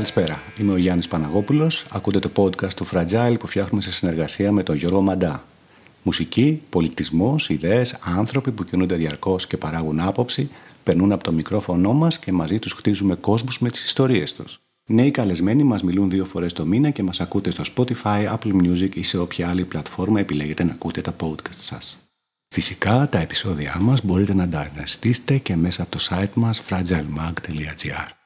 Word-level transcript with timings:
Καλησπέρα, 0.00 0.42
είμαι 0.58 0.72
ο 0.72 0.76
Γιάννης 0.76 1.08
Παναγόπουλος. 1.08 1.84
Ακούτε 1.90 2.18
το 2.18 2.30
podcast 2.36 2.74
του 2.74 2.86
Fragile 2.86 3.36
που 3.38 3.46
φτιάχνουμε 3.46 3.82
σε 3.82 3.92
συνεργασία 3.92 4.52
με 4.52 4.62
τον 4.62 4.76
Γιώργο 4.76 5.00
Μαντά. 5.00 5.44
Μουσική, 6.02 6.62
πολιτισμός, 6.70 7.48
ιδέες, 7.48 7.98
άνθρωποι 8.00 8.50
που 8.50 8.64
κινούνται 8.64 8.94
διαρκώς 8.94 9.46
και 9.46 9.56
παράγουν 9.56 10.00
άποψη, 10.00 10.48
περνούν 10.82 11.12
από 11.12 11.24
το 11.24 11.32
μικρόφωνο 11.32 11.92
μας 11.92 12.18
και 12.18 12.32
μαζί 12.32 12.58
τους 12.58 12.72
χτίζουμε 12.72 13.14
κόσμους 13.14 13.58
με 13.58 13.70
τις 13.70 13.84
ιστορίες 13.84 14.34
τους. 14.34 14.60
Νέοι 14.86 15.10
καλεσμένοι 15.10 15.62
μας 15.62 15.82
μιλούν 15.82 16.10
δύο 16.10 16.24
φορές 16.24 16.52
το 16.52 16.66
μήνα 16.66 16.90
και 16.90 17.02
μας 17.02 17.20
ακούτε 17.20 17.50
στο 17.50 17.62
Spotify, 17.76 18.36
Apple 18.36 18.52
Music 18.62 18.94
ή 18.94 19.02
σε 19.02 19.18
όποια 19.18 19.48
άλλη 19.48 19.64
πλατφόρμα 19.64 20.20
επιλέγετε 20.20 20.64
να 20.64 20.72
ακούτε 20.72 21.00
τα 21.00 21.16
podcast 21.20 21.58
σας. 21.58 21.98
Φυσικά 22.48 23.08
τα 23.10 23.18
επεισόδια 23.18 23.76
μας 23.80 24.04
μπορείτε 24.04 24.34
να 24.34 24.48
τα 24.48 24.70
αναζητήσετε 24.74 25.38
και 25.38 25.56
μέσα 25.56 25.82
από 25.82 25.90
το 25.90 26.06
site 26.10 26.34
μας 26.34 26.62
fragilemag.gr 26.68 28.19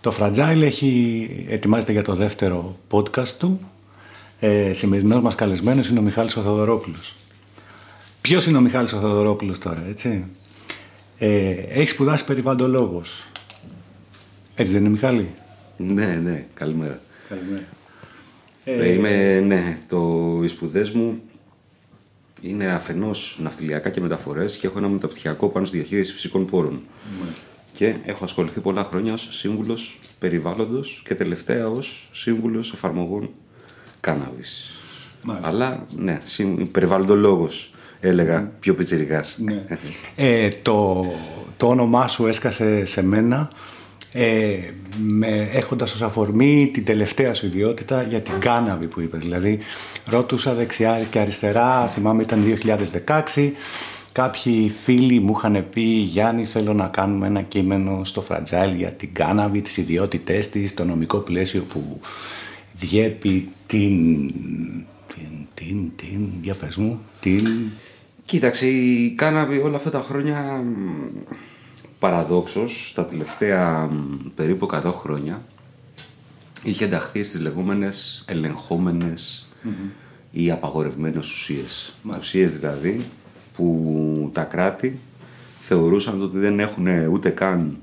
Το 0.00 0.14
Fragile 0.18 0.60
έχει 0.62 1.46
ετοιμάζεται 1.48 1.92
για 1.92 2.02
το 2.02 2.14
δεύτερο 2.14 2.78
podcast 2.90 3.28
του. 3.28 3.60
Ε, 4.40 4.72
σημερινός 4.72 5.22
μας 5.22 5.34
καλεσμένος 5.34 5.88
είναι 5.88 5.98
ο 5.98 6.02
Μιχάλης 6.02 6.36
ο 6.36 6.42
Θοδωρόπουλος. 6.42 7.16
Ποιος 8.20 8.46
είναι 8.46 8.56
ο 8.56 8.60
Μιχάλης 8.60 8.92
ο 8.92 9.00
Θοδωρόπουλος 9.00 9.58
τώρα, 9.58 9.84
έτσι; 9.88 10.24
Ε, 11.18 11.50
έχει 11.50 11.88
σπουδάσει 11.88 12.24
περιβαλλοντολόγος. 12.24 13.30
Έτσι 14.54 14.72
δεν 14.72 14.80
είναι 14.80 14.90
Μιχάλη; 14.90 15.28
Ναι, 15.76 16.20
ναι, 16.22 16.46
καλημέρα. 16.54 17.00
Καλημέρα. 17.28 17.64
Ε, 18.64 18.92
είμαι, 18.92 19.40
ναι, 19.40 19.78
το, 19.88 20.40
οι 20.42 20.48
σπουδές 20.48 20.90
μου 20.90 21.20
είναι 22.42 22.66
αφενός 22.66 23.38
ναυτιλιακά 23.42 23.90
και 23.90 24.00
μεταφορές 24.00 24.56
και 24.56 24.66
έχω 24.66 24.78
ένα 24.78 24.88
μεταπτυχιακό 24.88 25.48
πάνω 25.48 25.66
στη 25.66 25.76
διαχείριση 25.76 26.12
φυσικών 26.12 26.44
πόρων. 26.46 26.82
Μάλιστα. 27.20 27.49
Και 27.80 27.94
έχω 28.04 28.24
ασχοληθεί 28.24 28.60
πολλά 28.60 28.84
χρόνια 28.84 29.12
ως 29.12 29.28
σύμβουλος 29.30 29.98
περιβάλλοντος 30.18 31.02
και 31.06 31.14
τελευταία 31.14 31.68
ως 31.68 32.08
σύμβουλος 32.12 32.72
εφαρμογών 32.72 33.30
κάναβης. 34.00 34.70
Μάλιστα. 35.22 35.48
Αλλά, 35.48 35.86
ναι, 35.96 36.20
σύμ- 36.24 36.70
περιβαλλοντολόγος 36.70 37.70
έλεγα, 38.00 38.52
πιο 38.60 38.74
πιτσιρικάς. 38.74 39.38
Ναι. 39.38 39.64
Ε, 40.16 40.50
το, 40.62 41.04
το 41.56 41.66
όνομά 41.68 42.08
σου 42.08 42.26
έσκασε 42.26 42.84
σε 42.84 43.02
μένα 43.02 43.50
ε, 44.12 44.58
με, 44.98 45.48
έχοντας 45.52 45.94
ως 45.94 46.02
αφορμή 46.02 46.70
την 46.72 46.84
τελευταία 46.84 47.34
σου 47.34 47.46
ιδιότητα 47.46 48.02
για 48.02 48.20
την 48.20 48.38
κάναβη 48.38 48.86
που 48.86 49.00
είπες. 49.00 49.22
Δηλαδή 49.22 49.58
ρώτουσα 50.04 50.54
δεξιά 50.54 51.00
και 51.10 51.18
αριστερά, 51.18 51.86
θυμάμαι 51.86 52.22
ήταν 52.22 52.58
2016, 53.34 53.50
κάποιοι 54.20 54.70
φίλοι 54.70 55.20
μου 55.20 55.34
είχαν 55.36 55.66
πει 55.70 55.80
«Γιάννη 55.80 56.44
θέλω 56.44 56.72
να 56.74 56.86
κάνουμε 56.86 57.26
ένα 57.26 57.42
κείμενο 57.42 58.04
στο 58.04 58.24
Fragile 58.28 58.72
για 58.76 58.92
την 58.92 59.14
κάναβη, 59.14 59.60
τις 59.60 59.76
ιδιότητές 59.76 60.50
της, 60.50 60.74
το 60.74 60.84
νομικό 60.84 61.18
πλαίσιο 61.18 61.62
που 61.62 62.00
διέπει 62.72 63.48
την... 63.66 64.28
την, 65.14 65.46
την, 65.54 65.90
την 65.96 66.28
για 66.42 66.54
πες 66.54 66.76
μου, 66.76 67.00
την... 67.20 67.70
Κοίταξε, 68.24 68.66
η 68.66 69.10
κάναβη 69.10 69.58
όλα 69.58 69.76
αυτά 69.76 69.90
τα 69.90 70.00
χρόνια 70.00 70.64
μ, 70.64 71.32
παραδόξως 71.98 72.92
τα 72.94 73.04
τελευταία 73.04 73.88
μ, 73.90 74.16
περίπου 74.34 74.68
100 74.72 74.82
χρόνια 74.84 75.42
είχε 76.62 76.84
ενταχθεί 76.84 77.22
στις 77.22 77.40
λεγόμενες 77.40 78.24
ελεγχόμενες 78.26 79.48
ή 80.30 80.50
απαγορευμένες 80.50 81.30
ουσίες. 81.30 81.94
Ουσίες 82.18 82.58
δηλαδή 82.58 83.04
που 83.60 84.30
τα 84.32 84.44
κράτη 84.44 84.98
θεωρούσαν 85.58 86.22
ότι 86.22 86.38
δεν 86.38 86.60
έχουν 86.60 86.86
ούτε 87.10 87.30
καν 87.30 87.78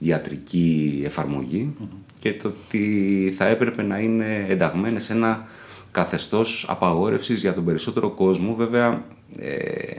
ιατρική 0.00 1.02
εφαρμογή 1.04 1.74
και 2.20 2.34
το 2.34 2.48
ότι 2.48 3.34
θα 3.36 3.46
έπρεπε 3.46 3.82
να 3.82 3.98
είναι 3.98 4.46
ενταγμένες 4.48 5.04
σε 5.04 5.12
ένα 5.12 5.42
καθεστώς 5.90 6.66
απαγόρευσης 6.68 7.40
για 7.40 7.54
τον 7.54 7.64
περισσότερο 7.64 8.10
κόσμο. 8.10 8.54
Βέβαια 8.54 9.04
ε, 9.38 9.94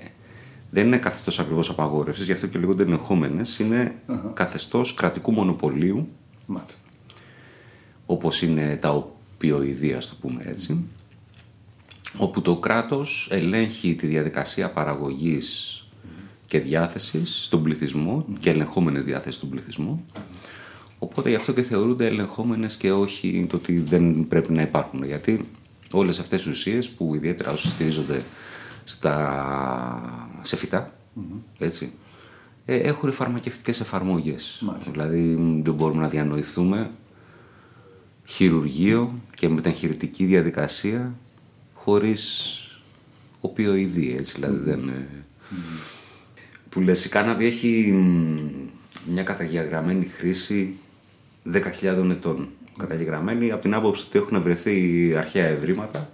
δεν 0.70 0.86
είναι 0.86 0.98
καθεστώς 0.98 1.40
ακριβώς 1.40 1.70
απαγόρευσης, 1.70 2.26
γι' 2.26 2.32
αυτό 2.32 2.48
και 2.48 2.60
λέγονται 2.60 2.84
ελεγχόμενες. 2.84 3.60
Είναι 3.60 3.96
καθεστώς 4.34 4.94
κρατικού 4.94 5.32
μονοπωλίου 5.32 6.08
Μάλιστα. 6.46 6.82
όπως 8.06 8.42
είναι 8.42 8.78
τα 8.78 8.90
οπιοειδή, 8.90 9.94
ας 9.94 10.10
το 10.10 10.16
πούμε 10.22 10.42
έτσι, 10.46 10.86
όπου 12.18 12.42
το 12.42 12.58
κράτος 12.58 13.28
ελέγχει 13.32 13.96
τη 13.96 14.08
διαδικασία 14.08 14.70
παραγωγής 14.70 15.78
και 16.46 16.60
διάθεσης 16.60 17.44
στον 17.44 17.64
πληθυσμό 17.64 18.26
και 18.40 18.50
ελεγχόμενες 18.50 19.04
διάθεσεις 19.04 19.36
στον 19.36 19.50
πληθυσμό. 19.50 20.06
Οπότε 21.00 21.30
γι' 21.30 21.36
αυτό 21.36 21.54
και 21.54 21.62
θεωρούνται 21.62 22.06
ελεγχόμενες 22.06 22.76
και 22.76 22.92
όχι 22.92 23.46
το 23.50 23.56
ότι 23.56 23.80
δεν 23.80 24.28
πρέπει 24.28 24.54
να 24.54 24.62
υπάρχουν. 24.62 25.04
Γιατί 25.04 25.52
όλες 25.94 26.20
αυτές 26.20 26.46
οι 26.46 26.50
ουσίες 26.50 26.90
που 26.90 27.16
ιδιαίτερα 27.16 27.52
όσοι 27.52 27.70
στηρίζονται 27.70 28.24
στα... 28.84 30.40
σε 30.42 30.56
φυτά, 30.56 30.94
έτσι, 31.58 31.92
ε, 32.66 32.76
έχουν 32.76 33.12
φαρμακευτικές 33.12 33.80
εφαρμογές. 33.80 34.62
Μάλιστα. 34.62 34.92
Δηλαδή 34.92 35.36
δεν 35.64 35.74
μπορούμε 35.74 36.02
να 36.02 36.08
διανοηθούμε 36.08 36.92
χειρουργείο 38.26 39.20
και 39.34 39.50
μεταγχειρητική 39.50 40.26
διαδικασία 40.26 41.16
χωρίς 41.84 42.58
οπιοειδή, 43.40 44.16
έτσι 44.18 44.34
δηλαδή 44.40 44.58
δεν... 44.70 44.80
είναι- 44.80 45.08
Που 46.70 46.80
λες, 46.82 47.06
η 47.06 47.10
κάναβη 47.10 47.46
έχει 47.46 47.92
μ, 47.94 48.50
μια 49.12 49.24
καταγεγραμμένη 49.24 50.06
χρήση 50.06 50.74
10.000 51.54 52.10
ετών. 52.12 52.48
Καταγεγραμμένη 52.78 53.52
από 53.52 53.62
την 53.62 53.74
άποψη 53.74 54.04
ότι 54.08 54.18
έχουν 54.20 54.42
βρεθεί 54.44 55.14
αρχαία 55.18 55.46
ευρήματα 55.48 56.10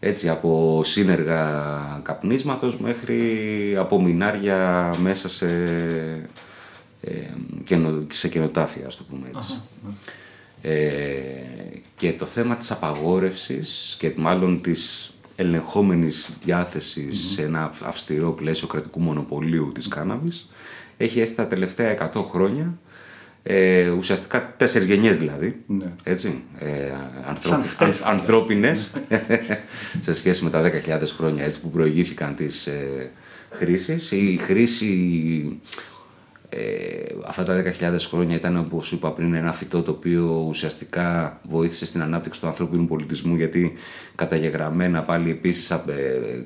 έτσι 0.00 0.28
από 0.28 0.80
σύνεργα 0.84 2.00
καπνίσματος 2.04 2.76
μέχρι 2.76 3.76
απομεινάρια 3.78 4.90
μέσα 5.02 5.28
σε, 5.28 5.46
ε, 7.00 7.10
καινο- 7.64 8.06
σε 8.10 8.28
καινοτάφια, 8.28 8.86
ας 8.86 8.96
το 8.96 9.04
πούμε 9.10 9.26
έτσι. 9.34 9.60
Ε, 10.62 11.42
και 12.04 12.12
το 12.12 12.26
θέμα 12.26 12.56
της 12.56 12.70
απαγόρευσης 12.70 13.94
και 13.98 14.12
μάλλον 14.16 14.60
της 14.60 15.14
ελεγχόμενης 15.36 16.32
διάθεσης 16.44 17.18
σε 17.32 17.42
ένα 17.42 17.72
αυστηρό 17.84 18.32
πλαίσιο 18.32 18.66
κρατικού 18.66 19.00
μονοπωλίου 19.00 19.72
της 19.74 19.88
κάναβης 19.88 20.48
έχει 20.96 21.20
έρθει 21.20 21.34
τα 21.34 21.46
τελευταία 21.46 22.10
100 22.14 22.22
χρόνια 22.30 22.78
ε, 23.42 23.88
ουσιαστικά 23.88 24.54
τέσσερις 24.56 24.86
γενιές 24.86 25.16
δηλαδή 25.18 25.60
Ναι. 25.66 25.92
έτσι, 26.02 26.42
ε, 26.58 26.68
ανθρω... 27.26 27.50
Σαν 27.50 27.62
χτες. 27.62 28.00
αν- 28.02 28.12
ανθρώπινες 28.12 28.90
σε 29.98 30.12
σχέση 30.12 30.44
με 30.44 30.50
τα 30.50 30.70
10.000 30.86 31.00
χρόνια 31.16 31.44
έτσι, 31.44 31.60
που 31.60 31.70
προηγήθηκαν 31.70 32.34
της 32.34 32.66
ε, 32.66 33.10
χρήσης 33.50 34.10
η 34.10 34.38
χρήση 34.42 34.88
ε, 35.50 35.72
αυτά 37.26 37.42
τα 37.42 37.62
10.000 37.80 37.96
χρόνια 38.08 38.36
ήταν 38.36 38.56
όπως 38.56 38.86
σου 38.86 38.94
είπα 38.94 39.12
πριν 39.12 39.34
ένα 39.34 39.52
φυτό 39.52 39.82
το 39.82 39.90
οποίο 39.90 40.44
ουσιαστικά 40.48 41.38
βοήθησε 41.48 41.86
στην 41.86 42.02
ανάπτυξη 42.02 42.40
του 42.40 42.46
ανθρώπινου 42.46 42.86
πολιτισμού 42.86 43.34
γιατί 43.34 43.72
καταγεγραμμένα 44.14 45.02
πάλι 45.02 45.30
επίσης 45.30 45.70
ε, 45.70 45.80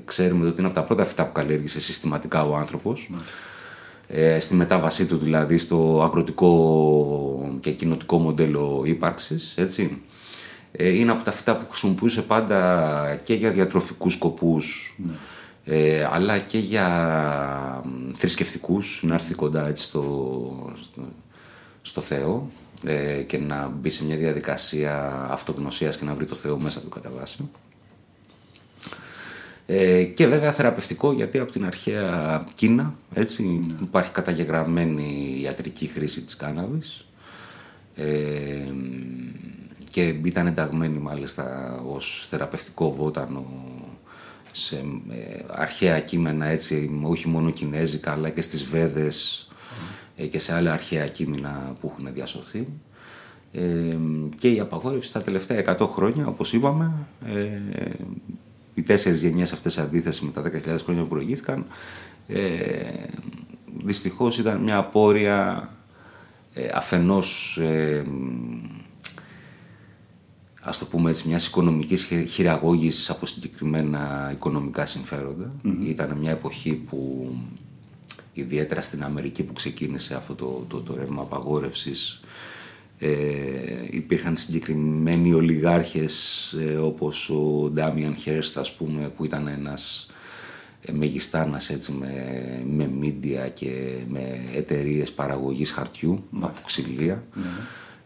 ξέρουμε 0.05 0.47
ότι 0.47 0.59
είναι 0.59 0.67
από 0.67 0.77
τα 0.77 0.85
πρώτα 0.85 1.05
φυτά 1.05 1.27
που 1.27 1.32
καλλιέργησε 1.32 1.81
συστηματικά 1.81 2.44
ο 2.44 2.56
άνθρωπος. 2.56 3.11
Ε, 4.09 4.41
στη 4.41 4.55
μετάβασή 4.55 5.06
του 5.06 5.17
δηλαδή 5.17 5.59
στο 5.59 6.03
αγροτικό 6.03 7.59
και 7.61 7.71
κοινοτικό 7.71 8.19
μοντέλο 8.19 8.82
ύπαρξης 8.85 9.55
έτσι. 9.56 10.00
Ε, 10.73 10.88
είναι 10.88 11.11
από 11.11 11.25
τα 11.25 11.32
φυτά 11.32 11.56
που 11.56 11.65
χρησιμοποιούσε 11.69 12.23
πάντα 12.23 13.21
και 13.25 13.35
για 13.35 13.50
διατροφικούς 13.50 14.12
σκοπούς 14.12 14.97
ε, 15.70 16.09
αλλά 16.11 16.38
και 16.38 16.59
για 16.59 16.88
μ, 17.85 18.12
θρησκευτικούς 18.15 19.00
να 19.03 19.15
έρθει 19.15 19.35
κοντά 19.35 19.69
έτσι 19.69 19.85
στο, 19.85 20.73
στο, 20.81 21.03
στο 21.82 22.00
Θεό 22.00 22.50
ε, 22.85 23.23
και 23.23 23.38
να 23.38 23.69
μπει 23.69 23.91
σε 23.91 24.05
μια 24.05 24.17
διαδικασία 24.17 25.26
αυτογνωσίας 25.31 25.97
και 25.97 26.05
να 26.05 26.15
βρει 26.15 26.25
το 26.25 26.35
Θεό 26.35 26.59
μέσα 26.59 26.81
του 26.81 26.88
κατά 26.88 27.11
βάση. 27.19 27.50
Ε, 29.67 30.05
και 30.05 30.26
βέβαια 30.26 30.53
θεραπευτικό 30.53 31.12
γιατί 31.12 31.38
από 31.38 31.53
την 31.53 31.65
αρχαία 31.65 32.44
Κίνα 32.55 32.94
έτσι, 33.15 33.67
υπάρχει 33.82 34.11
καταγεγραμμένη 34.11 35.38
ιατρική 35.43 35.87
χρήση 35.87 36.23
της 36.23 36.37
κάναβης 36.37 37.06
ε, 37.94 38.73
και 39.91 40.03
ήταν 40.25 40.47
ενταγμένη 40.47 40.99
μάλιστα 40.99 41.75
ως 41.87 42.26
θεραπευτικό 42.31 42.94
βότανο 42.94 43.47
σε 44.58 44.76
ε, 45.10 45.44
αρχαία 45.49 46.00
κείμενα 46.00 46.46
έτσι, 46.46 47.00
όχι 47.02 47.28
μόνο 47.28 47.50
κινέζικα 47.50 48.12
αλλά 48.12 48.31
και 48.31 48.43
στις 48.43 48.64
Βέδες 48.64 49.49
ε, 50.16 50.26
και 50.26 50.38
σε 50.38 50.55
άλλα 50.55 50.72
αρχαία 50.72 51.08
κείμενα 51.08 51.76
που 51.81 51.90
έχουν 51.93 52.14
διασωθεί. 52.14 52.69
Ε, 53.52 53.96
και 54.38 54.49
η 54.49 54.60
απαγόρευση 54.60 55.12
τα 55.12 55.22
τελευταία 55.22 55.76
100 55.78 55.88
χρόνια, 55.88 56.26
όπως 56.26 56.52
είπαμε, 56.52 57.06
ε, 57.26 57.60
οι 58.75 58.82
τέσσερις 58.82 59.20
γενιές 59.20 59.52
αυτές 59.52 59.78
αντίθεση 59.78 60.25
με 60.25 60.31
τα 60.31 60.43
10.000 60.43 60.84
χρόνια 60.84 61.02
που 61.02 61.08
προηγήθηκαν, 61.08 61.66
ε, 62.26 62.40
δυστυχώς 63.84 64.38
ήταν 64.38 64.60
μια 64.60 64.76
απόρρια 64.76 65.70
ε, 66.55 66.69
αφενός 66.75 67.58
ε, 67.58 68.02
ας 70.62 70.78
το 70.78 70.84
πούμε 70.87 71.10
έτσι, 71.10 71.28
μιας 71.28 71.46
οικονομικής 71.46 72.08
χειραγώγησης 72.28 73.10
από 73.10 73.26
συγκεκριμένα 73.26 74.31
οικονομικά 74.32 74.87
Ήταν 75.82 76.16
μια 76.16 76.31
εποχή 76.31 76.75
που 76.75 77.31
ιδιαίτερα 78.32 78.82
στην 78.82 79.05
Αμερική 79.05 79.43
που 79.43 79.52
ξεκίνησε 79.52 80.14
αυτό 80.14 80.34
το, 80.34 80.64
το, 80.69 80.81
το 80.81 80.94
ρεύμα 80.94 81.22
απαγόρευσης 81.22 82.20
ε, 82.99 83.08
υπήρχαν 83.90 84.37
συγκεκριμένοι 84.37 85.32
ολιγάρχες 85.32 86.52
ε, 86.52 86.76
όπως 86.76 87.31
ο 87.31 87.70
Ντάμιαν 87.70 88.16
Χέρστ 88.16 88.58
ας 88.58 88.72
πούμε 88.72 89.08
που 89.08 89.25
ήταν 89.25 89.46
ένας 89.46 90.06
ε, 90.81 90.93
μεγιστάνας 90.93 91.70
έτσι 91.70 91.93
με, 91.93 92.12
με 92.66 92.90
media 93.02 93.50
και 93.52 93.99
με 94.08 94.40
εταιρείες 94.55 95.12
παραγωγής 95.12 95.70
χαρτιού 95.70 96.25
ναι. 96.31 96.44
από 96.44 96.60
ξυλία. 96.64 97.25
Ναι. 97.34 97.43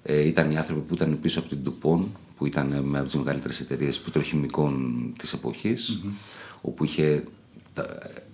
Ε, 0.03 0.27
ήταν 0.27 0.51
οι 0.51 0.57
άνθρωποι 0.57 0.81
που 0.81 0.95
ήταν 0.95 1.19
πίσω 1.21 1.39
από 1.39 1.49
την 1.49 1.59
Ντουπον 1.59 2.11
που 2.43 2.49
ήταν 2.49 2.81
με 2.85 2.99
από 2.99 3.07
τις 3.07 3.17
μεγαλύτερες 3.17 3.61
εταιρείες 3.61 4.01
πετροχημικών 4.01 5.13
της 5.19 5.33
εποχής 5.33 6.01
όπου 6.61 6.85
είχε 6.85 7.25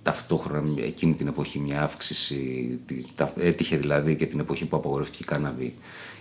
ταυτόχρονα 0.02 0.82
εκείνη 0.82 1.14
την 1.14 1.26
εποχή 1.26 1.58
μια 1.58 1.82
αύξηση, 1.82 2.80
έτυχε 3.36 3.76
δηλαδή 3.76 4.16
και 4.16 4.26
την 4.26 4.40
εποχή 4.40 4.66
που 4.66 4.76
απαγορευτηκε 4.76 5.18
η 5.22 5.26
κάναβη. 5.26 5.74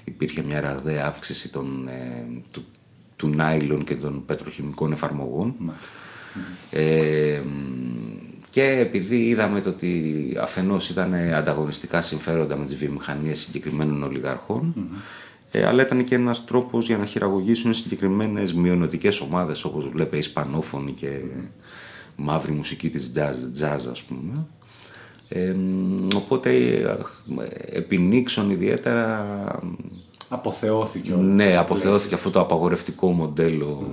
Υπήρχε 0.03 0.43
μια 0.43 0.59
ραγδαία 0.61 1.05
αύξηση 1.05 1.49
των, 1.49 1.87
ε, 1.87 2.25
του, 2.51 2.65
του 3.15 3.27
νάιλον 3.27 3.83
και 3.83 3.95
των 3.95 4.25
πετροχημικών 4.25 4.91
εφαρμογών. 4.91 5.55
Ε, 6.69 7.41
και 8.49 8.63
επειδή 8.63 9.15
είδαμε 9.15 9.61
το 9.61 9.69
ότι 9.69 10.33
αφενός 10.41 10.89
ήταν 10.89 11.13
ανταγωνιστικά 11.13 12.01
συμφέροντα 12.01 12.57
με 12.57 12.65
τις 12.65 12.75
βιομηχανίες 12.75 13.39
συγκεκριμένων 13.39 14.03
ε, 15.51 15.65
αλλά 15.65 15.81
ήταν 15.81 16.03
και 16.03 16.15
ένας 16.15 16.45
τρόπος 16.45 16.85
για 16.85 16.97
να 16.97 17.05
χειραγωγήσουν 17.05 17.73
συγκεκριμένες 17.73 18.53
μειονοτικές 18.53 19.19
ομάδες 19.19 19.63
όπως 19.63 19.89
βλέπετε 19.89 20.17
Ισπανόφωνοι 20.17 20.91
και 20.91 21.19
μαύρη 22.15 22.51
μουσική 22.51 22.89
της 22.89 23.11
jazz, 23.15 23.63
jazz 23.63 23.89
ας 23.89 24.01
πούμε. 24.01 24.47
Ε, 25.29 25.55
οπότε 26.15 26.51
επί 27.65 27.97
Νίξον 27.97 28.49
ιδιαίτερα 28.49 29.45
αποθεώθηκε 30.27 31.13
ναι 31.13 31.57
αποθεώθηκε 31.57 32.13
αυτό 32.13 32.29
το 32.29 32.39
απαγορευτικό 32.39 33.11
μοντέλο 33.11 33.87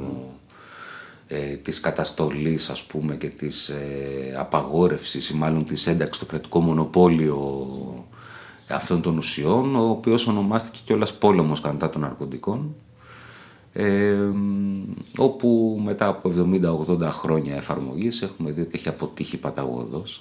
ε, 1.26 1.56
της 1.56 1.80
καταστολής 1.80 2.70
ας 2.70 2.84
πούμε 2.84 3.16
και 3.16 3.28
της 3.28 3.68
ε, 3.68 4.34
απαγόρευσης 4.38 5.30
ή 5.30 5.34
μάλλον 5.34 5.64
της 5.64 5.86
ένταξης 5.86 6.16
στο 6.16 6.26
κρατικό 6.26 6.60
μονοπόλιο 6.60 7.68
αυτών 8.74 9.02
των 9.02 9.16
ουσιών 9.16 9.74
ο 9.74 9.88
οποίος 9.88 10.26
ονομάστηκε 10.26 10.78
κιόλας 10.84 11.14
πόλεμος 11.14 11.60
κατά 11.60 11.90
των 11.90 12.00
ναρκωτικών 12.00 12.74
ε, 13.72 14.32
όπου 15.16 15.80
μετά 15.84 16.06
από 16.06 16.32
70-80 16.88 17.00
χρόνια 17.00 17.56
εφαρμογής 17.56 18.22
έχουμε 18.22 18.50
δει 18.50 18.60
ότι 18.60 18.70
έχει 18.74 18.88
αποτύχει 18.88 19.36
παταγωδός. 19.36 20.20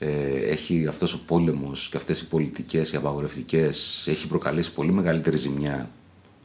Ε, 0.00 0.38
έχει 0.38 0.86
αυτός 0.86 1.14
ο 1.14 1.20
πόλεμος 1.26 1.88
και 1.88 1.96
αυτές 1.96 2.20
οι 2.20 2.26
πολιτικές, 2.26 2.92
οι 2.92 2.96
απαγορευτικές, 2.96 4.06
έχει 4.06 4.26
προκαλέσει 4.26 4.72
πολύ 4.72 4.92
μεγαλύτερη 4.92 5.36
ζημιά 5.36 5.90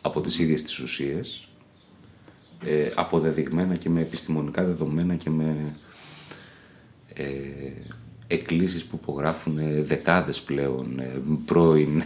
από 0.01 0.21
τις 0.21 0.39
ίδιες 0.39 0.61
τις 0.61 0.79
ουσίες, 0.79 1.47
ε, 2.63 2.89
αποδεδειγμένα 2.95 3.75
και 3.75 3.89
με 3.89 4.01
επιστημονικά 4.01 4.63
δεδομένα 4.63 5.15
και 5.15 5.29
με 5.29 5.77
ε, 7.13 7.25
εκκλήσεις 8.27 8.85
που 8.85 8.99
υπογράφουν 9.01 9.59
δεκάδες 9.83 10.41
πλέον 10.41 10.99
ε, 10.99 11.21
πρώην 11.45 12.03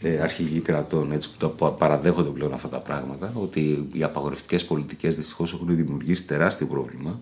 ε, 0.00 0.20
αρχηγοί 0.20 0.60
κρατών 0.60 1.12
έτσι, 1.12 1.30
που 1.30 1.36
το 1.56 1.70
παραδέχονται 1.70 2.30
πλέον 2.30 2.52
αυτά 2.52 2.68
τα 2.68 2.80
πράγματα, 2.80 3.32
ότι 3.34 3.88
οι 3.92 4.02
απαγορευτικές 4.02 4.64
πολιτικές 4.64 5.16
δυστυχώς 5.16 5.52
έχουν 5.52 5.76
δημιουργήσει 5.76 6.24
τεράστιο 6.24 6.66
πρόβλημα, 6.66 7.20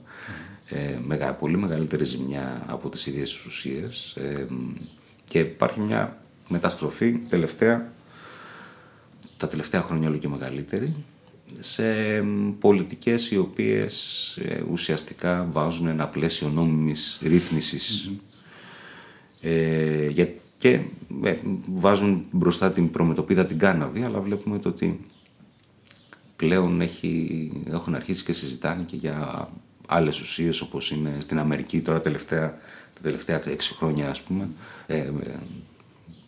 ε, 0.69 0.99
μεγα, 1.07 1.33
πολύ 1.35 1.59
μεγαλύτερη 1.59 2.05
ζημιά 2.05 2.63
από 2.67 2.89
τις 2.89 3.07
ίδιες 3.07 3.33
τις 3.33 3.45
ουσίες 3.45 4.17
ε, 4.17 4.47
και 5.25 5.39
υπάρχει 5.39 5.81
μια 5.81 6.23
μεταστροφή 6.49 7.19
τελευταία, 7.19 7.93
τα 9.37 9.47
τελευταία 9.47 9.81
χρόνια 9.81 10.09
όλο 10.09 10.17
και 10.17 10.29
μεγαλύτερη, 10.29 10.95
σε 11.59 11.85
πολιτικές 12.59 13.31
οι 13.31 13.37
οποίες 13.37 14.37
ε, 14.37 14.63
ουσιαστικά 14.71 15.49
βάζουν 15.53 15.87
ένα 15.87 16.09
πλαίσιο 16.09 16.49
νόμιμης 16.49 17.21
Ε, 19.41 20.09
για, 20.09 20.29
και 20.57 20.81
ε, 21.23 21.37
βάζουν 21.73 22.27
μπροστά 22.31 22.73
την 22.73 22.91
προμετωπίδα 22.91 23.47
την 23.47 23.59
κάναβη, 23.59 24.03
αλλά 24.03 24.21
βλέπουμε 24.21 24.59
το 24.59 24.69
ότι 24.69 25.01
πλέον 26.37 26.81
έχει, 26.81 27.51
έχουν 27.71 27.95
αρχίσει 27.95 28.25
και 28.25 28.33
συζητάνε 28.33 28.83
και 28.83 28.97
για 28.97 29.49
άλλες 29.87 30.21
ουσίες 30.21 30.61
όπως 30.61 30.91
είναι 30.91 31.17
στην 31.19 31.39
Αμερική 31.39 31.81
τώρα 31.81 32.01
τελευταία, 32.01 32.51
τα 32.95 33.01
τελευταία 33.03 33.43
έξι 33.47 33.75
χρόνια 33.75 34.11
ας 34.11 34.23
πούμε, 34.23 34.49
ε, 34.87 34.97
ε 34.97 35.11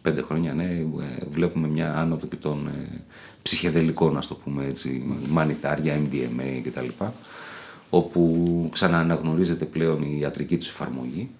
πέντε 0.06 0.22
χρόνια 0.22 0.54
ναι, 0.54 0.64
ε, 0.64 1.24
βλέπουμε 1.30 1.68
μια 1.68 1.96
άνοδο 1.96 2.26
και 2.26 2.36
των 2.36 2.66
ε, 2.66 3.00
ψυχεδελικών 3.42 4.16
ας 4.16 4.26
το 4.26 4.34
πούμε 4.34 4.64
έτσι, 4.64 5.18
μανιτάρια, 5.28 6.00
MDMA 6.00 6.60
κτλ. 6.62 6.88
όπου 7.90 8.68
ξανααναγνωρίζεται 8.72 9.64
πλέον 9.64 10.02
η 10.02 10.18
ιατρική 10.20 10.56
τους 10.56 10.68
εφαρμογή 10.68 11.30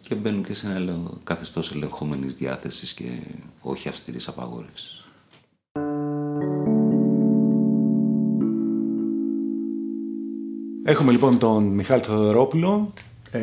και 0.00 0.14
μπαίνουν 0.14 0.44
και 0.44 0.54
σε 0.54 0.66
ένα 0.66 1.00
καθεστώς 1.24 1.72
ελεγχόμενης 1.72 2.34
διάθεσης 2.34 2.94
και 2.94 3.08
όχι 3.60 3.88
αυστηρής 3.88 4.28
απαγόρευσης. 4.28 5.04
Έχουμε 10.84 11.12
λοιπόν 11.12 11.38
τον 11.38 11.64
Μιχάλη 11.64 12.02
Θοδωρόπουλο, 12.02 12.92
ε, 13.30 13.40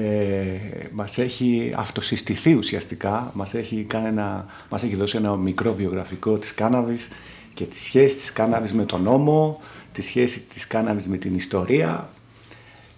μας 0.93 1.17
έχει 1.17 1.73
αυτοσυστηθεί 1.75 2.53
ουσιαστικά, 2.53 3.31
μας 3.33 3.53
έχει, 3.53 3.85
κάνει 3.87 4.07
ένα, 4.07 4.45
μας 4.69 4.83
έχει 4.83 4.95
δώσει 4.95 5.17
ένα 5.17 5.35
μικρό 5.35 5.73
βιογραφικό 5.73 6.37
της 6.37 6.53
κάναβης 6.53 7.07
και 7.53 7.63
της 7.63 7.81
σχέσης 7.81 8.17
της 8.17 8.33
κάναβης 8.33 8.73
με 8.73 8.85
τον 8.85 9.01
νόμο, 9.01 9.61
της 9.91 10.05
σχέσης 10.05 10.47
της 10.47 10.67
κάναβης 10.67 11.07
με 11.07 11.17
την 11.17 11.35
ιστορία 11.35 12.09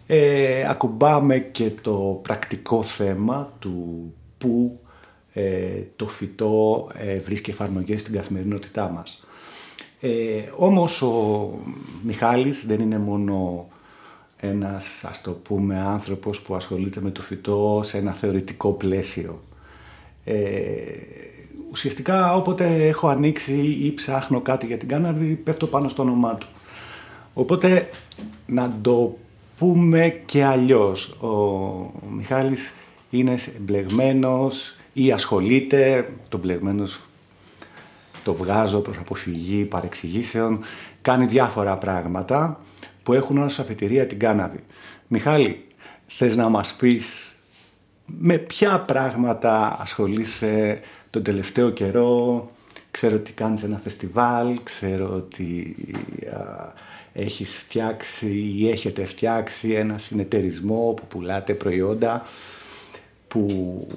ε, 0.07 0.65
ακουμπάμε 0.69 1.39
και 1.39 1.69
το 1.81 2.19
πρακτικό 2.23 2.83
θέμα 2.83 3.53
του 3.59 4.13
πού 4.37 4.79
ε, 5.33 5.81
το 5.95 6.07
φυτό 6.07 6.89
ε, 6.93 7.19
βρίσκει 7.19 7.49
εφαρμογές 7.49 8.01
στην 8.01 8.13
καθημερινότητά 8.13 8.89
μας. 8.89 9.27
Ε, 9.99 10.09
όμως 10.55 11.01
ο 11.01 11.49
Μιχάλης 12.03 12.65
δεν 12.65 12.79
είναι 12.79 12.97
μόνο 12.97 13.67
ένας 14.39 15.03
ας 15.03 15.21
το 15.21 15.31
πούμε 15.31 15.79
άνθρωπος 15.79 16.41
που 16.41 16.55
ασχολείται 16.55 17.01
με 17.01 17.09
το 17.09 17.21
φυτό 17.21 17.81
σε 17.83 17.97
ένα 17.97 18.13
θεωρητικό 18.13 18.71
πλαίσιο. 18.71 19.39
Ε, 20.23 20.33
ουσιαστικά 21.71 22.35
όποτε 22.35 22.87
έχω 22.87 23.07
ανοίξει 23.07 23.77
ή 23.81 23.93
ψάχνω 23.93 24.41
κάτι 24.41 24.65
για 24.65 24.77
την 24.77 24.87
κάναβη 24.87 25.33
πέφτω 25.33 25.67
πάνω 25.67 25.89
στο 25.89 26.01
όνομά 26.01 26.35
του. 26.35 26.47
Οπότε 27.33 27.89
να 28.45 28.77
το 28.81 29.17
πούμε 29.57 30.21
και 30.25 30.43
αλλιώς. 30.43 31.07
Ο 31.09 32.09
Μιχάλης 32.09 32.73
είναι 33.09 33.35
μπλεγμένος 33.59 34.75
ή 34.93 35.11
ασχολείται, 35.11 36.09
το 36.29 36.37
μπλεγμένος 36.37 37.01
το 38.23 38.33
βγάζω 38.33 38.79
προς 38.79 38.97
αποφυγή 38.97 39.63
παρεξηγήσεων, 39.63 40.59
κάνει 41.01 41.25
διάφορα 41.25 41.77
πράγματα 41.77 42.59
που 43.05 43.13
έχουν 43.13 43.37
ως 43.37 43.59
αφετηρία 43.59 44.07
την 44.07 44.19
κάναβη. 44.19 44.59
Μιχάλη, 45.07 45.65
θες 46.07 46.35
να 46.35 46.49
μας 46.49 46.73
πεις 46.73 47.35
με 48.05 48.37
ποια 48.37 48.79
πράγματα 48.79 49.77
ασχολείσαι 49.79 50.79
τον 51.09 51.23
τελευταίο 51.23 51.69
καιρό, 51.69 52.51
ξέρω 52.91 53.15
ότι 53.15 53.31
κάνεις 53.31 53.63
ένα 53.63 53.77
φεστιβάλ, 53.83 54.59
ξέρω 54.63 55.13
ότι 55.13 55.75
έχεις 57.13 57.55
φτιάξει 57.55 58.53
ή 58.57 58.69
έχετε 58.69 59.05
φτιάξει 59.05 59.71
ένα 59.71 59.97
συνεταιρισμό 59.97 60.93
που 60.97 61.07
πουλάτε 61.07 61.53
προϊόντα 61.53 62.25
που 63.27 63.87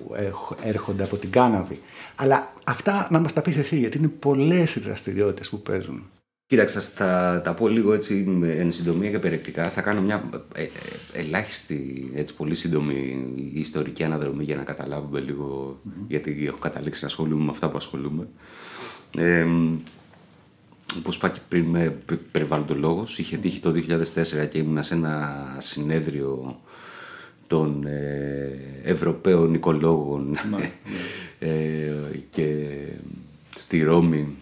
έρχονται 0.63 1.05
από 1.05 1.17
την 1.17 1.31
κάναβη. 1.31 1.81
Αλλά 2.17 2.53
αυτά 2.65 3.09
να 3.11 3.19
μας 3.19 3.33
τα 3.33 3.43
πεις 3.43 3.57
εσύ, 3.57 3.79
γιατί 3.79 3.99
είναι 3.99 4.09
πολλές 4.09 4.75
οι 4.75 4.81
δραστηριότητες 4.81 5.49
που 5.49 5.63
παίζουν. 5.63 6.03
Κοίταξα, 6.49 6.81
θα 6.81 7.41
τα 7.45 7.55
πω 7.55 7.69
λίγο 7.69 7.93
έτσι 7.93 8.41
εν 8.59 8.71
συντομία 8.71 9.11
και 9.11 9.19
περιεκτικά. 9.19 9.71
Θα 9.71 9.83
κάνω 9.83 10.03
μια 10.03 10.31
ε, 10.55 10.63
ε, 10.63 10.69
ελάχιστη, 11.13 12.11
έτσι 12.15 12.35
πολύ 12.35 12.55
σύντομη 12.55 13.25
ιστορική 13.53 14.05
αναδρομή 14.05 14.45
για 14.45 14.57
να 14.57 14.63
καταλάβουμε 14.63 15.25
γιατί 16.07 16.45
έχω 16.47 16.59
καταλήξει 16.59 17.01
να 17.01 17.07
ασχολούμαι 17.07 17.45
με 17.45 17.51
αυτά 17.51 17.69
που 17.69 17.77
ασχολούμαι. 17.77 18.29
Ε, 19.17 19.47
όπως 20.99 21.17
είπα 21.17 21.29
και 21.29 21.41
πριν 21.49 21.65
με 21.65 21.99
περιβαλλοντολόγος, 22.33 23.19
είχε 23.19 23.37
τύχει 23.37 23.61
το 23.61 23.71
2004 23.71 24.49
και 24.49 24.59
ήμουνα 24.59 24.83
σε 24.83 24.95
ένα 24.95 25.45
συνέδριο 25.59 26.61
των 27.47 27.87
ε, 27.87 28.59
Ευρωπαίων 28.83 29.55
οικολόγων 29.55 30.37
ναι. 30.51 30.71
ε, 31.49 31.93
και 32.31 32.67
στη 33.57 33.83
Ρώμη 33.83 34.37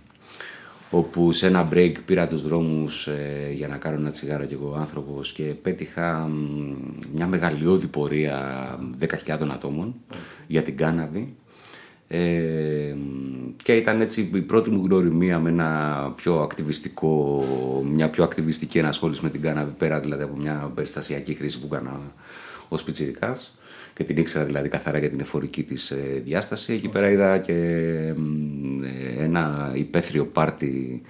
όπου 0.90 1.32
σε 1.32 1.46
ένα 1.46 1.68
break 1.72 1.92
πήρα 2.04 2.26
τους 2.26 2.42
δρόμους 2.42 3.06
ε, 3.06 3.52
για 3.54 3.68
να 3.68 3.76
κάνω 3.76 3.96
ένα 3.96 4.10
τσιγάρο 4.10 4.44
και 4.44 4.54
εγώ 4.54 4.74
άνθρωπος 4.78 5.32
και 5.32 5.42
πέτυχα 5.42 6.30
μια 7.12 7.26
μεγαλειώδη 7.26 7.86
πορεία 7.86 8.68
10.000 9.00 9.08
ατόμων 9.52 9.94
για 10.46 10.62
την 10.62 10.76
κάναβη. 10.76 11.34
Ε, 12.08 12.94
και 13.62 13.76
ήταν 13.76 14.00
έτσι 14.00 14.30
η 14.34 14.40
πρώτη 14.40 14.70
μου 14.70 14.82
γνωριμία 14.84 15.38
με 15.38 15.48
ένα 15.50 16.12
πιο 16.16 16.40
ακτιβιστικό, 16.40 17.44
μια 17.92 18.10
πιο 18.10 18.24
ακτιβιστική 18.24 18.78
ενασχόληση 18.78 19.20
με 19.22 19.30
την 19.30 19.42
κάναβη 19.42 19.72
πέρα 19.72 20.00
δηλαδή 20.00 20.22
από 20.22 20.36
μια 20.36 20.72
περιστασιακή 20.74 21.34
χρήση 21.34 21.60
που 21.60 21.66
έκανα 21.74 22.00
ως 22.68 22.82
πιτσιρικάς 22.82 23.54
και 23.96 24.04
την 24.04 24.16
ήξερα 24.16 24.44
δηλαδή 24.44 24.68
καθαρά 24.68 24.98
για 24.98 25.08
την 25.08 25.20
εφορική 25.20 25.62
της 25.62 25.90
ε, 25.90 26.22
διάσταση. 26.24 26.72
Εκεί 26.72 26.88
πέρα 26.88 27.10
είδα 27.10 27.38
και 27.38 27.52
ε, 28.82 29.24
ένα 29.24 29.72
υπαίθριο 29.74 30.26
πάρτι 30.26 31.02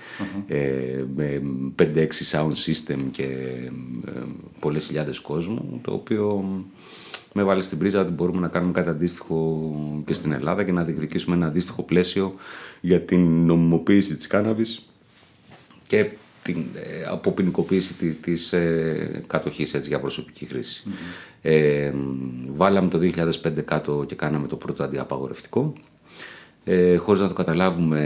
ε, 0.46 1.04
με 1.14 1.42
5-6 1.82 2.06
sound 2.30 2.52
system 2.52 2.98
και 3.10 3.22
ε, 4.06 4.20
πολλές 4.60 4.84
χιλιάδες 4.84 5.20
κόσμου, 5.20 5.80
το 5.82 5.92
οποίο 5.92 6.44
με 7.32 7.42
βάλει 7.42 7.62
στην 7.62 7.78
πρίζα 7.78 8.00
ότι 8.00 8.12
μπορούμε 8.12 8.40
να 8.40 8.48
κάνουμε 8.48 8.72
κάτι 8.72 8.88
αντίστοιχο 8.88 9.70
και 10.04 10.14
στην 10.14 10.32
Ελλάδα 10.32 10.64
και 10.64 10.72
να 10.72 10.84
διεκδικήσουμε 10.84 11.36
ένα 11.36 11.46
αντίστοιχο 11.46 11.82
πλαίσιο 11.82 12.34
για 12.80 13.00
την 13.00 13.46
νομιμοποίηση 13.46 14.16
της 14.16 14.26
κάναβης 14.26 14.90
και 15.86 16.10
την 16.46 16.66
ε, 16.74 17.04
αποποινικοποίηση 17.08 17.94
της, 17.94 18.20
της 18.20 18.52
ε, 18.52 19.22
κατοχής 19.26 19.74
έτσι, 19.74 19.88
για 19.88 20.00
προσωπική 20.00 20.48
Ε, 21.42 21.92
βάλαμε 22.54 22.88
το 22.88 22.98
2005 22.98 23.64
κάτω 23.64 24.04
και 24.06 24.14
κάναμε 24.14 24.46
το 24.46 24.56
πρώτο 24.56 24.82
αντιαπαγορευτικό. 24.82 25.72
Ε, 26.64 26.96
χωρίς 26.96 27.20
να 27.20 27.28
το 27.28 27.34
καταλάβουμε 27.34 28.00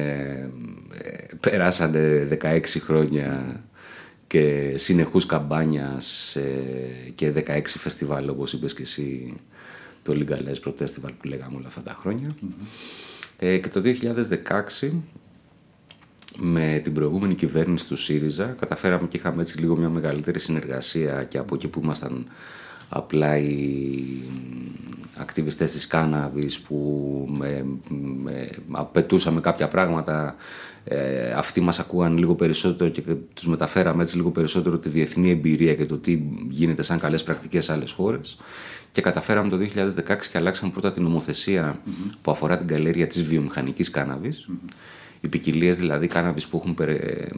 ε, 1.02 1.34
περάσανε 1.40 2.28
16 2.42 2.60
χρόνια 2.80 3.60
και 4.26 4.72
συνεχούς 4.76 5.26
καμπάνιας 5.26 6.36
ε, 6.36 7.12
και 7.14 7.32
16 7.46 7.60
φεστιβάλ 7.64 8.28
όπως 8.28 8.52
είπες 8.52 8.74
και 8.74 8.82
εσύ 8.82 9.34
το 10.02 10.12
Legalize 10.16 10.68
Protestival 10.68 11.10
που 11.18 11.26
λέγαμε 11.26 11.56
όλα 11.56 11.66
αυτά 11.66 11.82
τα 11.82 11.96
χρονια 12.00 12.28
ε, 13.36 13.58
και 13.58 13.68
το 13.68 13.82
2016 14.80 14.90
με 16.42 16.80
την 16.82 16.92
προηγούμενη 16.92 17.34
κυβέρνηση 17.34 17.88
του 17.88 17.96
ΣΥΡΙΖΑ 17.96 18.44
καταφέραμε 18.46 19.06
και 19.08 19.16
είχαμε 19.16 19.42
έτσι 19.42 19.58
λίγο 19.58 19.76
μια 19.76 19.88
μεγαλύτερη 19.88 20.38
συνεργασία 20.38 21.24
και 21.24 21.38
από 21.38 21.54
εκεί 21.54 21.68
που 21.68 21.80
ήμασταν 21.82 22.26
απλά 22.88 23.38
οι 23.38 23.68
ακτιβιστές 25.16 25.72
της 25.72 25.86
κάναβης 25.86 26.60
που 26.60 26.76
με, 27.38 27.66
με, 28.22 28.50
απαιτούσαμε 28.70 29.40
κάποια 29.40 29.68
πράγματα 29.68 30.34
ε, 30.84 31.30
αυτοί 31.32 31.60
μας 31.60 31.78
ακούγαν 31.78 32.18
λίγο 32.18 32.34
περισσότερο 32.34 32.90
και 32.90 33.02
τους 33.34 33.46
μεταφέραμε 33.46 34.02
έτσι 34.02 34.16
λίγο 34.16 34.30
περισσότερο 34.30 34.78
τη 34.78 34.88
διεθνή 34.88 35.30
εμπειρία 35.30 35.74
και 35.74 35.86
το 35.86 35.98
τι 35.98 36.22
γίνεται 36.48 36.82
σαν 36.82 36.98
καλές 36.98 37.22
πρακτικές 37.22 37.64
σε 37.64 37.72
άλλες 37.72 37.92
χώρες. 37.92 38.36
Και 38.92 39.00
καταφέραμε 39.00 39.48
το 39.48 39.56
2016 39.56 40.16
και 40.32 40.38
αλλάξαμε 40.38 40.72
πρώτα 40.72 40.92
την 40.92 41.02
νομοθεσία 41.02 41.80
που 42.22 42.30
αφορά 42.30 42.58
την 42.58 42.66
καλλιέργεια 42.66 43.06
της 43.06 43.22
βιομηχανικής 43.22 43.90
κάναβης 43.90 44.48
οι 45.20 45.28
ποικιλίες 45.28 45.78
δηλαδή 45.78 46.06
κάναβης 46.06 46.46
που 46.46 46.62
έχουν 46.64 46.76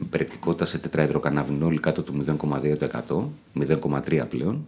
περιεκτικότητα 0.09 0.65
σε 0.65 0.77
τετραεδροκαναβινόλη 0.77 1.79
κάτω 1.79 2.01
του 2.01 2.23
0,2%, 2.27 3.65
0,3% 3.67 4.23
πλέον, 4.29 4.65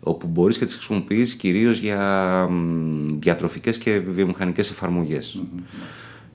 όπου 0.00 0.26
μπορείς 0.26 0.58
και 0.58 0.64
τις 0.64 0.74
χρησιμοποιείς 0.74 1.34
κυρίως 1.34 1.78
για 1.78 2.48
διατροφικές 3.18 3.78
και 3.78 3.98
βιομηχανικές 3.98 4.70
εφαρμογές. 4.70 5.42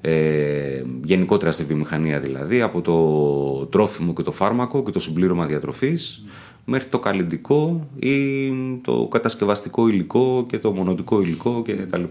Ε, 0.02 0.82
γενικότερα 1.04 1.52
στη 1.52 1.64
βιομηχανία 1.64 2.20
δηλαδή, 2.20 2.62
από 2.62 2.82
το 2.82 3.66
τρόφιμο 3.66 4.14
και 4.14 4.22
το 4.22 4.32
φάρμακο 4.32 4.84
και 4.84 4.92
το 4.92 5.00
συμπλήρωμα 5.00 5.46
διατροφής 5.46 6.24
μέχρι 6.66 6.88
το 6.88 7.00
καλλιντικό 7.00 7.88
ή 8.00 8.52
το 8.82 9.08
κατασκευαστικό 9.12 9.88
υλικό 9.88 10.46
και 10.50 10.60
το 10.60 10.72
μονοτικό 10.72 11.22
υλικό 11.22 11.62
κτλ. 11.62 12.04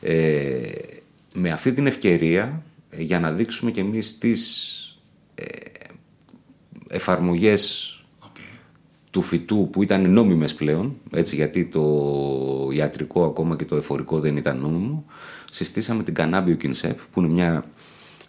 Ε, 0.00 0.60
με 1.38 1.50
αυτή 1.50 1.72
την 1.72 1.86
ευκαιρία 1.86 2.62
ε, 2.90 3.02
για 3.02 3.20
να 3.20 3.32
δείξουμε 3.32 3.70
και 3.70 3.80
εμείς 3.80 4.18
τις 4.18 4.74
ε, 5.34 5.44
εφαρμογές 6.88 7.92
του 9.10 9.20
φυτού 9.20 9.68
που 9.72 9.82
ήταν 9.82 10.10
νόμιμες 10.10 10.54
πλέον, 10.54 10.96
έτσι, 11.10 11.36
γιατί 11.36 11.64
το 11.64 12.68
ιατρικό 12.72 13.24
ακόμα 13.24 13.56
και 13.56 13.64
το 13.64 13.76
εφορικό 13.76 14.20
δεν 14.20 14.36
ήταν 14.36 14.58
νόμιμο, 14.58 15.04
συστήσαμε 15.50 16.02
την 16.02 16.14
Cannabio 16.18 16.56
Kinsep, 16.62 16.94
που 17.12 17.20
είναι 17.20 17.28
μια 17.28 17.70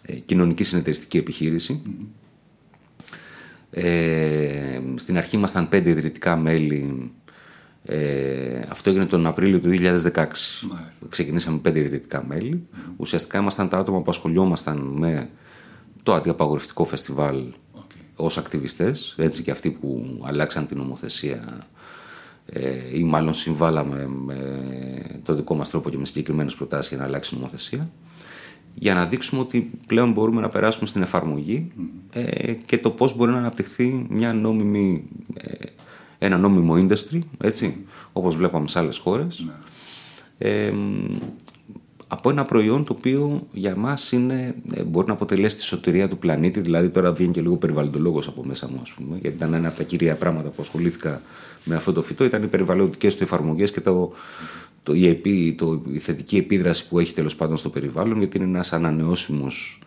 ε, 0.02 0.14
κοινωνική 0.14 0.64
συνεταιριστική 0.64 1.24
Ε, 3.70 4.80
στην 4.94 5.16
αρχή 5.16 5.36
ήμασταν 5.36 5.68
πέντε 5.68 5.90
ιδρυτικά 5.90 6.36
μέλη 6.36 7.10
ε, 7.82 8.62
αυτό 8.68 8.90
έγινε 8.90 9.06
τον 9.06 9.26
Απρίλιο 9.26 9.60
του 9.60 9.68
2016. 9.68 9.74
Μάλιστα. 9.74 10.32
Ξεκινήσαμε 11.08 11.58
πέντε 11.58 11.78
ιδρυτικά 11.78 12.24
μέλη. 12.26 12.62
Mm-hmm. 12.62 12.92
Ουσιαστικά 12.96 13.38
ήμασταν 13.38 13.68
τα 13.68 13.78
άτομα 13.78 14.02
που 14.02 14.10
ασχολιόμασταν 14.10 14.78
με 14.78 15.30
το 16.02 16.14
αντιαπαγορευτικό 16.14 16.84
φεστιβάλ 16.84 17.42
okay. 17.74 18.00
ως 18.14 18.38
ακτιβιστές, 18.38 19.14
έτσι 19.18 19.42
και 19.42 19.50
αυτοί 19.50 19.70
που 19.70 20.20
αλλάξαν 20.22 20.66
την 20.66 20.76
νομοθεσία 20.76 21.58
ε, 22.46 22.98
ή 22.98 23.04
μάλλον 23.04 23.34
συμβάλαμε 23.34 24.06
με 24.06 24.36
το 25.22 25.34
δικό 25.34 25.54
μας 25.54 25.70
τρόπο 25.70 25.90
και 25.90 25.98
με 25.98 26.06
συγκεκριμένες 26.06 26.54
προτάσεις 26.54 26.88
για 26.88 26.98
να 26.98 27.04
αλλάξει 27.04 27.34
η 27.34 27.36
νομοθεσία 27.36 27.90
για 28.74 28.94
να 28.94 29.06
δείξουμε 29.06 29.40
ότι 29.40 29.70
πλέον 29.86 30.12
μπορούμε 30.12 30.40
να 30.40 30.48
περάσουμε 30.48 30.86
στην 30.86 31.02
εφαρμογή 31.02 31.72
mm-hmm. 31.76 32.16
ε, 32.22 32.52
και 32.52 32.78
το 32.78 32.90
πώς 32.90 33.16
μπορεί 33.16 33.30
να 33.30 33.38
αναπτυχθεί 33.38 34.06
μια 34.08 34.32
νόμιμη 34.32 35.04
ε, 35.34 35.52
ένα 36.22 36.38
νόμιμο 36.38 36.74
industry, 36.76 37.18
έτσι, 37.40 37.76
όπως 38.12 38.36
βλέπαμε 38.36 38.68
σε 38.68 38.78
άλλες 38.78 38.98
χώρες, 38.98 39.46
ναι. 39.46 39.52
ε, 40.38 40.72
από 42.12 42.30
ένα 42.30 42.44
προϊόν 42.44 42.84
το 42.84 42.94
οποίο 42.98 43.46
για 43.52 43.76
μας 43.76 44.12
είναι, 44.12 44.54
ε, 44.74 44.82
μπορεί 44.82 45.06
να 45.06 45.12
αποτελέσει 45.12 45.56
τη 45.56 45.62
σωτηρία 45.62 46.08
του 46.08 46.18
πλανήτη, 46.18 46.60
δηλαδή 46.60 46.88
τώρα 46.88 47.12
βγαίνει 47.12 47.32
και 47.32 47.40
λίγο 47.40 47.56
περιβαλλοντολόγος 47.56 48.26
από 48.26 48.44
μέσα 48.44 48.68
μου, 48.68 48.78
ας 48.82 48.92
πούμε, 48.92 49.18
γιατί 49.20 49.36
ήταν 49.36 49.54
ένα 49.54 49.68
από 49.68 49.76
τα 49.76 49.82
κυρία 49.82 50.14
πράγματα 50.14 50.48
που 50.48 50.62
ασχολήθηκα 50.62 51.22
με 51.64 51.74
αυτό 51.74 51.92
το 51.92 52.02
φυτό, 52.02 52.24
ήταν 52.24 52.42
οι 52.42 52.46
περιβαλλοντικές 52.46 53.16
του 53.16 53.22
εφαρμογές 53.22 53.70
και 53.70 53.80
το, 53.80 54.12
το, 54.82 54.94
η, 54.94 55.54
το, 55.58 55.82
η 55.92 55.98
θετική 55.98 56.36
επίδραση 56.36 56.88
που 56.88 56.98
έχει 56.98 57.14
τέλος 57.14 57.36
πάντων 57.36 57.56
στο 57.56 57.68
περιβάλλον, 57.68 58.18
γιατί 58.18 58.36
είναι 58.36 58.46
ένας 58.46 58.72
ανανεώσιμος 58.72 59.78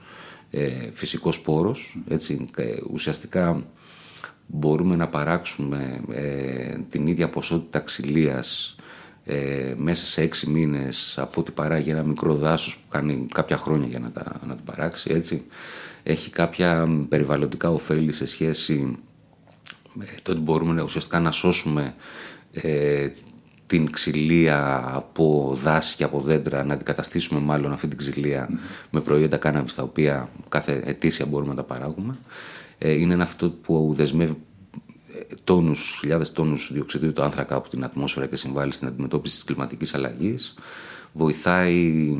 ε, 0.52 0.90
φυσικός 0.92 1.42
πόρος, 1.42 2.00
έτσι, 2.08 2.46
ουσιαστικά 2.92 3.63
μπορούμε 4.47 4.95
να 4.95 5.07
παράξουμε 5.07 6.01
ε, 6.12 6.77
την 6.89 7.07
ίδια 7.07 7.29
ποσότητα 7.29 7.79
ξυλίας 7.79 8.75
ε, 9.25 9.73
μέσα 9.77 10.05
σε 10.05 10.21
έξι 10.21 10.50
μήνες 10.50 11.17
από 11.17 11.41
ό,τι 11.41 11.51
παράγει 11.51 11.89
ένα 11.89 12.03
μικρό 12.03 12.35
δάσος 12.35 12.77
που 12.77 12.88
κάνει 12.89 13.27
κάποια 13.33 13.57
χρόνια 13.57 13.88
για 13.88 14.00
να, 14.00 14.12
τα, 14.12 14.39
να 14.47 14.55
το 14.55 14.62
παράξει 14.65 15.12
έτσι. 15.13 15.45
Έχει 16.03 16.29
κάποια 16.29 16.88
περιβαλλοντικά 17.09 17.69
ωφέλη 17.69 18.12
σε 18.12 18.25
σχέση 18.25 18.95
με 19.93 20.05
το 20.23 20.31
ότι 20.31 20.41
μπορούμε 20.41 20.81
ουσιαστικά 20.81 21.19
να 21.19 21.31
σώσουμε 21.31 21.95
ε, 22.51 23.09
την 23.65 23.91
ξυλία 23.91 24.83
από 24.93 25.57
δάση 25.62 25.95
και 25.95 26.03
από 26.03 26.19
δέντρα, 26.19 26.63
να 26.63 26.73
αντικαταστήσουμε 26.73 27.39
μάλλον 27.39 27.71
αυτή 27.71 27.88
την 27.88 27.97
ξυλία 27.97 28.50
με 28.89 29.01
προϊόντα 29.01 29.38
κάναβης 29.38 29.75
τα 29.75 29.83
οποία 29.83 30.29
κάθε 30.50 30.81
ετήσια 30.85 31.25
μπορούμε 31.25 31.50
να 31.50 31.55
τα 31.55 31.63
παράγουμε. 31.63 32.17
Ε, 32.86 32.92
είναι 32.92 33.13
ένα 33.13 33.24
αυτό 33.24 33.50
που 33.50 33.94
δεσμεύει 33.96 34.34
ε, 35.13 35.20
τόνους, 35.44 35.98
χιλιάδες 36.00 36.32
τόνους 36.32 36.70
διοξιδίου 36.74 37.12
του 37.12 37.24
άνθρακα 37.24 37.56
από 37.56 37.70
την 37.70 37.84
ατμόσφαιρα 37.84 38.28
και 38.28 38.36
συμβάλλει 38.36 38.72
στην 38.72 38.88
αντιμετώπιση 38.88 39.36
της 39.36 39.44
κλιματικής 39.44 39.94
αλλαγής. 39.94 40.54
Βοηθάει 41.13 42.18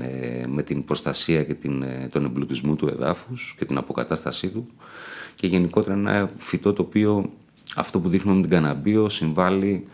ε, 0.00 0.46
με 0.48 0.62
την 0.62 0.84
προστασία 0.84 1.44
και 1.44 1.54
την, 1.54 1.84
τον 2.10 2.24
εμπλουτισμό 2.24 2.74
του 2.74 2.88
εδάφους 2.88 3.54
και 3.58 3.64
την 3.64 3.76
αποκατάστασή 3.76 4.48
του 4.48 4.66
και 5.34 5.46
γενικότερα 5.46 5.94
ένα 5.94 6.30
φυτό 6.36 6.72
το 6.72 6.82
οποίο 6.82 7.32
αυτό 7.76 8.00
που 8.00 8.08
δείχνουμε 8.08 8.36
με 8.36 8.42
την 8.42 8.50
καναμπίο 8.50 9.08
συμβάλλει 9.08 9.86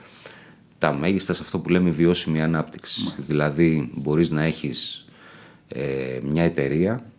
τα 0.79 0.93
μέγιστα 0.93 1.33
σε 1.33 1.43
αυτό 1.43 1.59
που 1.59 1.69
λέμε 1.69 1.91
βιώσιμη 1.91 2.43
ανάπτυξη. 2.43 3.15
Δηλαδή 3.19 3.91
μπορείς 3.95 4.31
να 4.31 4.43
έχεις 4.43 5.05
μια 6.23 6.43
εταιρεία, 6.43 7.11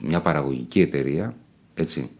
μια 0.00 0.20
παραγωγική 0.20 0.80
εταιρεία, 0.80 1.36
έτσι, 1.74 2.10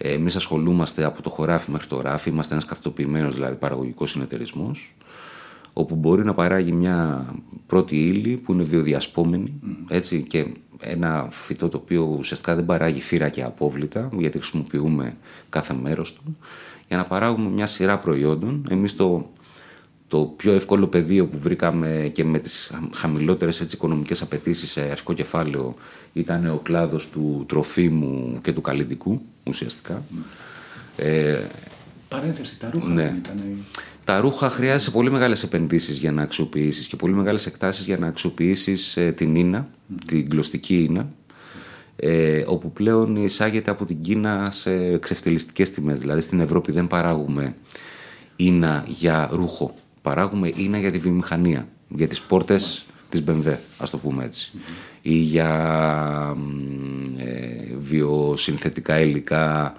Εμείς 0.00 0.36
ασχολούμαστε 0.36 1.04
από 1.04 1.22
το 1.22 1.30
χωράφι 1.30 1.70
μέχρι 1.70 1.86
το 1.86 2.00
ράφι, 2.00 2.28
είμαστε 2.28 2.52
ένας 2.52 2.64
καθοποιημένο 2.64 3.30
δηλαδή 3.30 3.54
παραγωγικός 3.54 4.10
συνεταιρισμός, 4.10 4.94
όπου 5.72 5.94
μπορεί 5.94 6.24
να 6.24 6.34
παράγει 6.34 6.72
μια 6.72 7.26
πρώτη 7.66 8.06
ύλη 8.06 8.36
που 8.36 8.52
είναι 8.52 8.62
βιοδιασπόμενη 8.62 9.60
έτσι, 9.88 10.22
και 10.22 10.46
ένα 10.80 11.28
φυτό 11.30 11.68
το 11.68 11.76
οποίο 11.76 12.16
ουσιαστικά 12.18 12.54
δεν 12.54 12.64
παράγει 12.64 13.00
φύρα 13.00 13.28
και 13.28 13.42
απόβλητα, 13.42 14.08
γιατί 14.18 14.38
χρησιμοποιούμε 14.38 15.16
κάθε 15.48 15.74
μέρος 15.74 16.12
του, 16.12 16.36
για 16.88 16.96
να 16.96 17.04
παράγουμε 17.04 17.48
μια 17.48 17.66
σειρά 17.66 17.98
προϊόντων. 17.98 18.66
Εμείς 18.70 18.96
το, 18.96 19.30
το 20.08 20.20
πιο 20.24 20.52
εύκολο 20.52 20.86
πεδίο 20.86 21.26
που 21.26 21.38
βρήκαμε 21.38 22.10
και 22.12 22.24
με 22.24 22.38
τις 22.38 22.70
χαμηλότερες 22.94 23.60
έτσι, 23.60 23.76
οικονομικές 23.76 24.22
απαιτήσεις 24.22 24.70
σε 24.70 24.80
αρχικό 24.80 25.12
κεφάλαιο 25.12 25.74
ήταν 26.12 26.46
ο 26.46 26.60
κλάδος 26.62 27.08
του 27.08 27.44
τροφίμου 27.48 28.38
και 28.42 28.52
του 28.52 28.60
καλλιτικού 28.60 29.20
ουσιαστικά. 29.48 30.04
Ε, 30.96 31.46
Παρένθεση, 32.08 32.58
τα 32.58 32.70
ρούχα 32.72 32.86
ναι. 32.86 33.02
ήταν... 33.02 33.64
Τα 34.04 34.20
ρούχα 34.20 34.50
χρειάζεται 34.50 34.90
πολύ 34.90 35.10
μεγάλες 35.10 35.42
επενδύσεις 35.42 35.98
για 35.98 36.12
να 36.12 36.22
αξιοποιήσεις 36.22 36.86
και 36.86 36.96
πολύ 36.96 37.14
μεγάλες 37.14 37.46
εκτάσεις 37.46 37.84
για 37.84 37.98
να 37.98 38.06
αξιοποιήσεις 38.06 38.96
ε, 38.96 39.12
την 39.12 39.34
ίνα, 39.34 39.68
την 40.06 40.28
κλωστική 40.28 40.82
ίνα 40.82 41.08
ε, 41.96 42.42
όπου 42.46 42.72
πλέον 42.72 43.16
εισάγεται 43.16 43.70
από 43.70 43.84
την 43.84 44.00
Κίνα 44.00 44.50
σε 44.50 44.74
εξευτελιστικές 44.74 45.70
τιμές. 45.70 46.00
Δηλαδή 46.00 46.20
στην 46.20 46.40
Ευρώπη 46.40 46.72
δεν 46.72 46.86
παράγουμε 46.86 47.56
ίνα 48.36 48.84
για 48.86 49.28
ρούχο 49.32 49.74
παράγουμε 50.08 50.52
είναι 50.56 50.78
για 50.78 50.90
τη 50.90 50.98
βιομηχανία, 50.98 51.68
για 51.88 52.08
τις 52.08 52.20
πόρτες 52.20 52.86
της 53.08 53.22
BMW, 53.28 53.56
ας 53.78 53.90
το 53.90 53.98
πούμε 53.98 54.24
έτσι. 54.24 54.52
Ή 55.08 55.14
για 55.14 56.36
ε, 57.16 57.74
βιοσυνθετικά 57.78 59.00
υλικά 59.00 59.74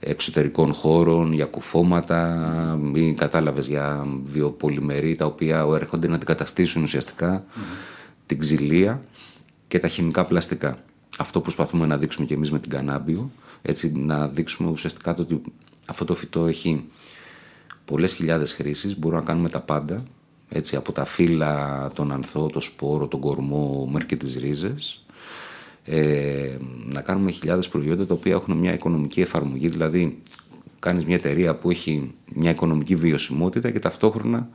εξωτερικών 0.00 0.72
χώρων, 0.72 1.32
για 1.32 1.44
κουφώματα 1.44 2.78
ή 2.94 3.12
κατάλαβες 3.12 3.66
για 3.66 4.06
βιοπολιμερή 4.22 5.14
τα 5.14 5.26
οποία 5.26 5.66
έρχονται 5.74 6.08
να 6.08 6.14
αντικαταστήσουν 6.14 6.82
ουσιαστικά 6.82 7.44
την 8.26 8.38
ξυλία 8.38 9.02
και 9.68 9.78
τα 9.78 9.88
χημικά 9.88 10.24
πλαστικά. 10.24 10.78
Αυτό 11.18 11.40
προσπαθούμε 11.40 11.86
να 11.86 11.98
δείξουμε 11.98 12.26
και 12.26 12.34
εμείς 12.34 12.50
με 12.50 12.58
την 12.58 12.70
κανάμπιο, 12.70 13.30
έτσι 13.62 13.92
να 13.92 14.28
δείξουμε 14.28 14.70
ουσιαστικά 14.70 15.14
το 15.14 15.22
ότι 15.22 15.42
αυτό 15.86 16.04
το 16.04 16.14
φυτό 16.14 16.46
έχει 16.46 16.84
πολλές 17.84 18.14
χιλιάδες 18.14 18.52
χρήσεις, 18.52 18.98
μπορούμε 18.98 19.20
να 19.20 19.26
κάνουμε 19.26 19.48
τα 19.48 19.60
πάντα, 19.60 20.02
έτσι, 20.56 20.76
από 20.76 20.92
τα 20.92 21.04
φύλλα, 21.04 21.90
τον 21.94 22.12
ανθό, 22.12 22.46
το 22.46 22.60
σπόρο, 22.60 23.06
τον 23.06 23.20
κορμό, 23.20 23.88
μέχρι 23.92 24.06
και 24.06 24.16
τις 24.16 24.36
ρίζες. 24.36 25.04
Ε, 25.84 26.56
να 26.92 27.00
κάνουμε 27.00 27.30
χιλιάδες 27.30 27.68
προϊόντα 27.68 28.06
τα 28.06 28.14
οποία 28.14 28.32
έχουν 28.32 28.56
μια 28.56 28.72
οικονομική 28.72 29.20
εφαρμογή, 29.20 29.68
δηλαδή 29.68 30.20
κάνεις 30.78 31.04
μια 31.04 31.14
εταιρεία 31.16 31.54
που 31.54 31.70
έχει 31.70 32.14
μια 32.34 32.50
οικονομική 32.50 32.94
βιωσιμότητα 32.94 33.70
και 33.70 33.78
ταυτόχρονα 33.78 34.48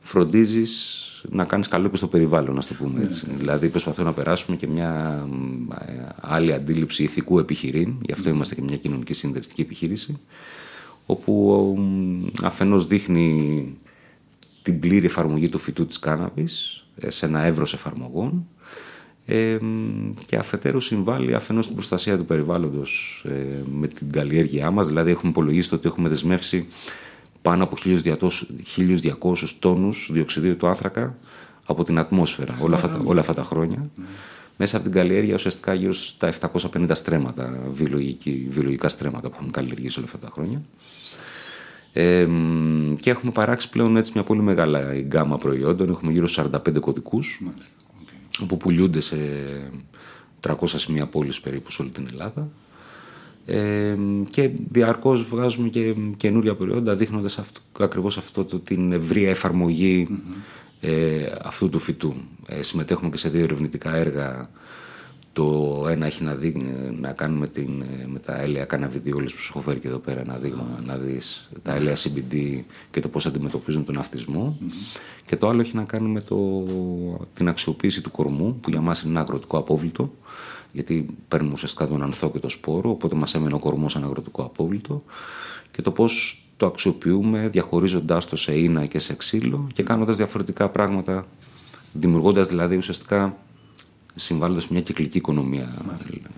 φροντίζεις 0.00 1.00
να 1.30 1.44
κάνεις 1.44 1.68
καλό 1.68 1.88
και 1.88 1.96
στο 1.96 2.06
περιβάλλον, 2.06 2.54
να 2.54 2.60
το 2.60 2.74
πούμε 2.78 3.02
έτσι. 3.02 3.26
Ναι. 3.30 3.36
Δηλαδή 3.36 3.68
προσπαθούμε 3.68 4.08
να 4.08 4.14
περάσουμε 4.14 4.56
και 4.56 4.66
μια 4.66 5.24
ε, 5.86 5.92
άλλη 6.20 6.52
αντίληψη 6.52 7.02
ηθικού 7.02 7.38
επιχειρήν, 7.38 7.94
γι' 8.02 8.12
αυτό 8.12 8.30
είμαστε 8.30 8.54
και 8.54 8.62
μια 8.62 8.76
κοινωνική 8.76 9.12
συνδεστική 9.12 9.60
επιχείρηση, 9.60 10.20
όπου 11.06 11.78
αφενός 12.42 12.86
δείχνει 12.86 13.66
την 14.64 14.78
πλήρη 14.80 15.06
εφαρμογή 15.06 15.48
του 15.48 15.58
φυτού 15.58 15.86
της 15.86 15.98
κάναβης 15.98 16.84
ε, 16.96 17.10
σε 17.10 17.26
ένα 17.26 17.42
εύρος 17.42 17.74
εφαρμογών 17.74 18.46
ε, 19.26 19.56
και 20.26 20.36
αφετέρου 20.36 20.80
συμβάλλει 20.80 21.34
αφενός 21.34 21.64
στην 21.64 21.76
προστασία 21.76 22.16
του 22.16 22.24
περιβάλλοντος 22.24 23.24
ε, 23.28 23.62
με 23.70 23.86
την 23.86 24.10
καλλιέργειά 24.10 24.70
μας, 24.70 24.86
δηλαδή 24.86 25.10
έχουμε 25.10 25.30
υπολογίσει 25.30 25.74
ότι 25.74 25.88
έχουμε 25.88 26.08
δεσμεύσει 26.08 26.66
πάνω 27.42 27.64
από 27.64 27.76
1.200 27.84 29.34
τόνους 29.58 30.08
διοξιδίου 30.12 30.56
του 30.56 30.66
άνθρακα 30.66 31.16
από 31.66 31.84
την 31.84 31.98
ατμόσφαιρα 31.98 32.58
όλα 32.60 32.76
αυτά, 32.76 33.00
όλα 33.04 33.20
αυτά 33.20 33.34
τα 33.34 33.42
χρόνια. 33.42 33.90
Μέσα 34.56 34.76
από 34.76 34.84
την 34.84 34.94
καλλιέργεια 34.94 35.34
ουσιαστικά 35.34 35.74
γύρω 35.74 35.92
στα 35.92 36.32
750 36.72 36.90
στρέμματα, 36.92 37.60
βιολογικά 38.48 38.88
στρέμματα 38.88 39.28
που 39.28 39.34
έχουμε 39.34 39.50
καλλιεργήσει 39.50 39.98
όλα 39.98 40.06
αυτά 40.12 40.18
τα 40.26 40.32
χρόνια. 40.32 40.62
Ε, 41.96 42.28
και 43.00 43.10
έχουμε 43.10 43.32
παράξει 43.32 43.68
πλέον 43.68 43.96
έτσι 43.96 44.10
μια 44.14 44.22
πολύ 44.22 44.40
μεγάλα 44.40 44.94
γκάμα 45.00 45.38
προϊόντων. 45.38 45.88
Έχουμε 45.88 46.12
γύρω 46.12 46.28
στους 46.28 46.44
45 46.52 46.80
κωδικούς 46.80 47.42
okay. 47.46 48.44
που 48.48 48.56
πουλιούνται 48.56 49.00
σε 49.00 49.16
300 50.46 50.54
σημεία 50.64 51.06
πόλης 51.06 51.40
περίπου 51.40 51.70
σε 51.70 51.82
όλη 51.82 51.90
την 51.90 52.06
Ελλάδα. 52.12 52.48
Ε, 53.46 53.96
και 54.30 54.50
διαρκώς 54.68 55.24
βγάζουμε 55.24 55.68
και 55.68 55.94
καινούρια 56.16 56.54
προϊόντα 56.54 56.94
δείχνοντας 56.94 57.38
αυ, 57.38 57.48
ακριβώς 57.80 58.18
αυτό 58.18 58.44
το, 58.44 58.58
την 58.58 58.92
ευρία 58.92 59.30
εφαρμογή 59.30 60.08
ε, 60.80 61.32
αυτού 61.42 61.68
του 61.68 61.78
φυτού. 61.78 62.14
Ε, 62.46 62.62
συμμετέχουμε 62.62 63.10
και 63.10 63.16
σε 63.16 63.28
δύο 63.28 63.42
ερευνητικά 63.42 63.96
έργα. 63.96 64.48
Το 65.34 65.86
ένα 65.88 66.06
έχει 66.06 66.24
να, 66.24 66.34
δει, 66.34 66.52
να 67.00 67.12
κάνει 67.12 67.38
με, 67.38 67.48
την, 67.48 67.84
με 68.06 68.18
τα 68.18 68.40
έλαια 68.40 68.64
καναβιδιόλες 68.64 69.32
που 69.32 69.40
σου 69.40 69.52
έχω 69.54 69.60
φέρει 69.60 69.78
και 69.78 69.88
εδώ 69.88 69.98
πέρα 69.98 70.20
ένα 70.20 70.36
δείγμα 70.36 70.80
να 70.84 70.96
δεις 70.96 71.48
τα 71.62 71.74
έλαια 71.74 71.96
CBD 71.96 72.62
και 72.90 73.00
το 73.00 73.08
πώς 73.08 73.26
αντιμετωπίζουν 73.26 73.84
τον 73.84 73.98
αυτισμό. 73.98 74.58
Και 75.24 75.36
το 75.36 75.48
άλλο 75.48 75.60
έχει 75.60 75.76
να 75.76 75.84
κάνει 75.84 76.08
με 76.08 76.20
το, 76.20 76.64
την 77.34 77.48
αξιοποίηση 77.48 78.00
του 78.00 78.10
κορμού 78.10 78.58
που 78.60 78.70
για 78.70 78.80
μας 78.80 79.00
είναι 79.00 79.10
ένα 79.10 79.20
αγροτικό 79.20 79.58
απόβλητο 79.58 80.12
γιατί 80.72 81.06
παίρνουμε 81.28 81.52
ουσιαστικά 81.52 81.86
τον 81.86 82.02
ανθό 82.02 82.30
και 82.30 82.38
το 82.38 82.48
σπόρο 82.48 82.90
οπότε 82.90 83.14
μας 83.14 83.34
έμενε 83.34 83.54
ο 83.54 83.58
κορμός 83.58 83.92
σαν 83.92 84.04
αγροτικό 84.04 84.42
απόβλητο. 84.42 85.02
Και 85.70 85.82
το 85.82 85.90
πώς 85.90 86.44
το 86.56 86.66
αξιοποιούμε 86.66 87.48
διαχωρίζοντάς 87.48 88.26
το 88.26 88.36
σε 88.36 88.58
ίνα 88.58 88.86
και 88.86 88.98
σε 88.98 89.14
ξύλο 89.14 89.68
και 89.72 89.82
κάνοντας 89.82 90.16
διαφορετικά 90.16 90.68
πράγματα, 90.68 91.26
δημιουργώντας 91.92 92.48
δηλαδή 92.48 92.76
ουσιαστικά 92.76 93.36
συμβάλλοντας 94.14 94.68
μια 94.68 94.80
κυκλική 94.80 95.18
οικονομία, 95.18 95.74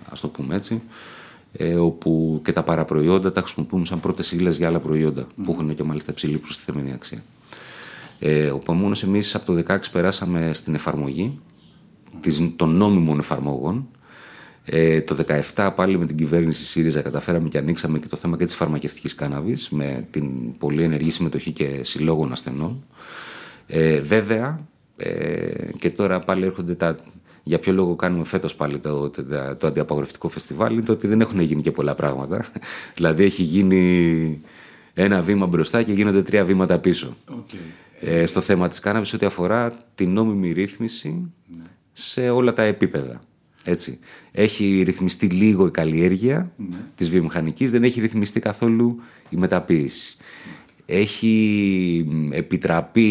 ας 0.09 0.21
το 0.21 0.27
πούμε 0.27 0.55
έτσι, 0.55 0.81
ε, 1.51 1.75
όπου 1.75 2.41
και 2.43 2.51
τα 2.51 2.63
παραπροϊόντα 2.63 3.31
τα 3.31 3.41
χρησιμοποιούμε 3.41 3.85
σαν 3.85 3.99
πρώτες 3.99 4.31
ύλες 4.31 4.57
για 4.57 4.67
άλλα 4.67 4.79
προϊόντα, 4.79 5.27
που 5.43 5.51
έχουν 5.51 5.75
και 5.75 5.83
μάλιστα 5.83 6.11
υψηλή 6.11 6.37
προστιθέμενη 6.37 6.93
αξία. 6.93 7.23
Ε, 8.19 8.49
Οπομένω, 8.49 8.95
εμείς 9.03 9.35
από 9.35 9.45
το 9.45 9.63
2016 9.67 9.77
περάσαμε 9.91 10.53
στην 10.53 10.75
εφαρμογή 10.75 11.39
των 12.55 12.75
νόμιμων 12.75 13.19
εφαρμογών 13.19 13.87
ε, 14.69 15.01
το 15.01 15.17
2017 15.55 15.69
πάλι 15.75 15.97
με 15.97 16.05
την 16.05 16.17
κυβέρνηση 16.17 16.65
ΣΥΡΙΖΑ 16.65 17.01
καταφέραμε 17.01 17.47
και 17.47 17.57
ανοίξαμε 17.57 17.99
και 17.99 18.07
το 18.07 18.15
θέμα 18.15 18.37
και 18.37 18.45
της 18.45 18.55
φαρμακευτικής 18.55 19.15
κάναβης 19.15 19.69
με 19.69 20.07
την 20.11 20.57
πολύ 20.57 20.83
ενεργή 20.83 21.09
συμμετοχή 21.09 21.51
και 21.51 21.79
συλλόγων 21.81 22.31
ασθενών. 22.31 22.85
Ε, 23.67 23.99
βέβαια, 23.99 24.59
ε, 24.97 25.71
και 25.79 25.89
τώρα 25.89 26.19
πάλι 26.19 26.45
έρχονται 26.45 26.75
τα... 26.75 26.95
Για 27.47 27.59
ποιο 27.59 27.73
λόγο 27.73 27.95
κάνουμε 27.95 28.23
φέτος 28.23 28.55
πάλι 28.55 28.79
το, 28.79 29.09
το, 29.09 29.23
το 29.57 29.67
αντιαπαγορευτικό 29.67 30.29
φεστιβάλ 30.29 30.73
είναι 30.73 30.81
το 30.81 30.91
ότι 30.91 31.07
δεν 31.07 31.21
έχουν 31.21 31.39
γίνει 31.39 31.61
και 31.61 31.71
πολλά 31.71 31.95
πράγματα. 31.95 32.45
δηλαδή 32.97 33.23
έχει 33.23 33.43
γίνει 33.43 34.41
ένα 34.93 35.21
βήμα 35.21 35.45
μπροστά 35.45 35.83
και 35.83 35.91
γίνονται 35.91 36.21
τρία 36.21 36.45
βήματα 36.45 36.79
πίσω. 36.79 37.15
Okay. 37.29 37.55
Ε, 37.99 38.25
στο 38.25 38.41
θέμα 38.41 38.67
της 38.67 38.79
κάναβης 38.79 39.13
ό,τι 39.13 39.25
αφορά 39.25 39.77
την 39.95 40.11
νόμιμη 40.11 40.51
ρύθμιση 40.51 41.31
ναι. 41.57 41.63
σε 41.93 42.29
όλα 42.29 42.53
τα 42.53 42.63
επίπεδα. 42.63 43.21
Έτσι. 43.63 43.99
Έχει 44.31 44.81
ρυθμιστεί 44.85 45.25
λίγο 45.25 45.65
η 45.65 45.71
καλλιέργεια 45.71 46.51
ναι. 46.57 46.77
της 46.95 47.09
βιομηχανικής, 47.09 47.71
δεν 47.71 47.83
έχει 47.83 47.99
ρυθμιστεί 47.99 48.39
καθόλου 48.39 48.99
η 49.29 49.37
μεταποίηση. 49.37 50.17
Έχει 50.89 52.05
επιτραπεί 52.31 53.09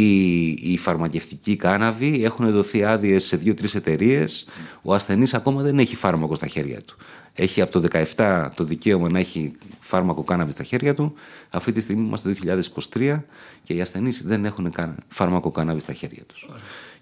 η 0.62 0.79
φαρμακευτική 0.79 1.57
κάναβη, 1.57 2.25
έχουν 2.25 2.51
δοθεί 2.51 2.85
άδειες 2.85 3.25
σε 3.25 3.37
δύο-τρεις 3.37 3.75
εταιρείες. 3.75 4.47
Ο 4.83 4.95
ασθενής 4.95 5.35
ακόμα 5.35 5.62
δεν 5.62 5.79
έχει 5.79 5.97
φάρμακο 5.97 6.35
στα 6.35 6.47
χέρια 6.47 6.81
του. 6.81 6.97
Έχει 7.33 7.61
από 7.61 7.81
το 7.81 7.89
2017 8.17 8.49
το 8.55 8.65
δικαίωμα 8.65 9.11
να 9.11 9.19
έχει 9.19 9.53
φάρμακο 9.81 10.25
κάναβη 10.25 10.51
στα 10.51 10.62
χέρια 10.62 10.95
του. 10.95 11.15
Αυτή 11.51 11.73
τη 11.73 11.81
στιγμή 11.81 12.07
είμαστε 12.07 12.33
το 12.33 12.61
2023 12.95 13.23
και 13.62 13.75
οι 13.75 13.81
ασθενείς 13.81 14.23
δεν 14.27 14.45
έχουν 14.45 14.73
φάρμακο 15.09 15.51
κάναβη 15.51 15.81
στα 15.81 15.93
χέρια 15.93 16.23
τους 16.25 16.49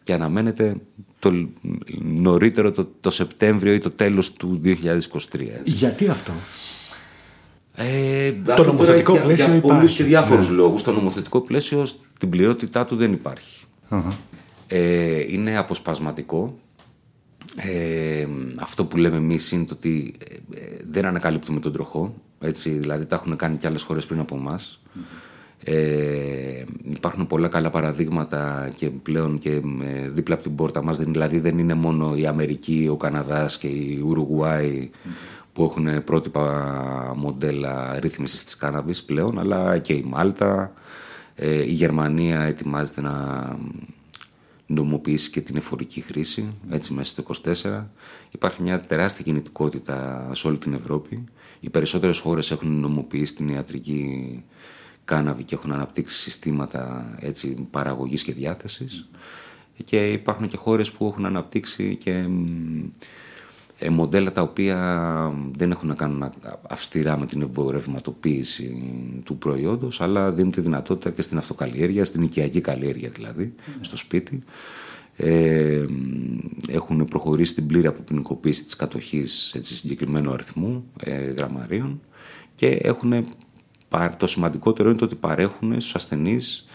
και 0.04 0.12
αναμένεται 0.12 0.74
το 1.18 1.48
νωρίτερο 1.98 2.70
το, 2.70 2.88
το 3.00 3.10
Σεπτέμβριο 3.10 3.72
ή 3.72 3.78
το 3.78 3.90
τέλος 3.90 4.32
του 4.32 4.60
2023. 4.64 4.76
Γιατί 5.64 6.08
αυτό; 6.08 6.32
Ε, 7.76 8.32
το 8.56 8.64
νομοθετικό 8.64 9.12
για, 9.12 9.22
πλαίσιο 9.22 9.44
για, 9.44 9.54
για 9.54 9.68
πολλούς 9.68 9.92
και 9.92 10.04
διάφορους 10.04 10.48
ναι. 10.48 10.54
λόγους. 10.54 10.82
Το 10.82 10.92
νομοθετικό 10.92 11.40
πλαίσιο 11.40 11.86
στην 11.86 12.28
πληρότητά 12.28 12.84
του 12.84 12.96
δεν 12.96 13.12
υπαρχει 13.12 13.64
Ε, 14.66 15.24
είναι 15.28 15.56
αποσπασματικό. 15.56 16.58
Ε, 17.56 18.26
αυτό 18.56 18.84
που 18.84 18.96
λέμε 18.96 19.16
εμείς 19.16 19.52
είναι 19.52 19.64
το 19.64 19.74
ότι 19.74 20.14
ε, 20.54 20.60
δεν 20.90 21.04
ανακαλύπτουμε 21.04 21.60
τον 21.60 21.72
τροχό. 21.72 22.14
Έτσι, 22.38 22.70
δηλαδή 22.70 23.06
τα 23.06 23.16
έχουν 23.16 23.36
κάνει 23.36 23.56
και 23.56 23.66
άλλες 23.66 23.82
χώρες 23.82 24.06
πριν 24.06 24.20
από 24.20 24.36
εμάς. 24.36 24.80
Ε, 25.66 26.64
υπάρχουν 26.82 27.26
πολλά 27.26 27.48
καλά 27.48 27.70
παραδείγματα 27.70 28.68
και 28.74 28.90
πλέον 28.90 29.38
και 29.38 29.60
δίπλα 30.10 30.34
από 30.34 30.42
την 30.42 30.54
πόρτα 30.54 30.84
μας 30.84 30.98
δηλαδή 30.98 31.38
δεν 31.38 31.58
είναι 31.58 31.74
μόνο 31.74 32.14
η 32.16 32.26
Αμερική, 32.26 32.88
ο 32.90 32.96
Καναδάς 32.96 33.58
και 33.58 33.66
η 33.66 34.02
Ουρουγουάη 34.04 34.90
που 35.54 35.64
έχουν 35.64 36.04
πρότυπα 36.04 37.14
μοντέλα 37.16 38.00
ρύθμισης 38.00 38.44
της 38.44 38.56
κάναβης 38.56 39.04
πλέον 39.04 39.38
αλλά 39.38 39.78
και 39.78 39.92
η 39.92 40.02
Μάλτα 40.06 40.72
ε, 41.34 41.62
η 41.62 41.72
Γερμανία 41.72 42.40
ετοιμάζεται 42.40 43.00
να 43.00 43.56
νομοποιήσει 44.66 45.30
και 45.30 45.40
την 45.40 45.56
εφορική 45.56 46.00
χρήση 46.00 46.48
έτσι 46.70 46.92
μέσα 46.92 47.22
στο 47.22 47.52
24 47.62 47.84
υπάρχει 48.30 48.62
μια 48.62 48.80
τεράστια 48.80 49.24
κινητικότητα 49.24 50.30
σε 50.34 50.46
όλη 50.46 50.58
την 50.58 50.72
Ευρώπη. 50.72 51.24
Οι 51.60 51.70
περισσότερες 51.70 52.18
χώρες 52.18 52.50
έχουν 52.50 52.80
νομοποιήσει 52.80 53.34
την 53.34 53.48
ιατρική 53.48 54.44
κάναβη 55.04 55.42
και 55.42 55.54
έχουν 55.54 55.72
αναπτύξει 55.72 56.18
συστήματα 56.18 57.14
έτσι, 57.20 57.68
παραγωγής 57.70 58.22
και 58.22 58.32
διάθεσης. 58.32 59.08
Και 59.84 60.12
υπάρχουν 60.12 60.48
και 60.48 60.56
χώρες 60.56 60.92
που 60.92 61.06
έχουν 61.06 61.26
αναπτύξει 61.26 61.96
και 61.96 62.10
ε, 62.10 62.28
μοντέλα 63.90 64.32
τα 64.32 64.42
οποία 64.42 64.76
δεν 65.56 65.70
έχουν 65.70 65.88
να 65.88 65.94
κάνουν 65.94 66.32
αυστηρά 66.68 67.18
με 67.18 67.26
την 67.26 67.42
εμπορευματοποίηση 67.42 68.82
του 69.24 69.38
προϊόντος 69.38 70.00
αλλά 70.00 70.32
δίνουν 70.32 70.50
τη 70.50 70.60
δυνατότητα 70.60 71.10
και 71.10 71.22
στην 71.22 71.38
αυτοκαλλιέργεια, 71.38 72.04
στην 72.04 72.22
οικιακή 72.22 72.60
καλλιέργεια 72.60 73.08
δηλαδή, 73.08 73.54
στο 73.80 73.96
σπίτι. 73.96 74.42
Ε, 75.16 75.84
έχουν 76.68 77.04
προχωρήσει 77.04 77.50
στην 77.50 77.66
πλήρη 77.66 77.86
αποποινικοποίηση 77.86 78.64
της 78.64 78.76
κατοχής 78.76 79.52
έτσι, 79.54 79.74
συγκεκριμένου 79.74 80.32
αριθμού 80.32 80.84
ε, 81.00 81.16
γραμμαρίων 81.16 82.00
και 82.54 82.66
έχουν, 82.66 83.26
το 84.16 84.26
σημαντικότερο 84.26 84.88
είναι 84.88 84.98
το 84.98 85.04
ότι 85.04 85.14
παρέχουν 85.14 85.72
στους 85.72 85.94
ασθενείς 85.94 86.66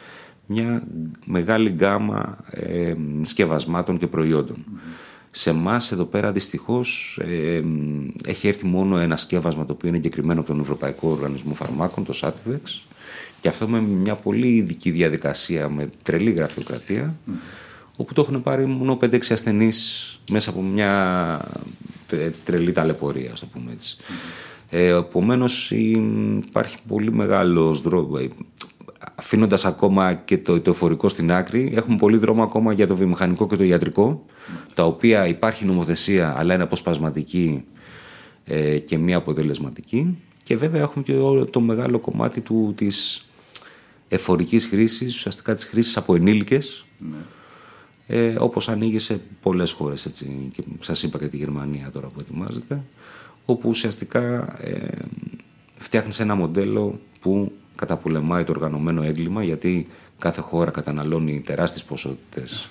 μια 0.46 0.84
μεγάλη 1.26 1.70
γκάμα 1.70 2.38
ε, 2.50 2.94
σκευασμάτων 3.22 3.98
και 3.98 4.08
προϊόντων. 4.08 4.66
Σε 5.32 5.50
εμάς 5.50 5.92
εδώ 5.92 6.06
πέρα 6.06 6.32
δυστυχώς 6.32 7.20
ε, 7.22 7.62
έχει 8.26 8.48
έρθει 8.48 8.66
μόνο 8.66 8.98
ένα 8.98 9.18
σκεύασμα 9.18 9.66
το 9.66 9.74
οποίο 9.74 9.88
είναι 9.88 9.98
εγκεκριμένο 9.98 10.40
από 10.40 10.50
τον 10.50 10.60
Ευρωπαϊκό 10.60 11.10
Οργανισμό 11.10 11.54
Φαρμάκων, 11.54 12.04
το 12.04 12.20
Sativex, 12.22 12.82
και 13.42 13.48
αυτό 13.48 13.68
με 13.68 13.82
μια 13.82 14.16
πολύ 14.16 14.48
ειδική 14.48 14.92
διαδικασία, 14.92 15.70
με 15.70 15.90
τρελή 16.04 16.32
γραφειοκρατία, 16.32 17.16
όπου 17.98 18.14
το 18.14 18.22
έχουν 18.22 18.42
πάρει 18.42 18.66
μόνο 18.66 18.98
5-6 19.02 19.18
ασθενείς 19.30 20.20
μέσα 20.32 20.50
από 20.50 20.62
μια 20.62 21.42
έτσι, 22.10 22.44
τρελή 22.44 22.72
ταλαιπωρία, 22.72 23.32
ας 23.34 23.40
το 23.40 23.46
πούμε 23.46 23.72
έτσι. 23.72 23.98
Ε, 24.70 24.88
Επομένως, 24.88 25.72
υπάρχει 25.72 26.78
πολύ 26.88 27.14
μεγάλος 27.14 27.82
δρόμος. 27.82 28.28
Ε, 29.00 29.06
Αφήνοντας 29.16 29.66
ακόμα 29.66 30.14
και 30.14 30.38
το, 30.38 30.62
το 30.62 30.72
εφορικό 30.72 31.10
στην 31.10 31.32
άκρη, 31.32 31.72
έχουμε 31.76 31.96
πολύ 31.96 32.18
δρόμο 32.18 32.44
ακόμα 32.44 32.74
για 32.74 32.88
το 32.88 32.96
βιομηχανικό 32.96 33.48
και 33.48 33.56
το 33.56 33.64
ιατρικό, 33.64 34.26
τα 34.74 34.86
οποία 34.86 35.28
υπάρχει 35.28 35.66
νομοθεσία, 35.66 36.36
αλλά 36.38 36.54
είναι 36.54 36.64
αποσπασματική 36.64 37.64
ε, 38.44 38.78
και 38.80 38.98
μη 38.98 39.14
αποτελεσματική. 39.14 40.18
Και 40.44 40.58
βέβαια 40.58 40.82
έχουμε 40.82 41.04
και 41.04 41.14
το, 41.14 41.46
το 41.46 41.60
μεγάλο 41.60 42.00
κομμάτι 42.00 42.42
του, 42.42 42.74
της 42.76 43.30
εφορικής 44.08 44.66
χρήσης, 44.66 45.16
ουσιαστικά 45.16 45.56
της 45.56 45.66
χρήσης 45.66 45.98
από 45.98 46.16
ενήλικες, 46.16 46.86
ναι 46.98 47.18
ε, 48.12 48.36
όπως 48.40 48.70
ανοίγει 48.70 49.00
σε 49.00 49.22
πολλές 49.42 49.72
χώρες 49.72 50.06
έτσι, 50.06 50.50
και 50.54 50.64
σας 50.80 51.04
είπα 51.04 51.18
και 51.18 51.28
τη 51.28 51.38
Γερμανία 51.38 51.90
τώρα 51.90 52.08
που 52.08 52.20
ετοιμάζεται 52.20 52.84
όπου 53.46 53.70
ουσιαστικά 53.70 54.58
ε, 54.62 54.88
φτιάχνεις 55.78 56.20
ένα 56.20 56.36
μοντέλο 56.36 57.00
που 57.20 57.52
καταπολεμάει 57.80 58.44
το 58.44 58.52
οργανωμένο 58.52 59.04
έγκλημα 59.04 59.44
γιατί 59.44 59.88
κάθε 60.18 60.42
χώρα 60.42 60.72
καταναλώνει 60.72 61.42
τεράστιες 61.42 61.84
ποσότητες 61.84 62.70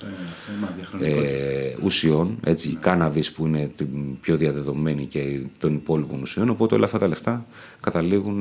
ε, 1.01 1.75
ουσιών, 1.83 2.39
έτσι, 2.45 2.75
κάναβης 2.75 3.33
που 3.33 3.47
είναι 3.47 3.71
την 3.75 4.21
πιο 4.21 4.37
διαδεδομένη 4.37 5.07
και 5.07 5.41
των 5.59 5.75
υπόλοιπων 5.75 6.21
ουσιών. 6.21 6.49
Οπότε 6.49 6.75
όλα 6.75 6.85
αυτά 6.85 6.99
τα 6.99 7.09
λεφτά 7.09 7.47
καταλήγουν 7.81 8.41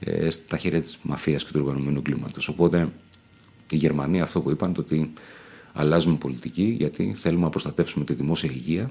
ε, 0.00 0.30
στα 0.30 0.56
χέρια 0.56 0.80
της 0.80 0.98
μαφίας 1.02 1.44
και 1.44 1.52
του 1.52 1.60
οργανωμένου 1.62 1.98
εγκλήματος. 1.98 2.48
Οπότε 2.48 2.88
η 3.70 3.76
Γερμανία 3.76 4.22
αυτό 4.22 4.40
που 4.40 4.50
είπαν 4.50 4.72
το 4.72 4.80
ότι 4.80 5.12
αλλάζουμε 5.72 6.16
πολιτική 6.16 6.76
γιατί 6.78 7.12
θέλουμε 7.16 7.44
να 7.44 7.50
προστατεύσουμε 7.50 8.04
τη 8.04 8.12
δημόσια 8.12 8.50
υγεία, 8.50 8.90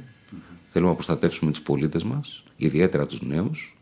θέλουμε 0.68 0.90
να 0.90 0.96
προστατεύσουμε 0.96 1.52
τους 1.52 1.62
πολίτες 1.62 2.04
μας, 2.04 2.44
ιδιαίτερα 2.58 3.06
τους 3.06 3.22
νέους 3.22 3.78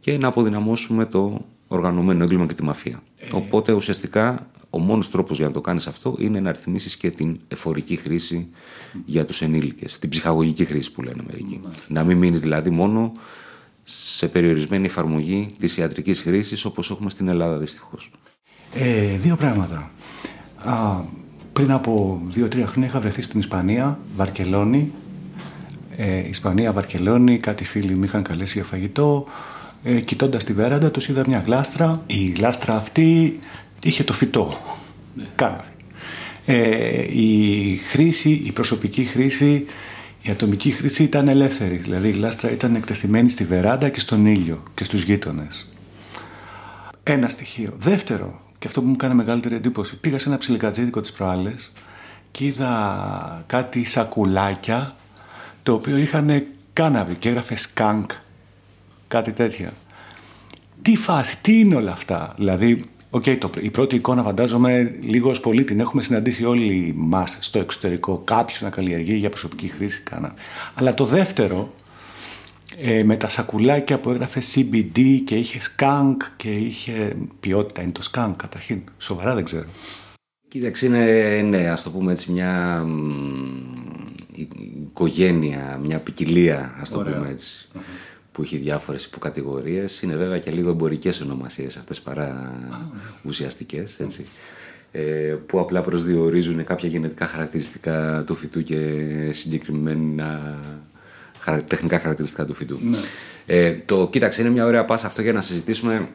και 0.00 0.18
να 0.18 0.28
αποδυναμώσουμε 0.28 1.06
το 1.06 1.46
οργανωμένο 1.72 2.24
έγκλημα 2.24 2.46
και 2.46 2.54
τη 2.54 2.62
μαφία. 2.62 3.02
Ε. 3.18 3.28
Οπότε 3.32 3.72
ουσιαστικά 3.72 4.46
ο 4.70 4.78
μόνος 4.78 5.10
τρόπος 5.10 5.36
για 5.36 5.46
να 5.46 5.52
το 5.52 5.60
κάνεις 5.60 5.86
αυτό 5.86 6.16
είναι 6.18 6.40
να 6.40 6.52
ρυθμίσεις 6.52 6.96
και 6.96 7.10
την 7.10 7.40
εφορική 7.48 7.96
χρήση 7.96 8.48
για 9.04 9.24
τους 9.24 9.42
ενήλικες, 9.42 9.98
την 9.98 10.08
ψυχαγωγική 10.08 10.64
χρήση 10.64 10.92
που 10.92 11.02
λένε 11.02 11.22
μερικοί. 11.26 11.60
Να 11.88 12.04
μην 12.04 12.18
μείνεις 12.18 12.40
δηλαδή 12.40 12.70
μόνο 12.70 13.12
σε 13.82 14.28
περιορισμένη 14.28 14.86
εφαρμογή 14.86 15.54
της 15.58 15.76
ιατρικής 15.76 16.22
χρήσης 16.22 16.64
όπως 16.64 16.90
έχουμε 16.90 17.10
στην 17.10 17.28
Ελλάδα 17.28 17.58
δυστυχώς. 17.58 18.10
Ε, 18.74 19.16
δύο 19.16 19.36
πράγματα. 19.36 19.90
Α, 20.64 21.00
πριν 21.52 21.70
από 21.72 22.22
δύο-τρία 22.30 22.66
χρόνια 22.66 22.88
είχα 22.88 23.00
βρεθεί 23.00 23.22
στην 23.22 23.40
Ισπανία, 23.40 23.98
Βαρκελόνη. 24.16 24.92
Ε, 25.96 26.28
Ισπανία, 26.28 26.72
Βαρκελόνη, 26.72 27.38
κάτι 27.38 27.64
φίλοι 27.64 27.96
μου 27.96 28.04
είχαν 28.04 28.22
καλέσει 28.22 28.52
για 28.58 28.64
φαγητό. 28.64 29.26
Ε, 29.84 30.00
Κοιτώντας 30.00 30.44
τη 30.44 30.52
βέραντα, 30.52 30.90
τους 30.90 31.08
είδα 31.08 31.24
μια 31.26 31.42
γλάστρα. 31.46 32.02
Η 32.06 32.24
γλάστρα 32.24 32.76
αυτή 32.76 33.38
είχε 33.82 34.04
το 34.04 34.12
φυτό. 34.12 34.58
Ναι. 35.14 35.56
Ε, 36.44 37.20
η 37.20 37.76
χρήση, 37.76 38.30
η 38.44 38.52
προσωπική 38.52 39.04
χρήση, 39.04 39.66
η 40.22 40.30
ατομική 40.30 40.70
χρήση 40.70 41.02
ήταν 41.02 41.28
ελεύθερη. 41.28 41.76
Δηλαδή 41.76 42.08
η 42.08 42.12
γλάστρα 42.12 42.50
ήταν 42.50 42.74
εκτεθειμένη 42.74 43.28
στη 43.28 43.44
βεράντα 43.44 43.88
και 43.88 44.00
στον 44.00 44.26
ήλιο 44.26 44.62
και 44.74 44.84
στους 44.84 45.02
γείτονες. 45.02 45.68
Ένα 47.02 47.28
στοιχείο. 47.28 47.74
Δεύτερο, 47.78 48.40
και 48.58 48.66
αυτό 48.66 48.80
που 48.80 48.86
μου 48.86 48.94
έκανε 48.94 49.14
μεγαλύτερη 49.14 49.54
εντύπωση, 49.54 49.96
πήγα 49.96 50.18
σε 50.18 50.28
ένα 50.28 50.38
ψιλικατζίδικο 50.38 51.00
τις 51.00 51.12
προάλλες 51.12 51.72
και 52.30 52.44
είδα 52.44 53.44
κάτι 53.46 53.84
σακουλάκια 53.84 54.96
το 55.62 55.72
οποίο 55.72 55.96
είχαν 55.96 56.46
κάναβι 56.72 57.14
και 57.14 57.28
έγραφε 57.28 57.56
σκάνκ, 57.56 58.10
κάτι 59.12 59.32
τέτοια. 59.32 59.72
Τι 60.82 60.96
φάση, 60.96 61.40
τι 61.40 61.58
είναι 61.58 61.74
όλα 61.74 61.92
αυτά; 61.92 62.34
Δηλαδή, 62.38 62.84
okay, 63.10 63.38
το, 63.38 63.50
η 63.60 63.70
πρώτη 63.70 63.96
εικόνα 63.96 64.22
φαντάζομαι 64.22 64.94
λίγο 65.00 65.30
ως 65.30 65.40
πολύ 65.40 65.64
την 65.64 65.80
έχουμε 65.80 66.02
συναντήσει 66.02 66.44
όλοι 66.44 66.94
μας 66.96 67.36
στο 67.40 67.58
εξωτερικό. 67.58 68.22
Κάποιος 68.24 68.60
να 68.60 68.70
καλλιεργεί 68.70 69.14
για 69.14 69.28
προσωπική 69.28 69.68
χρήση 69.68 70.02
κάναβι. 70.02 70.34
Αλλά 70.74 70.94
το 70.94 71.04
δεύτερο 71.04 71.68
ε, 72.78 73.02
με 73.04 73.16
τα 73.16 73.28
σακουλάκια 73.28 73.98
που 73.98 74.10
έγραφε 74.10 74.42
CBD 74.54 75.20
και 75.24 75.36
είχε 75.36 75.60
skunk 75.76 76.16
και 76.36 76.50
είχε 76.50 77.16
ποιότητα. 77.40 77.82
Είναι 77.82 77.92
το 77.92 78.10
skunk 78.12 78.32
καταρχήν. 78.36 78.82
Σοβαρά 78.98 79.34
δεν 79.34 79.44
ξέρω. 79.44 79.66
Κοίταξε, 80.48 80.86
είναι, 80.86 81.40
ναι, 81.42 81.68
ας 81.68 81.82
το 81.82 81.90
πούμε 81.90 82.12
έτσι, 82.12 82.32
μια 82.32 82.84
οικογένεια, 84.82 85.80
μια 85.82 85.98
ποικιλία, 85.98 86.74
ας 86.80 86.90
το 86.90 86.98
πούμε 86.98 87.28
ετσι 87.30 87.68
που 88.32 88.42
έχει 88.42 88.56
διάφορες 88.56 89.04
υποκατηγορίες. 89.04 90.02
Είναι 90.02 90.16
βέβαια 90.16 90.38
και 90.38 90.50
λίγο 90.50 90.70
εμπορικές 90.70 91.20
ονομασίες 91.20 91.76
αυτές 91.76 92.00
παρά 92.00 92.54
ουσιαστικές, 93.24 93.98
έτσι. 93.98 94.26
Ε, 94.92 95.36
που 95.46 95.60
απλά 95.60 95.80
προσδιορίζουν 95.80 96.64
κάποια 96.64 96.88
γενετικά 96.88 97.26
χαρακτηριστικά 97.26 98.24
του 98.26 98.34
φυτού 98.34 98.62
και 98.62 98.78
συγκεκριμένα 99.30 100.58
τεχνικά 101.66 101.98
χαρακτηριστικά 101.98 102.44
του 102.44 102.54
φυτού. 102.54 102.78
Ναι. 102.82 102.98
Ε, 103.46 103.72
το 103.72 104.08
κοίταξε, 104.08 104.40
είναι 104.40 104.50
μια 104.50 104.64
ωραία 104.64 104.84
πάσα 104.84 105.06
αυτό 105.06 105.22
για 105.22 105.32
να 105.32 105.40
συζητήσουμε 105.40 106.08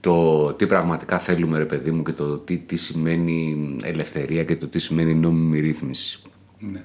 το 0.00 0.52
τι 0.52 0.66
πραγματικά 0.66 1.18
θέλουμε, 1.18 1.58
ρε 1.58 1.64
παιδί 1.64 1.90
μου, 1.90 2.02
και 2.02 2.12
το 2.12 2.38
τι, 2.38 2.58
τι 2.58 2.76
σημαίνει 2.76 3.76
ελευθερία 3.82 4.44
και 4.44 4.56
το 4.56 4.68
τι 4.68 4.78
σημαίνει 4.78 5.14
νόμιμη 5.14 5.60
ρύθμιση. 5.60 6.22
Ναι. 6.58 6.82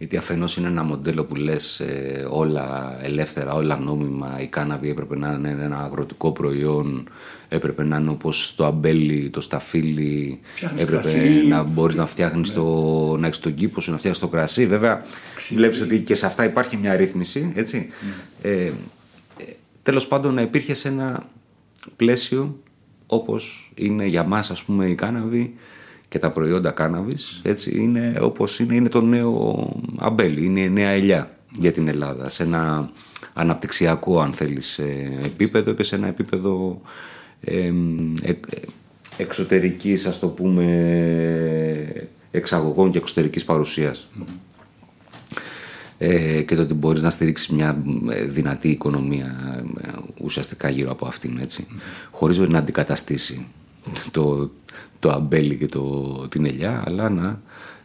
Γιατί 0.00 0.16
αφενός 0.16 0.56
είναι 0.56 0.68
ένα 0.68 0.82
μοντέλο 0.82 1.24
που 1.24 1.34
λες 1.34 1.80
ε, 1.80 2.26
όλα 2.30 2.96
ελεύθερα, 3.02 3.52
όλα 3.52 3.78
νόμιμα. 3.78 4.38
Η 4.40 4.46
κάναβη 4.46 4.90
έπρεπε 4.90 5.16
να 5.16 5.32
είναι 5.32 5.64
ένα 5.64 5.78
αγροτικό 5.78 6.32
προϊόν, 6.32 7.08
έπρεπε 7.48 7.84
να 7.84 7.96
είναι 7.96 8.10
όπως 8.10 8.54
το 8.56 8.64
αμπέλι, 8.66 9.30
το 9.30 9.40
σταφύλι. 9.40 10.40
έπρεπε 10.76 11.42
να 11.48 11.62
μπορείς 11.62 11.96
να 11.96 12.06
φτιάχνεις 12.06 12.48
ναι. 12.48 12.54
το. 12.54 13.16
να 13.18 13.26
έχεις 13.26 13.38
τον 13.38 13.54
κήπο 13.54 13.80
σου, 13.80 13.90
να 13.90 13.96
φτιάχνεις 13.96 14.22
το 14.22 14.28
κρασί. 14.28 14.66
Βέβαια, 14.66 15.02
βλέπεις 15.50 15.80
ότι 15.80 16.00
και 16.00 16.14
σε 16.14 16.26
αυτά 16.26 16.44
υπάρχει 16.44 16.76
μια 16.76 16.96
ρύθμιση. 16.96 17.52
Έτσι. 17.54 17.88
Ναι. 18.42 18.50
Ε, 18.50 18.72
Τέλος 19.82 20.06
πάντων, 20.06 20.34
να 20.34 20.42
υπήρχε 20.42 20.74
σε 20.74 20.88
ένα 20.88 21.28
πλαίσιο 21.96 22.60
όπως 23.06 23.72
είναι 23.74 24.06
για 24.06 24.24
μας, 24.24 24.50
ας 24.50 24.64
πούμε, 24.64 24.86
η 24.86 24.94
κάναβη 24.94 25.54
και 26.10 26.18
τα 26.18 26.30
προϊόντα 26.30 26.70
κάναβης 26.70 27.40
έτσι 27.44 27.78
είναι 27.78 28.18
όπως 28.20 28.58
είναι, 28.58 28.74
είναι 28.74 28.88
το 28.88 29.00
νέο 29.00 29.68
αμπέλι, 29.98 30.44
είναι 30.44 30.60
η 30.60 30.68
νέα 30.68 30.88
ελιά 30.88 31.30
για 31.56 31.72
την 31.72 31.88
Ελλάδα 31.88 32.28
σε 32.28 32.42
ένα 32.42 32.90
αναπτυξιακό 33.32 34.20
αν 34.20 34.32
θέλεις 34.32 34.78
ε, 34.78 35.20
επίπεδο 35.24 35.72
και 35.72 35.82
σε 35.82 35.94
ένα 35.94 36.06
επίπεδο 36.06 36.80
ε, 37.40 37.72
ε, 38.22 38.32
εξωτερικής 39.16 40.06
ας 40.06 40.18
το 40.18 40.28
πούμε 40.28 40.64
εξαγωγών 42.30 42.90
και 42.90 42.98
εξωτερικής 42.98 43.44
παρουσίας. 43.44 44.08
Ε, 45.98 46.42
και 46.42 46.54
το 46.54 46.62
ότι 46.62 46.74
μπορείς 46.74 47.02
να 47.02 47.10
στηρίξεις 47.10 47.48
μια 47.48 47.82
ε, 48.10 48.24
δυνατή 48.24 48.68
οικονομία 48.68 49.62
ουσιαστικά 50.20 50.68
γύρω 50.68 50.90
από 50.90 51.06
αυτήν 51.06 51.38
έτσι, 51.40 51.66
χωρίς 52.10 52.38
να 52.38 52.58
αντικαταστήσει 52.58 53.46
το, 54.10 54.50
το 55.00 55.10
αμπέλι 55.10 55.56
και 55.56 55.66
το, 55.66 55.80
την 56.28 56.46
ελιά, 56.46 56.82
αλλά 56.86 57.08
να 57.08 57.40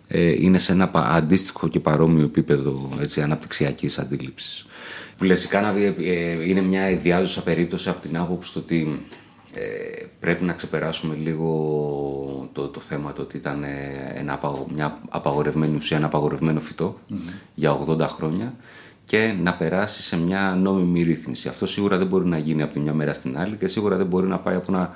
ε, 0.07 0.29
είναι 0.29 0.57
σε 0.57 0.71
ένα 0.71 0.91
αντίστοιχο 0.93 1.67
και 1.67 1.79
παρόμοιο 1.79 2.23
επίπεδο 2.23 2.89
έτσι, 3.01 3.21
αναπτυξιακής 3.21 3.97
αντίληψης. 3.97 4.65
Που 5.17 5.23
λες, 5.23 5.43
η 5.43 5.47
κάναβη 5.47 5.95
ε, 5.99 6.47
είναι 6.47 6.61
μια 6.61 6.89
ιδιάζουσα 6.89 7.41
περίπτωση 7.41 7.89
από 7.89 8.01
την 8.01 8.17
άποψη 8.17 8.57
ότι 8.57 9.01
ε, 9.53 10.05
πρέπει 10.19 10.43
να 10.43 10.53
ξεπεράσουμε 10.53 11.15
λίγο 11.15 12.49
το, 12.53 12.67
το 12.67 12.79
θέμα 12.79 13.13
το 13.13 13.21
ότι 13.21 13.37
ήταν 13.37 13.63
ένα, 14.13 14.39
μια 14.73 14.99
απαγορευμένη 15.09 15.75
ουσία, 15.75 15.97
ένα 15.97 16.05
απαγορευμένο 16.05 16.61
για 17.55 17.79
80 17.87 17.99
χρόνια 17.99 18.53
και 19.03 19.35
να 19.41 19.53
περάσει 19.53 20.01
σε 20.01 20.17
μια 20.17 20.55
νόμιμη 20.61 21.01
ρύθμιση. 21.01 21.47
Αυτό 21.47 21.65
σίγουρα 21.65 21.97
δεν 21.97 22.07
μπορεί 22.07 22.25
να 22.25 22.37
γίνει 22.37 22.61
από 22.61 22.73
τη 22.73 22.79
μια 22.79 22.93
μέρα 22.93 23.13
στην 23.13 23.37
άλλη 23.37 23.55
και 23.55 23.67
σίγουρα 23.67 23.97
δεν 23.97 24.05
μπορεί 24.05 24.27
να 24.27 24.39
πάει 24.39 24.55
από 24.55 24.65
ένα 24.69 24.89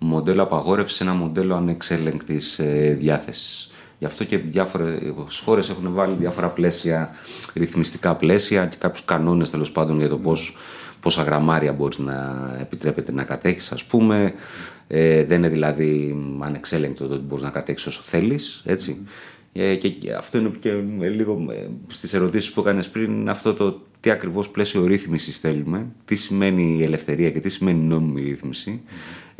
μοντέλο 0.00 0.42
απαγόρευσης 0.42 0.96
σε 0.96 1.02
ένα 1.02 1.14
μοντέλο 1.14 1.54
ανεξέλεγκτης 1.54 2.58
ε, 2.58 2.96
διάθεσης. 3.00 3.70
Γι' 3.98 4.06
αυτό 4.06 4.24
και 4.24 4.38
διάφορε 4.38 4.98
χώρες 5.44 5.68
έχουν 5.68 5.92
βάλει 5.92 6.14
διάφορα 6.18 6.48
πλαίσια, 6.48 7.10
ρυθμιστικά 7.54 8.16
πλαίσια 8.16 8.66
και 8.66 8.76
κάποιους 8.78 9.04
κανόνες 9.04 9.50
τέλος 9.50 9.72
πάντων 9.72 9.98
για 9.98 10.08
το 10.08 10.18
πώς 10.18 10.56
πόσα 11.00 11.22
γραμμάρια 11.22 11.72
μπορείς 11.72 11.98
να 11.98 12.50
επιτρέπεται 12.60 13.12
να 13.12 13.24
κατέχεις 13.24 13.72
ας 13.72 13.84
πούμε. 13.84 14.32
Ε, 14.86 15.24
δεν 15.24 15.38
είναι 15.38 15.48
δηλαδή 15.48 16.16
ανεξέλεγκτο 16.38 17.06
το 17.06 17.14
ότι 17.14 17.24
μπορείς 17.24 17.44
να 17.44 17.50
κατέχεις 17.50 17.86
όσο 17.86 18.02
θέλεις, 18.04 18.62
έτσι. 18.64 19.00
Ε, 19.52 19.74
και 19.74 20.12
αυτό 20.18 20.38
είναι 20.38 20.50
και 20.58 20.72
λίγο 20.98 21.46
ε, 21.50 21.66
στις 21.86 22.12
ερωτήσεις 22.12 22.52
που 22.52 22.60
έκανες 22.60 22.88
πριν 22.88 23.28
αυτό 23.28 23.54
το 23.54 23.80
τι 24.00 24.10
ακριβώς 24.10 24.48
πλαίσιο 24.48 24.86
ρύθμισης 24.86 25.38
θέλουμε, 25.38 25.86
τι 26.04 26.14
σημαίνει 26.14 26.76
η 26.78 26.82
ελευθερία 26.82 27.30
και 27.30 27.40
τι 27.40 27.48
σημαίνει 27.48 27.78
η 27.78 27.82
νόμιμη 27.82 28.20
ρύθμιση, 28.20 28.82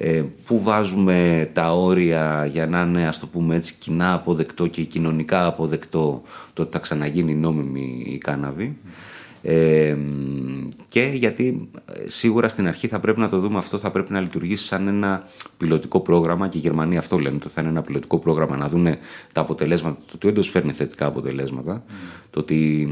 ε, 0.02 0.24
πού 0.46 0.62
βάζουμε 0.62 1.50
τα 1.52 1.74
όρια 1.74 2.48
για 2.52 2.66
να 2.66 2.80
είναι 2.80 3.06
ας 3.06 3.18
το 3.18 3.26
πούμε 3.26 3.54
έτσι 3.54 3.74
κοινά 3.78 4.14
αποδεκτό 4.14 4.66
και 4.66 4.82
κοινωνικά 4.82 5.46
αποδεκτό 5.46 6.22
το 6.52 6.62
ότι 6.62 6.72
θα 6.72 6.78
ξαναγίνει 6.78 7.34
νόμιμη 7.34 8.02
η 8.06 8.18
κάναβη 8.18 8.76
και 10.88 11.10
γιατί 11.14 11.68
ε, 11.84 12.08
σίγουρα 12.08 12.48
στην 12.48 12.66
αρχή 12.66 12.88
θα 12.88 13.00
πρέπει 13.00 13.20
να 13.20 13.28
το 13.28 13.38
δούμε 13.38 13.58
αυτό, 13.58 13.78
θα 13.78 13.90
πρέπει 13.90 14.12
να 14.12 14.20
λειτουργήσει 14.20 14.64
σαν 14.64 14.88
ένα 14.88 15.28
πιλωτικό 15.56 16.00
πρόγραμμα 16.00 16.48
και 16.48 16.58
οι 16.58 16.60
Γερμανοί 16.60 16.96
αυτό 16.96 17.18
λένε, 17.18 17.36
ότι 17.36 17.48
θα 17.48 17.60
είναι 17.60 17.70
ένα 17.70 17.82
πιλωτικό 17.82 18.18
πρόγραμμα 18.18 18.56
να 18.56 18.68
δουν 18.68 18.86
τα 19.32 19.40
αποτελέσματα, 19.40 19.96
το 20.06 20.12
ότι 20.14 20.26
όντως 20.26 20.48
φέρνει 20.48 20.72
θετικά 20.72 21.06
αποτελέσματα, 21.06 21.84
το 22.30 22.40
ότι 22.40 22.88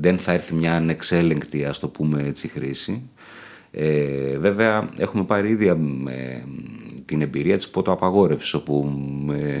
δεν 0.00 0.18
θα 0.18 0.32
έρθει 0.32 0.54
μια 0.54 0.74
ανεξέλεγκτη, 0.74 1.64
ας 1.64 1.78
το 1.78 1.88
πούμε 1.88 2.22
έτσι, 2.22 2.48
χρήση. 2.48 3.02
Ε, 3.74 4.38
βέβαια 4.38 4.88
έχουμε 4.96 5.24
πάρει 5.24 5.48
ήδη 5.48 5.66
ε, 5.66 5.74
την 7.04 7.22
εμπειρία 7.22 7.56
της 7.56 7.68
πότο 7.68 7.98
όπου 8.54 8.92
ε, 9.32 9.60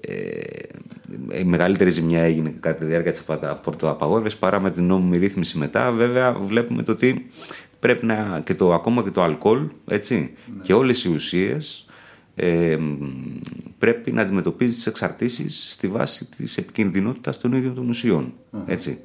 ε, 0.00 1.38
η 1.40 1.44
μεγαλύτερη 1.44 1.90
ζημιά 1.90 2.22
έγινε 2.22 2.54
κατά 2.60 2.76
τη 2.78 2.84
διάρκεια 2.84 3.10
της 3.10 3.22
πορτοαπαγόρευσης 3.62 4.38
παρά 4.38 4.60
με 4.60 4.70
την 4.70 4.84
νόμιμη 4.84 5.16
ρύθμιση 5.16 5.58
μετά. 5.58 5.92
Βέβαια 5.92 6.32
βλέπουμε 6.32 6.82
το 6.82 6.92
ότι 6.92 7.26
πρέπει 7.78 8.06
να 8.06 8.40
και 8.44 8.54
το, 8.54 8.72
ακόμα 8.72 9.02
και 9.02 9.10
το 9.10 9.22
αλκοόλ 9.22 9.68
έτσι, 9.88 10.14
ναι. 10.14 10.60
και 10.62 10.72
όλες 10.72 11.04
οι 11.04 11.08
ουσίες 11.08 11.86
ε, 12.34 12.76
πρέπει 13.78 14.12
να 14.12 14.22
αντιμετωπίζεις 14.22 14.74
τις 14.74 14.86
εξαρτήσεις 14.86 15.66
στη 15.68 15.88
βάση 15.88 16.24
της 16.24 16.56
επικινδυνότητας 16.56 17.38
των 17.38 17.52
ίδιων 17.52 17.74
των 17.74 17.88
ουσιών. 17.88 18.34
Έτσι. 18.66 19.00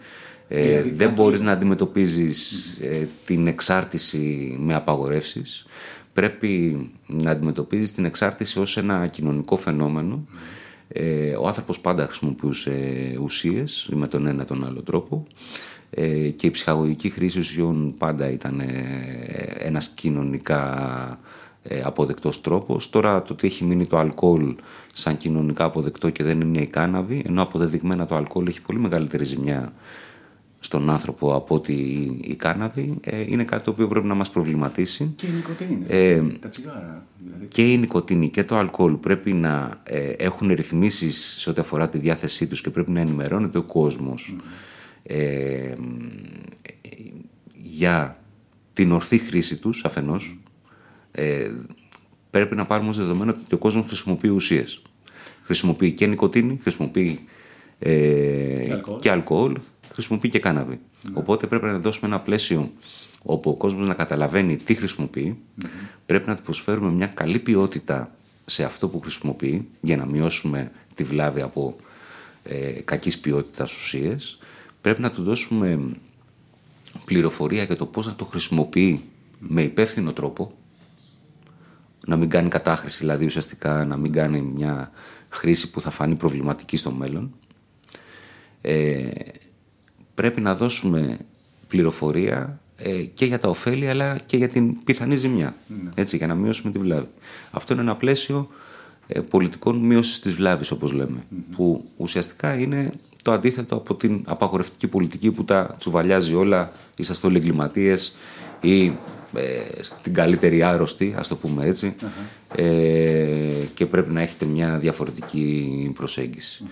Ε, 0.48 0.82
δεν 0.82 1.14
μπορείς 1.14 1.42
να 1.42 1.52
αντιμετωπίζεις 1.52 2.72
ε, 2.82 3.08
την 3.26 3.48
εξάρτηση 3.48 4.56
με 4.60 4.74
απαγορεύσεις. 4.74 5.66
Πρέπει 6.14 6.80
να 7.08 7.32
αντιμετωπίζεις 7.32 7.92
την 7.92 8.06
εξάρτηση 8.06 8.60
ως 8.60 8.78
ένα 8.78 9.08
κοινωνικό 9.08 9.58
φαινόμενο 9.58 10.26
ε, 10.88 11.36
ο 11.36 11.48
άνθρωπος 11.48 11.80
πάντα 11.80 12.06
χρησιμοποιούσε 12.06 12.74
ουσίες 13.22 13.90
με 13.94 14.08
τον 14.08 14.28
ένα 14.28 14.44
τον 14.44 14.66
άλλο 14.66 14.82
τρόπο 14.82 15.28
ε, 15.90 16.30
και 16.30 16.48
η 16.48 16.52
ψυχαγωγική 16.52 17.10
χρήση 17.10 17.40
ουσιών 17.40 17.94
πάντα 17.98 18.30
ήταν 18.30 18.60
ε, 18.60 18.66
ένας 19.58 19.90
κοινωνικά 19.90 21.20
ε, 21.64 21.82
αποδεκτός 21.84 22.42
τρόπος. 22.42 22.90
Τώρα 22.90 23.22
το 23.22 23.34
ότι 23.34 23.48
έχει 23.48 23.64
μείνει 23.64 23.86
το 23.86 23.98
αλκοόλ 23.98 24.56
σαν 24.94 25.18
κοινωνικά 25.18 25.66
αποδεκτό 25.66 26.10
και 26.10 26.24
δεν 26.24 26.42
είναι 26.42 26.62
η 26.62 26.68
κάναβη, 26.68 27.24
ενώ 27.28 27.42
αποδεδειγμένα 27.42 28.06
το 28.06 28.16
αλκοόλ 28.16 28.48
έχει 28.48 28.62
πολύ 28.62 28.80
μεγαλύτερη 28.80 29.24
ζημιά 29.24 29.74
στον 30.68 30.90
άνθρωπο 30.90 31.36
από 31.36 31.56
ότι 31.56 31.74
η 32.24 32.36
κάναβη 32.36 33.00
ε, 33.02 33.22
είναι 33.28 33.44
κάτι 33.44 33.64
το 33.64 33.72
οποίο 33.72 33.88
πρέπει 33.88 34.08
να 34.08 34.14
μας 34.14 34.30
προβληματίσει. 34.30 35.14
Και 35.16 35.26
η 35.26 35.30
νοικοτήνη, 35.30 35.86
ε, 35.88 36.22
τα 36.40 36.50
τσιγάρα. 36.50 37.06
Δηλαδή. 37.26 37.46
Και 37.46 37.72
η 37.72 37.78
νοικοτήνη 37.78 38.30
και 38.30 38.44
το 38.44 38.56
αλκοόλ 38.56 38.94
πρέπει 38.94 39.34
να 39.34 39.82
ε, 39.84 40.10
έχουν 40.10 40.48
ρυθμίσεις 40.54 41.36
σε 41.40 41.50
ό,τι 41.50 41.62
αφορά 41.62 41.90
τη 41.90 41.98
διάθεσή 41.98 42.48
τους 42.48 42.62
και 42.62 42.70
πρέπει 42.70 42.92
να 42.92 43.00
ενημερώνεται 43.00 43.58
ο 43.58 43.64
κόσμος 43.64 44.36
ε, 45.04 45.74
για 47.54 48.20
την 48.74 48.92
ορθή 48.92 49.18
χρήση 49.18 49.58
τους 49.58 49.86
αφενός. 49.86 50.40
Ε, 51.12 51.52
πρέπει 52.30 52.56
να 52.56 52.66
πάρουμε 52.66 52.90
ως 52.90 52.98
δεδομένο 52.98 53.32
ότι 53.32 53.56
ο 53.56 53.58
κόσμος 53.58 53.86
χρησιμοποιεί 53.88 54.30
ουσίες. 54.30 54.82
Χρησιμοποιεί 55.42 55.92
και 55.92 56.08
νοικοτήνη, 56.08 56.60
χρησιμοποιεί 56.62 57.20
ε, 57.80 58.80
και 59.00 59.12
αλκοόλ 59.12 59.58
χρησιμοποιεί 59.98 60.30
και 60.30 60.40
κάναβη. 60.40 60.80
Οπότε 61.14 61.48
πρέπει 61.48 61.66
να 61.66 61.80
δώσουμε 61.80 62.08
ένα 62.08 62.20
πλαίσιο 62.20 62.72
όπου 63.24 63.50
ο 63.50 63.56
κόσμος 63.56 63.88
να 63.88 63.94
καταλαβαίνει 63.94 64.58
τι 64.58 64.76
χρησιμοποιει 64.76 65.38
Πρέπει 66.06 66.28
να 66.28 66.36
του 66.36 66.42
προσφέρουμε 66.42 66.92
μια 66.92 67.08
καλή 67.08 67.40
ποιότητα 67.40 68.16
σε 68.46 68.64
αυτό 68.64 68.90
που 68.90 69.00
χρησιμοποιεί 69.00 69.68
για 69.82 69.98
να 69.98 70.06
μειώσουμε 70.06 70.72
τη 70.94 71.04
βλάβη 71.04 71.42
από 71.42 71.76
ε, 72.44 72.72
κακής 72.86 73.20
ποιότητας 73.20 73.76
ουσίες. 73.76 74.40
Πρέπει 74.82 75.02
να 75.02 75.12
του 75.12 75.24
δώσουμε 75.24 75.80
πληροφορία 77.06 77.64
για 77.64 77.76
το 77.76 77.86
πώς 77.86 78.06
να 78.06 78.16
το 78.16 78.26
χρησιμοποιεί 78.26 79.04
με 79.40 79.62
υπεύθυνο 79.62 80.14
τρόπο, 80.14 80.52
να 82.08 82.16
μην 82.16 82.30
κάνει 82.30 82.50
κατάχρηση, 82.50 83.00
δηλαδή 83.00 83.26
ουσιαστικά 83.26 83.86
να 83.86 83.98
μην 83.98 84.12
κάνει 84.12 84.42
μια 84.42 84.92
χρήση 85.30 85.72
που 85.72 85.82
θα 85.82 85.90
φανεί 85.90 86.16
προβληματική 86.16 86.78
στο 86.78 86.92
μέλλον. 86.92 87.34
Ε, 88.62 89.10
πρέπει 90.18 90.42
να 90.42 90.56
δώσουμε 90.56 91.18
πληροφορία 91.68 92.60
ε, 92.76 92.92
και 92.92 93.26
για 93.26 93.40
τα 93.40 93.50
ωφέλη 93.50 93.90
αλλά 93.90 94.18
και 94.26 94.38
για 94.38 94.48
την 94.48 94.84
πιθανή 94.84 95.16
ζημιά. 95.16 95.56
Ναι. 95.68 95.90
Έτσι, 95.96 96.18
για 96.18 96.28
να 96.28 96.36
μειώσουμε 96.36 96.72
τη 96.72 96.80
βλάβη. 96.80 97.08
Αυτό 97.52 97.74
είναι 97.74 97.82
ένα 97.82 97.96
πλαίσιο 97.96 98.50
ε, 99.08 99.20
πολιτικών 99.20 99.78
μείωσης 99.78 100.20
της 100.20 100.34
βλάβης, 100.34 100.72
όπως 100.72 100.94
Που 101.56 101.84
ουσιαστικά 101.98 102.60
είναι 102.60 102.92
το 103.24 103.32
αντίθετο 103.32 103.76
από 103.76 103.96
την 103.96 104.24
απαγορευτική 104.28 104.88
πολιτική 104.88 105.32
που 105.32 105.46
τα 105.46 105.76
τσουβαλιάζει 105.80 106.34
όλα, 106.34 106.72
είσαστε 106.98 107.28
όλοι 107.28 107.38
εγκληματίες 107.38 108.16
ή 108.62 108.86
ε, 109.34 109.84
στην 109.84 110.14
καλύτερη 110.14 110.64
άρρωστη, 110.64 111.16
ας 111.18 111.28
το 111.28 111.36
πούμε 111.36 111.66
έτσι, 111.66 111.96
ε, 112.56 112.64
και 113.74 113.86
πρέπει 113.86 114.14
να 114.14 114.22
έχετε 114.22 114.46
μια 114.46 114.78
διαφορετική 114.78 115.92
προσέγγιση. 115.96 116.64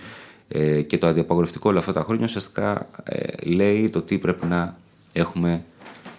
Ε, 0.47 0.81
και 0.81 0.97
το 0.97 1.07
αντιαπαγορευτικό 1.07 1.69
όλα 1.69 1.79
αυτά 1.79 1.93
τα 1.93 2.01
χρόνια 2.01 2.25
ουσιαστικά 2.25 2.89
ε, 3.03 3.49
λέει 3.49 3.89
το 3.89 4.01
τι 4.01 4.17
πρέπει 4.17 4.45
να 4.45 4.77
έχουμε 5.13 5.65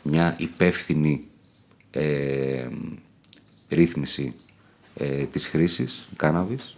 μια 0.03 0.37
υπεύθυνη 0.39 1.25
ε, 1.91 2.69
ρύθμιση 3.69 4.35
ε, 4.95 5.25
της 5.25 5.49
χρήσης 5.49 6.09
κάναβης. 6.17 6.77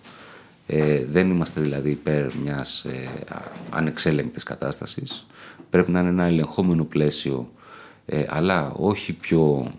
Ε, 0.67 1.05
δεν 1.05 1.31
είμαστε 1.31 1.61
δηλαδή 1.61 1.91
υπέρ 1.91 2.35
μιας 2.35 2.85
ε, 2.85 3.09
ανεξέλεγκτης 3.71 4.43
κατάστασης. 4.43 5.27
Πρέπει 5.71 5.91
να 5.91 6.01
είναι 6.01 6.09
ένα 6.09 6.25
ελεγχόμενο 6.25 6.85
πλαίσιο, 6.85 7.53
αλλά 8.29 8.73
όχι 8.73 9.13
πιο 9.13 9.73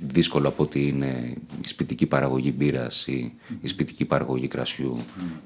δύσκολο 0.00 0.48
από 0.48 0.62
ότι 0.62 0.88
είναι 0.88 1.34
η 1.64 1.66
σπιτική 1.66 2.06
παραγωγή 2.06 2.54
μπύρας 2.56 3.06
ή 3.06 3.32
η 3.60 3.68
σπιτική 3.68 4.04
παραγωγή 4.04 4.48
κρασιού 4.48 4.98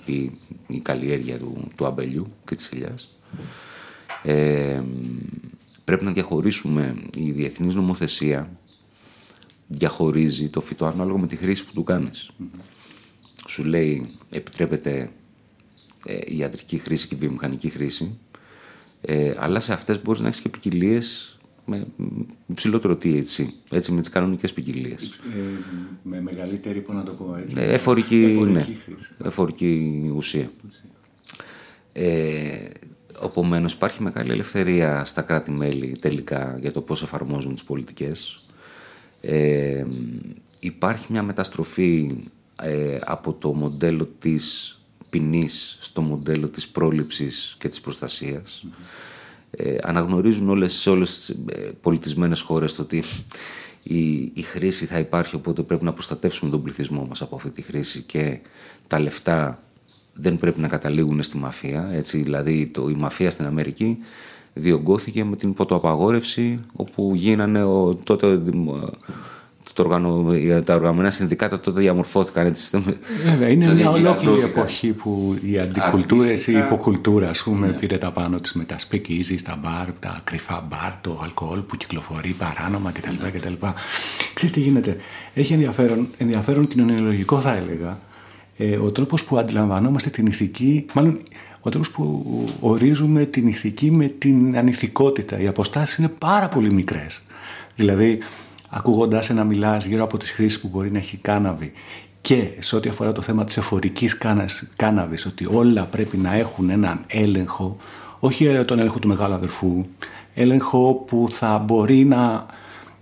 ή 0.05 0.31
η 0.67 0.79
καλλιέργεια 0.83 1.39
του, 1.39 1.69
του 1.77 1.87
αμπελιού 1.87 2.33
και 2.45 2.55
της 2.55 2.69
ελιάς. 2.69 3.19
Ε, 4.23 4.83
πρέπει 5.85 6.05
να 6.05 6.13
διαχωρίσουμε 6.13 6.95
η 7.17 7.31
διεθνής 7.31 7.75
νομοθεσία 7.75 8.51
διαχωρίζει 9.69 10.49
το 10.49 10.61
φυτό 10.61 10.87
ανάλογα 10.87 11.19
με 11.19 11.27
τη 11.27 11.37
χρήση 11.37 11.65
που 11.65 11.73
του 11.75 11.85
κάνεις. 11.85 12.31
Σου 13.49 13.65
λέει 13.65 14.11
επιτρέπεται 14.31 15.11
ε, 16.07 16.19
η 16.27 16.37
ιατρική 16.37 16.79
χρήση 16.79 17.09
και 17.09 17.15
η 17.15 17.19
βιομηχανική 17.19 17.69
χρήση 17.69 18.19
ε, 19.01 19.35
αλλά 19.37 19.61
σε 19.61 19.73
αυτές 19.73 20.03
μπορείς 20.03 20.21
να 20.21 20.29
έχεις 20.29 20.41
και 20.41 20.49
ποικιλίες 20.49 21.38
με 21.69 21.87
υψηλότερο 22.47 22.99
THC, 23.03 23.47
έτσι, 23.71 23.93
με 23.93 24.01
τις 24.01 24.09
κανονικές 24.09 24.53
ποικιλίες. 24.53 25.05
Ε, 25.05 25.39
με 26.03 26.21
μεγαλύτερη, 26.21 26.81
πώς 26.81 26.95
να 26.95 27.03
το 27.03 27.13
πω 27.13 27.37
έτσι. 27.43 27.57
Ε, 27.59 27.73
εφορική, 27.73 28.25
εφορική, 28.25 28.53
ναι, 28.53 28.67
εφορική 29.25 30.13
ουσία. 30.17 30.51
Ε, 31.93 32.69
Οπομένως 33.21 33.73
υπάρχει 33.73 34.03
μεγάλη 34.03 34.31
ελευθερία 34.31 35.05
στα 35.05 35.23
κράτη-μέλη 35.23 35.97
τελικά 36.01 36.59
για 36.61 36.73
το 36.73 36.81
πώς 36.81 37.03
εφαρμόζουν 37.03 37.53
τις 37.53 37.65
πολιτικές. 37.65 38.45
Ε, 39.21 39.85
υπάρχει 40.61 41.07
μια 41.09 41.23
μεταστροφή 41.23 42.25
ε, 42.63 42.99
από 43.05 43.33
το 43.33 43.55
μοντέλο 43.55 44.09
της 44.19 44.73
ποινής 45.11 45.77
στο 45.81 46.01
μοντέλο 46.01 46.49
της 46.49 46.69
πρόληψης 46.69 47.57
και 47.59 47.69
της 47.69 47.81
προστασίας 47.81 48.67
ε, 49.51 49.77
αναγνωρίζουν 49.83 50.49
όλες, 50.49 50.75
σε 50.75 50.91
όλες 50.91 51.15
τις 51.15 51.29
ε, 51.29 51.71
πολιτισμένες 51.81 52.41
χώρες 52.41 52.75
το 52.75 52.83
ότι 52.83 53.03
η, 53.83 54.31
η 54.35 54.43
χρήση 54.43 54.87
θα 54.87 54.99
υπάρχει 54.99 55.35
οπότε 55.35 55.63
πρέπει 55.63 55.85
να 55.85 55.93
προστατεύσουμε 55.93 56.51
τον 56.51 56.63
πληθυσμό 56.63 57.07
μας 57.09 57.23
από 57.23 57.37
αυτή 57.37 57.51
τη 57.51 57.63
χρήση 57.63 58.03
και 58.03 58.41
τα 58.87 59.01
λεφτά 59.01 59.63
δεν 60.15 60.37
πρέπει 60.37 60.61
να 60.61 60.69
καταλήγουν 60.69 61.23
στη 61.23 61.37
μαφία. 61.37 61.89
Έτσι, 61.93 62.23
δηλαδή 62.23 62.67
το, 62.67 62.89
η 62.89 62.95
μαφία 62.95 63.31
στην 63.31 63.47
Αμερική 63.47 63.99
διωγγώθηκε 64.53 65.25
με 65.25 65.37
την 65.37 65.55
ποτοαπαγόρευση 65.55 66.65
όπου 66.73 67.13
γίνανε 67.15 67.63
ο, 67.63 67.95
τότε 67.95 68.43
το 69.73 69.83
οργανω... 69.83 70.25
τα 70.65 70.75
οργανωμένα 70.75 71.11
συνδικάτα 71.11 71.59
τότε 71.59 71.81
διαμορφώθηκαν. 71.81 72.47
Έτσι, 72.47 72.83
Βέβαια, 73.25 73.49
είναι 73.49 73.75
μια 73.75 73.91
ολόκληρη 73.91 74.41
εποχή 74.41 74.93
που 74.93 75.39
η 75.45 75.59
αντικουλτούρα, 75.59 76.33
η 76.33 76.53
υποκουλτούρα, 76.67 77.29
ας 77.29 77.43
πούμε, 77.43 77.67
ναι. 77.67 77.73
πήρε 77.73 77.99
τα 77.99 78.11
πάνω 78.11 78.41
της 78.41 78.53
με 78.53 78.65
τα 78.65 78.77
speakeasy, 78.79 79.37
τα 79.45 79.59
μπαρ, 79.63 79.93
τα 79.99 80.21
κρυφά 80.25 80.67
μπαρ, 80.69 80.93
το 81.01 81.21
αλκοόλ 81.23 81.61
που 81.61 81.77
κυκλοφορεί 81.77 82.37
παράνομα 82.39 82.91
κτλ. 82.91 83.39
κτλ. 83.39 83.53
Ξέρεις 84.35 84.55
τι 84.55 84.61
γίνεται; 84.61 84.97
Έχει 85.35 85.53
ενδιαφέρον, 85.53 86.09
ενδιαφέρον 86.19 86.69
κοινωνιολογικό 86.69 87.41
θα 87.41 87.57
έλεγα, 87.57 87.99
ε, 88.57 88.77
ο 88.77 88.91
τρόπος 88.91 89.25
που 89.25 89.39
αντιλαμβανόμαστε 89.39 90.11
την 90.11 90.27
ηθική, 90.27 90.87
μάλλον 90.95 91.19
ο 91.61 91.71
τρόπος 91.71 91.91
που 91.91 92.25
ορίζουμε 92.61 93.25
την 93.25 93.47
ηθική 93.47 93.91
με 93.91 94.07
την 94.07 94.59
ανηθικότητα. 94.59 95.41
Οι 95.41 95.47
αποστάσεις 95.47 95.97
είναι 95.97 96.09
πάρα 96.09 96.49
πολύ 96.49 96.75
μικρές. 96.75 97.23
Δηλαδή, 97.77 98.19
ακούγοντάς 98.69 99.31
ένα 99.31 99.45
μιλάς 99.45 99.87
γύρω 99.87 100.05
από 100.05 100.17
τις 100.17 100.31
χρήσεις 100.31 100.61
που 100.61 100.69
μπορεί 100.69 100.91
να 100.91 100.99
έχει 100.99 101.17
κάναβη 101.17 101.73
και 102.21 102.49
σε 102.59 102.77
ό,τι 102.77 102.89
αφορά 102.89 103.13
το 103.13 103.23
θέμα 103.23 103.45
της 103.45 103.57
εφορικής 103.57 104.19
κάναβης, 104.77 105.27
ότι 105.27 105.47
όλα 105.51 105.85
πρέπει 105.85 106.17
να 106.17 106.35
έχουν 106.35 106.71
έναν 106.71 107.05
έλεγχο, 107.07 107.77
όχι 108.19 108.65
τον 108.65 108.79
έλεγχο 108.79 108.99
του 108.99 109.09
μεγάλου 109.09 109.35
αδερφού, 109.35 109.85
έλεγχο 110.35 110.95
που 110.95 111.27
θα 111.31 111.59
μπορεί 111.59 112.05
να 112.05 112.47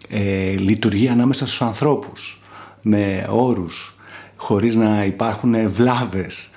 ε, 0.08 0.56
λειτουργεί 0.56 1.08
ανάμεσα 1.08 1.46
στους 1.46 1.62
ανθρώπους, 1.62 2.40
με 2.82 3.26
όρους, 3.28 3.96
χωρίς 4.36 4.76
να 4.76 5.04
υπάρχουν 5.04 5.70
βλάβες, 5.70 6.50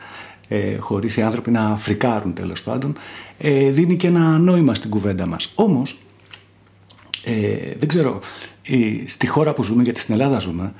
ε, 0.48 0.78
χωρίς 0.78 1.18
οι 1.18 1.22
άνθρωποι 1.22 1.52
να 1.52 1.76
φρικάρουν 1.78 2.34
τέλος 2.34 2.64
πάντων, 2.64 2.98
ε, 3.38 3.70
δίνει 3.70 3.98
και 3.98 4.08
ένα 4.08 4.38
νόημα 4.38 4.76
στην 4.76 4.90
κουβέντα 4.90 5.26
μας. 5.26 5.52
Όμως, 5.56 5.98
ε, 7.24 7.76
δεν 7.78 7.88
ξέρω, 7.88 8.20
στη 9.06 9.28
χώρα 9.28 9.54
που 9.54 9.64
ζούμε, 9.64 9.84
γιατί 9.84 10.00
στην 10.00 10.14
Ελλάδα 10.14 10.40
ζούμε, 10.40 10.74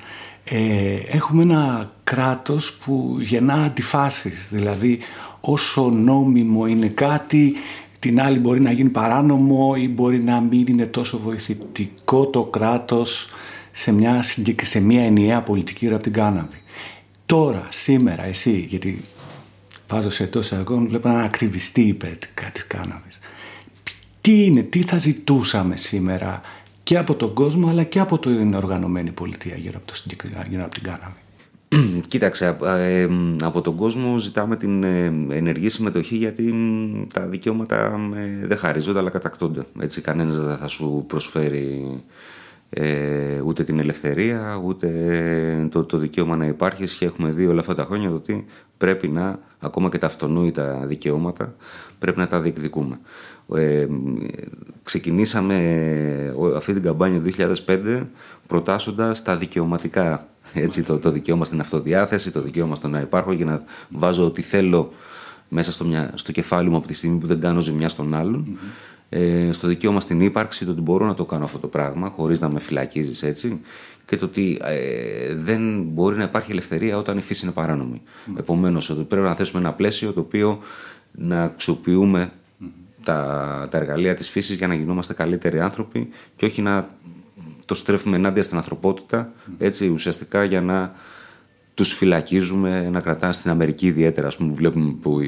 ε, 0.44 0.94
έχουμε 1.10 1.42
ένα 1.42 1.92
κράτος 2.04 2.72
που 2.72 3.16
γεννά 3.20 3.54
αντιφάσεις. 3.54 4.48
Δηλαδή, 4.50 4.98
όσο 5.40 5.90
νόμιμο 5.90 6.66
είναι 6.66 6.88
κάτι, 6.88 7.54
την 7.98 8.20
άλλη 8.20 8.38
μπορεί 8.38 8.60
να 8.60 8.72
γίνει 8.72 8.88
παράνομο 8.88 9.74
ή 9.76 9.88
μπορεί 9.88 10.22
να 10.22 10.40
μην 10.40 10.66
είναι 10.66 10.86
τόσο 10.86 11.18
βοηθητικό 11.18 12.26
το 12.26 12.44
κράτος 12.44 13.28
σε 13.72 13.92
μια, 13.92 14.24
σε 14.62 14.80
μια 14.80 15.04
ενιαία 15.04 15.42
πολιτική 15.42 15.86
από 15.86 16.02
την 16.02 16.12
κάναβη. 16.12 16.60
Τώρα, 17.26 17.68
σήμερα, 17.70 18.24
εσύ, 18.24 18.66
γιατί 18.68 19.00
βάζω 19.88 20.10
σε 20.10 20.26
τόσο 20.26 20.56
ακόμα, 20.56 20.86
βλέπω 20.86 21.08
έναν 21.08 21.20
ακτιβιστή 21.20 21.82
υπέρ 21.82 22.16
της 22.52 22.66
κάναβης. 22.66 23.20
Τι 24.20 24.44
είναι, 24.44 24.62
τι 24.62 24.82
θα 24.82 24.98
ζητούσαμε 24.98 25.76
σήμερα 25.76 26.40
και 26.82 26.98
από 26.98 27.14
τον 27.14 27.34
κόσμο 27.34 27.68
αλλά 27.68 27.82
και 27.82 28.00
από 28.00 28.18
την 28.18 28.54
οργανωμένη 28.54 29.10
πολιτεία 29.10 29.56
γύρω 29.56 29.80
από, 29.82 29.92
το, 29.92 29.94
γύρω 30.48 30.64
από 30.64 30.74
την 30.74 30.82
κάναβη. 30.82 31.20
Κοίταξε, 32.08 32.56
ε, 32.62 33.06
από 33.44 33.60
τον 33.60 33.76
κόσμο 33.76 34.18
ζητάμε 34.18 34.56
την 34.56 34.82
ε, 34.82 35.04
ενεργή 35.30 35.68
συμμετοχή 35.68 36.16
γιατί 36.16 36.54
τα 37.14 37.28
δικαιώματα 37.28 38.10
ε, 38.16 38.46
δεν 38.46 38.56
χαρίζονται 38.56 38.98
αλλά 38.98 39.10
κατακτώνται. 39.10 39.64
Έτσι 39.80 40.00
κανένας 40.00 40.40
δεν 40.40 40.56
θα 40.56 40.68
σου 40.68 41.04
προσφέρει 41.06 42.02
ε, 42.70 43.40
ούτε 43.40 43.62
την 43.62 43.78
ελευθερία, 43.78 44.60
ούτε 44.64 45.68
το, 45.70 45.84
το 45.84 45.96
δικαίωμα 45.96 46.36
να 46.36 46.46
υπάρχει. 46.46 46.84
Και 46.84 47.04
έχουμε 47.04 47.30
δει 47.30 47.46
όλα 47.46 47.60
αυτά 47.60 47.74
τα 47.74 47.84
χρόνια 47.84 48.10
ότι 48.10 48.44
πρέπει 48.76 49.08
να, 49.08 49.38
ακόμα 49.58 49.88
και 49.88 49.98
τα 49.98 50.06
αυτονόητα 50.06 50.82
δικαιώματα, 50.86 51.54
πρέπει 51.98 52.18
να 52.18 52.26
τα 52.26 52.40
διεκδικούμε. 52.40 53.00
Ε, 53.54 53.86
ξεκινήσαμε 54.82 55.54
αυτή 56.56 56.72
την 56.72 56.82
καμπάνια 56.82 57.22
το 57.22 57.54
2005 57.66 58.06
προτάσσοντας 58.46 59.22
τα 59.22 59.36
δικαιωματικά. 59.36 60.28
Έτσι, 60.54 60.82
το, 60.82 60.98
το 60.98 61.10
δικαίωμα 61.10 61.44
στην 61.44 61.60
αυτοδιάθεση, 61.60 62.30
το 62.30 62.40
δικαίωμα 62.40 62.74
στο 62.74 62.88
να 62.88 63.00
υπάρχω 63.00 63.34
και 63.34 63.44
να 63.44 63.62
βάζω 63.88 64.24
ό,τι 64.24 64.42
θέλω 64.42 64.90
μέσα 65.48 65.72
στο, 65.72 65.84
μια, 65.84 66.10
στο 66.14 66.32
κεφάλι 66.32 66.70
μου 66.70 66.76
από 66.76 66.86
τη 66.86 66.94
στιγμή 66.94 67.18
που 67.18 67.26
δεν 67.26 67.40
κάνω 67.40 67.60
ζημιά 67.60 67.88
στον 67.88 68.14
άλλον 68.14 68.58
ε, 69.12 69.52
στο 69.52 69.66
δικαίωμα 69.66 70.00
στην 70.00 70.20
ύπαρξη, 70.20 70.64
το 70.64 70.70
ότι 70.70 70.80
μπορώ 70.80 71.06
να 71.06 71.14
το 71.14 71.24
κάνω 71.24 71.44
αυτό 71.44 71.58
το 71.58 71.66
πράγμα 71.66 72.08
χωρίς 72.08 72.40
να 72.40 72.48
με 72.48 72.60
φυλακίζεις 72.60 73.22
έτσι 73.22 73.60
και 74.04 74.16
το 74.16 74.24
ότι 74.24 74.60
ε, 74.64 75.34
δεν 75.34 75.82
μπορεί 75.82 76.16
να 76.16 76.24
υπάρχει 76.24 76.50
ελευθερία 76.50 76.96
όταν 76.96 77.18
η 77.18 77.20
φύση 77.20 77.44
είναι 77.44 77.54
παράνομη. 77.54 78.02
Mm. 78.04 78.38
Επομένως, 78.38 78.94
πρέπει 79.08 79.26
να 79.26 79.34
θέσουμε 79.34 79.60
ένα 79.60 79.72
πλαίσιο 79.72 80.12
το 80.12 80.20
οποίο 80.20 80.58
να 81.12 81.42
αξιοποιούμε 81.42 82.32
τα, 83.04 83.68
τα 83.70 83.78
εργαλεία 83.78 84.14
της 84.14 84.30
φύσης 84.30 84.56
για 84.56 84.66
να 84.66 84.74
γινόμαστε 84.74 85.14
καλύτεροι 85.14 85.60
άνθρωποι 85.60 86.08
και 86.36 86.44
όχι 86.44 86.62
να 86.62 86.88
το 87.64 87.74
στρέφουμε 87.74 88.16
ενάντια 88.16 88.42
στην 88.42 88.56
ανθρωπότητα 88.56 89.32
έτσι 89.58 89.88
ουσιαστικά 89.88 90.44
για 90.44 90.60
να 90.60 90.92
τους 91.80 91.92
φυλακίζουμε, 91.92 92.88
να 92.90 93.00
κρατάνε 93.00 93.32
στην 93.32 93.50
Αμερική 93.50 93.86
ιδιαίτερα, 93.86 94.26
ας 94.26 94.36
πούμε, 94.36 94.52
βλέπουμε 94.52 94.94
που... 95.00 95.20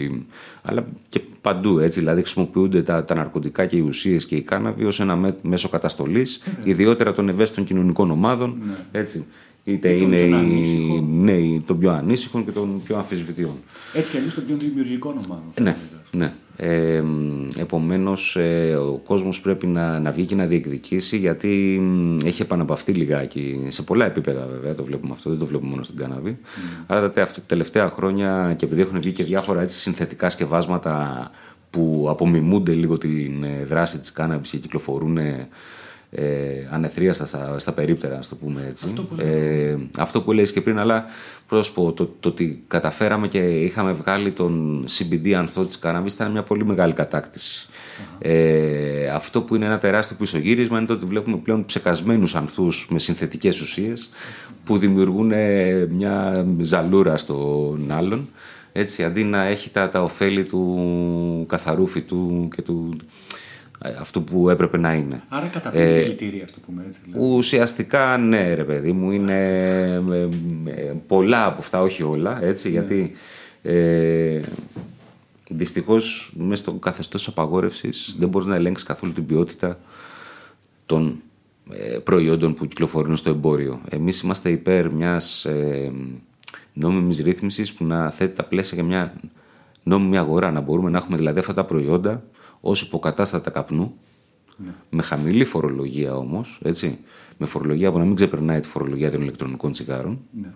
αλλά 0.62 0.86
και 1.08 1.20
παντού, 1.40 1.78
έτσι, 1.78 2.00
δηλαδή 2.00 2.20
χρησιμοποιούνται 2.20 2.82
τα, 2.82 3.04
τα 3.04 3.14
ναρκωτικά 3.14 3.66
και 3.66 3.76
οι 3.76 3.80
ουσίες 3.80 4.26
και 4.26 4.36
η 4.36 4.42
κάναβη 4.42 4.84
ως 4.84 5.00
ένα 5.00 5.34
μέσο 5.42 5.68
καταστολής, 5.68 6.42
ναι. 6.44 6.70
ιδιότερα 6.70 7.12
των 7.12 7.28
ευαίσθητων 7.28 7.64
κοινωνικών 7.64 8.10
ομάδων, 8.10 8.58
ναι. 8.62 9.00
έτσι. 9.00 9.24
Είτε 9.64 9.88
είναι 9.88 10.16
οι, 10.16 11.00
ναι, 11.00 11.60
των 11.66 11.78
πιο 11.78 11.90
ανήσυχων 11.90 12.44
και 12.44 12.50
των 12.50 12.82
πιο 12.84 12.96
αμφισβητείων. 12.96 13.54
Έτσι 13.94 14.10
και 14.10 14.18
εμείς 14.18 14.34
των 14.34 14.46
πιο 14.46 14.56
δημιουργικών 14.56 15.14
ομάδων. 15.24 15.52
Ναι, 15.60 15.76
ναι. 16.16 16.34
Ε, 16.56 17.02
επομένως 17.56 18.36
ε, 18.36 18.74
ο 18.74 19.00
κόσμος 19.04 19.40
πρέπει 19.40 19.66
να, 19.66 19.98
να 19.98 20.12
βγει 20.12 20.24
και 20.24 20.34
να 20.34 20.46
διεκδικήσει 20.46 21.16
γιατί 21.16 21.82
έχει 22.24 22.42
επαναπαυτεί 22.42 22.92
λιγάκι 22.92 23.64
σε 23.68 23.82
πολλά 23.82 24.04
επίπεδα 24.04 24.48
βέβαια 24.50 24.74
το 24.74 24.84
βλέπουμε 24.84 25.12
αυτό, 25.12 25.30
δεν 25.30 25.38
το 25.38 25.46
βλέπουμε 25.46 25.70
μόνο 25.70 25.82
στην 25.82 25.96
Κάναβη 25.96 26.38
mm. 26.40 26.84
αλλά 26.86 27.10
τα 27.10 27.28
τελευταία 27.46 27.88
χρόνια 27.88 28.54
και 28.56 28.64
επειδή 28.64 28.80
έχουν 28.80 29.00
βγει 29.00 29.12
και 29.12 29.24
διάφορα 29.24 29.62
έτσι, 29.62 29.78
συνθετικά 29.78 30.30
σκευάσματα 30.30 31.30
που 31.70 32.06
απομιμούνται 32.08 32.72
λίγο 32.72 32.98
την 32.98 33.44
ε, 33.44 33.64
δράση 33.64 33.98
της 33.98 34.12
Κάναβης 34.12 34.50
και 34.50 34.58
κυκλοφορούν 34.58 35.18
ε, 36.14 36.68
ανεθρίαστα 36.70 37.24
στα, 37.24 37.58
στα 37.58 37.72
περίπτερα, 37.72 38.14
να 38.14 38.22
το 38.28 38.34
πούμε 38.34 38.66
έτσι. 38.68 38.86
Αυτό 38.88 39.02
που, 39.02 39.20
ε, 39.20 39.76
αυτό 39.98 40.22
που 40.22 40.32
και 40.34 40.60
πριν, 40.60 40.78
αλλά 40.78 41.04
πρόσωπο, 41.46 41.92
το, 41.92 42.14
το 42.20 42.28
ότι 42.28 42.62
καταφέραμε 42.66 43.28
και 43.28 43.38
είχαμε 43.38 43.92
βγάλει 43.92 44.30
τον 44.30 44.84
CBD 44.88 45.32
ανθό 45.32 45.64
της 45.64 45.78
κάναβης 45.78 46.12
ήταν 46.12 46.30
μια 46.30 46.42
πολύ 46.42 46.64
μεγάλη 46.64 46.94
Ε, 48.18 49.08
αυτό 49.08 49.42
που 49.42 49.54
είναι 49.54 49.64
ένα 49.64 49.78
τεράστιο 49.78 50.16
πισωγύρισμα 50.16 50.78
είναι 50.78 50.86
το 50.86 50.92
ότι 50.92 51.04
βλέπουμε 51.04 51.36
πλέον 51.36 51.64
ψεκασμένους 51.64 52.34
ανθούς 52.34 52.86
με 52.90 52.98
συνθετικές 52.98 53.60
ουσίες 53.60 54.10
που 54.64 54.78
δημιουργούν 54.78 55.32
ε, 55.32 55.86
μια 55.90 56.46
ζαλούρα 56.60 57.16
στον 57.16 57.90
άλλον. 57.90 58.28
Έτσι, 58.72 59.04
αντί 59.04 59.24
να 59.24 59.42
έχει 59.42 59.70
τα, 59.70 59.88
τα 59.88 60.02
ωφέλη 60.02 60.42
του 60.42 61.46
καθαρού 61.48 61.86
φυτού 61.86 62.48
και 62.54 62.62
του, 62.62 62.96
ε, 62.96 63.41
αυτό 64.00 64.20
που 64.20 64.50
έπρεπε 64.50 64.78
να 64.78 64.94
είναι. 64.94 65.22
Άρα 65.28 65.46
καταπίνει 65.46 65.84
ε, 65.84 66.02
δηλητήρια, 66.02 66.46
το 66.46 66.58
πούμε 66.66 66.84
έτσι. 66.86 67.00
Δηλαδή. 67.04 67.34
Ουσιαστικά 67.34 68.18
ναι, 68.18 68.54
ρε 68.54 68.64
παιδί 68.64 68.92
μου, 68.92 69.10
είναι 69.10 69.34
ε, 70.10 70.28
ε, 70.64 70.92
πολλά 71.06 71.46
από 71.46 71.58
αυτά, 71.58 71.80
όχι 71.80 72.02
όλα, 72.02 72.44
έτσι, 72.44 72.68
ναι. 72.68 72.72
γιατί 72.72 73.12
ε, 73.62 74.40
δυστυχώς 75.48 76.32
μέσα 76.36 76.62
στο 76.62 76.72
καθεστώς 76.72 77.28
απαγόρευσης 77.28 78.12
mm. 78.12 78.16
δεν 78.18 78.28
μπορείς 78.28 78.46
να 78.46 78.54
ελέγξεις 78.54 78.86
καθόλου 78.86 79.12
την 79.12 79.26
ποιότητα 79.26 79.78
των 80.86 81.22
ε, 81.70 81.98
προϊόντων 81.98 82.54
που 82.54 82.66
κυκλοφορούν 82.66 83.16
στο 83.16 83.30
εμπόριο. 83.30 83.80
Εμείς 83.88 84.20
είμαστε 84.20 84.50
υπέρ 84.50 84.90
μιας 84.90 85.44
ε, 85.44 85.92
νόμιμης 86.72 87.18
ρύθμισης 87.18 87.72
που 87.72 87.84
να 87.84 88.10
θέτει 88.10 88.34
τα 88.34 88.44
πλαίσια 88.44 88.78
για 88.78 88.86
μια 88.86 89.14
νόμιμη 89.82 90.18
αγορά, 90.18 90.50
να 90.50 90.60
μπορούμε 90.60 90.90
να 90.90 90.98
έχουμε 90.98 91.16
δηλαδή 91.16 91.38
αυτά 91.38 91.54
τα 91.54 91.64
προϊόντα 91.64 92.22
ως 92.64 92.82
υποκατάστατα 92.82 93.50
καπνού, 93.50 93.94
ναι. 94.56 94.72
με 94.90 95.02
χαμηλή 95.02 95.44
φορολογία 95.44 96.16
όμως, 96.16 96.60
έτσι. 96.64 96.98
Με 97.38 97.46
φορολογία 97.46 97.92
που 97.92 97.98
να 97.98 98.04
μην 98.04 98.14
ξεπερνάει 98.14 98.60
τη 98.60 98.68
φορολογία 98.68 99.10
των 99.10 99.20
ηλεκτρονικών 99.20 99.72
τσιγάρων. 99.72 100.20
Ναι. 100.40 100.52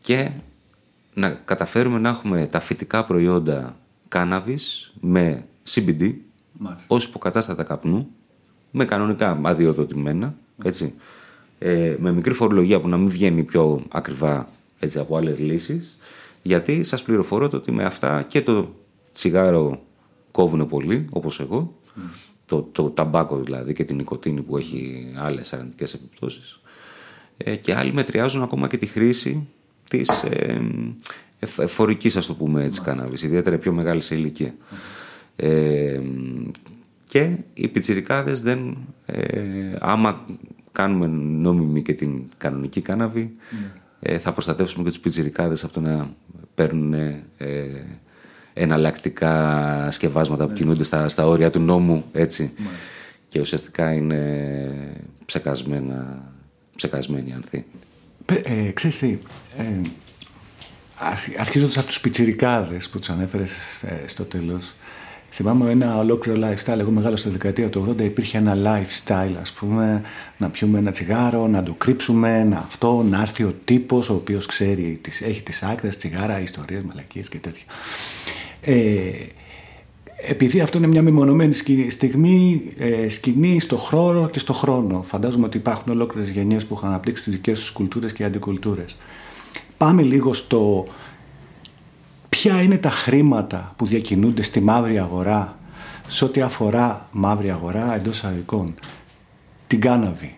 Και 0.00 0.30
να 1.14 1.30
καταφέρουμε 1.30 1.98
να 1.98 2.08
έχουμε 2.08 2.46
τα 2.46 2.60
φυτικά 2.60 3.04
προϊόντα 3.04 3.76
κάναβης 4.08 4.92
με 5.00 5.46
CBD 5.68 6.14
ως 6.86 7.04
υποκατάστατα 7.04 7.62
καπνού, 7.62 8.08
με 8.70 8.84
κανονικά 8.84 9.40
αδειοδοτημένα, 9.42 10.34
έτσι. 10.64 10.94
Ε, 11.58 11.96
με 11.98 12.12
μικρή 12.12 12.34
φορολογία 12.34 12.80
που 12.80 12.88
να 12.88 12.96
μην 12.96 13.08
βγαίνει 13.08 13.42
πιο 13.42 13.82
ακριβά 13.88 14.48
έτσι, 14.78 14.98
από 14.98 15.16
άλλες 15.16 15.38
λύσεις 15.38 15.98
γιατί 16.42 16.84
σας 16.84 17.02
πληροφορώ 17.02 17.48
ότι 17.52 17.72
με 17.72 17.84
αυτά 17.84 18.22
και 18.22 18.42
το 18.42 18.74
τσιγάρο 19.12 19.82
κόβουν 20.30 20.66
πολύ, 20.66 21.06
όπως 21.12 21.40
εγώ, 21.40 21.78
το, 22.44 22.68
το 22.72 22.90
ταμπάκο 22.90 23.36
δηλαδή 23.36 23.72
και 23.72 23.84
την 23.84 23.96
νοικοτήνη 23.96 24.42
που 24.42 24.56
έχει 24.56 25.12
άλλες 25.16 25.52
αρνητικές 25.52 25.94
επιπτώσεις. 25.94 26.60
Ε, 27.36 27.56
και 27.56 27.74
άλλοι 27.74 27.92
μετριάζουν 27.92 28.42
ακόμα 28.42 28.66
και 28.66 28.76
τη 28.76 28.86
χρήση 28.86 29.48
της 29.90 30.22
ε, 30.22 30.60
εφορικής 31.56 32.16
ας 32.16 32.26
το 32.26 32.34
πούμε 32.34 32.64
έτσι 32.64 32.80
κάναβης, 32.80 33.22
ιδιαίτερα 33.22 33.58
πιο 33.58 33.72
μεγάλη 33.72 34.00
σε 34.00 34.14
ηλικία. 34.14 34.54
Ε, 35.36 36.00
και 37.06 37.36
οι 37.54 37.68
πιτσιρικάδες 37.68 38.40
δεν, 38.40 38.76
ε, 39.06 39.72
άμα 39.80 40.26
κάνουμε 40.72 41.06
νόμιμη 41.06 41.82
και 41.82 41.94
την 41.94 42.22
κανονική 42.36 42.80
κάναβη, 42.80 43.34
ε, 44.00 44.18
θα 44.18 44.32
προστατεύσουμε 44.32 44.84
και 44.84 44.90
τους 44.90 45.00
πιτσιρικάδες 45.00 45.64
από 45.64 45.72
το 45.72 45.80
να 45.80 46.14
παίρνουν 46.54 46.92
ε, 46.92 47.99
εναλλακτικά 48.60 49.88
σκευάσματα 49.90 50.44
που 50.44 50.52
ναι. 50.52 50.58
κινούνται 50.58 50.84
στα, 50.84 51.08
στα 51.08 51.26
όρια 51.26 51.50
του 51.50 51.60
νόμου, 51.60 52.04
έτσι. 52.12 52.52
Και 53.28 53.40
ουσιαστικά 53.40 53.92
είναι 53.92 54.94
ψεκασμένα, 55.24 56.22
ψεκασμένοι 56.76 57.32
ανθοί. 57.32 57.64
Ε, 58.42 58.70
ξέρεις 58.72 58.98
τι, 58.98 59.18
ε, 59.58 59.64
αρχίζοντας 61.38 61.76
από 61.76 61.86
τους 61.86 62.00
πιτσιρικάδες 62.00 62.88
που 62.88 62.98
τους 62.98 63.10
ανέφερες 63.10 63.82
ε, 63.82 64.06
στο 64.06 64.24
τέλος, 64.24 64.74
Θυμάμαι 65.32 65.70
ένα 65.70 65.98
ολόκληρο 65.98 66.48
lifestyle. 66.48 66.78
Εγώ 66.78 66.90
μεγάλο 66.90 67.16
στη 67.16 67.28
δεκαετία 67.28 67.68
του 67.68 67.94
80 67.98 68.00
υπήρχε 68.00 68.38
ένα 68.38 68.56
lifestyle, 68.56 69.34
ας 69.40 69.52
πούμε, 69.52 70.02
να 70.36 70.48
πιούμε 70.48 70.78
ένα 70.78 70.90
τσιγάρο, 70.90 71.46
να 71.46 71.62
το 71.62 71.72
κρύψουμε, 71.72 72.44
να 72.44 72.58
αυτό, 72.58 73.02
να 73.10 73.20
έρθει 73.20 73.42
ο 73.42 73.54
τύπος 73.64 74.08
ο 74.08 74.14
οποίος 74.14 74.46
ξέρει, 74.46 75.00
έχει 75.20 75.42
τις 75.42 75.62
άκρες, 75.62 75.96
τσιγάρα, 75.96 76.40
ιστορίες, 76.40 76.82
μαλακίες 76.82 77.28
και 77.28 77.38
τέτοια. 77.38 77.64
Ε, 78.60 79.10
επειδή 80.28 80.60
αυτό 80.60 80.78
είναι 80.78 80.86
μια 80.86 81.02
μεμονωμένη 81.02 81.54
στιγμή, 81.88 82.62
ε, 82.78 83.08
σκηνή 83.08 83.60
στο 83.60 83.76
χρόνο 83.76 84.28
και 84.28 84.38
στο 84.38 84.52
χρόνο. 84.52 85.02
Φαντάζομαι 85.02 85.44
ότι 85.44 85.56
υπάρχουν 85.56 85.92
ολόκληρες 85.92 86.30
γενιές 86.30 86.64
που 86.64 86.74
έχουν 86.74 86.88
αναπτύξει 86.88 87.24
τις 87.24 87.32
δικές 87.32 87.58
τους 87.60 87.70
κουλτούρες 87.70 88.12
και 88.12 88.24
αντικουλτούρες. 88.24 88.96
Πάμε 89.76 90.02
λίγο 90.02 90.34
στο 90.34 90.86
ποια 92.28 92.62
είναι 92.62 92.78
τα 92.78 92.90
χρήματα 92.90 93.74
που 93.76 93.86
διακινούνται 93.86 94.42
στη 94.42 94.60
μαύρη 94.60 94.98
αγορά 94.98 95.58
σε 96.08 96.24
ό,τι 96.24 96.40
αφορά 96.40 97.08
μαύρη 97.12 97.50
αγορά 97.50 97.94
εντός 97.94 98.16
εισαγωγικών. 98.16 98.74
Την 99.66 99.80
κάναβη. 99.80 100.34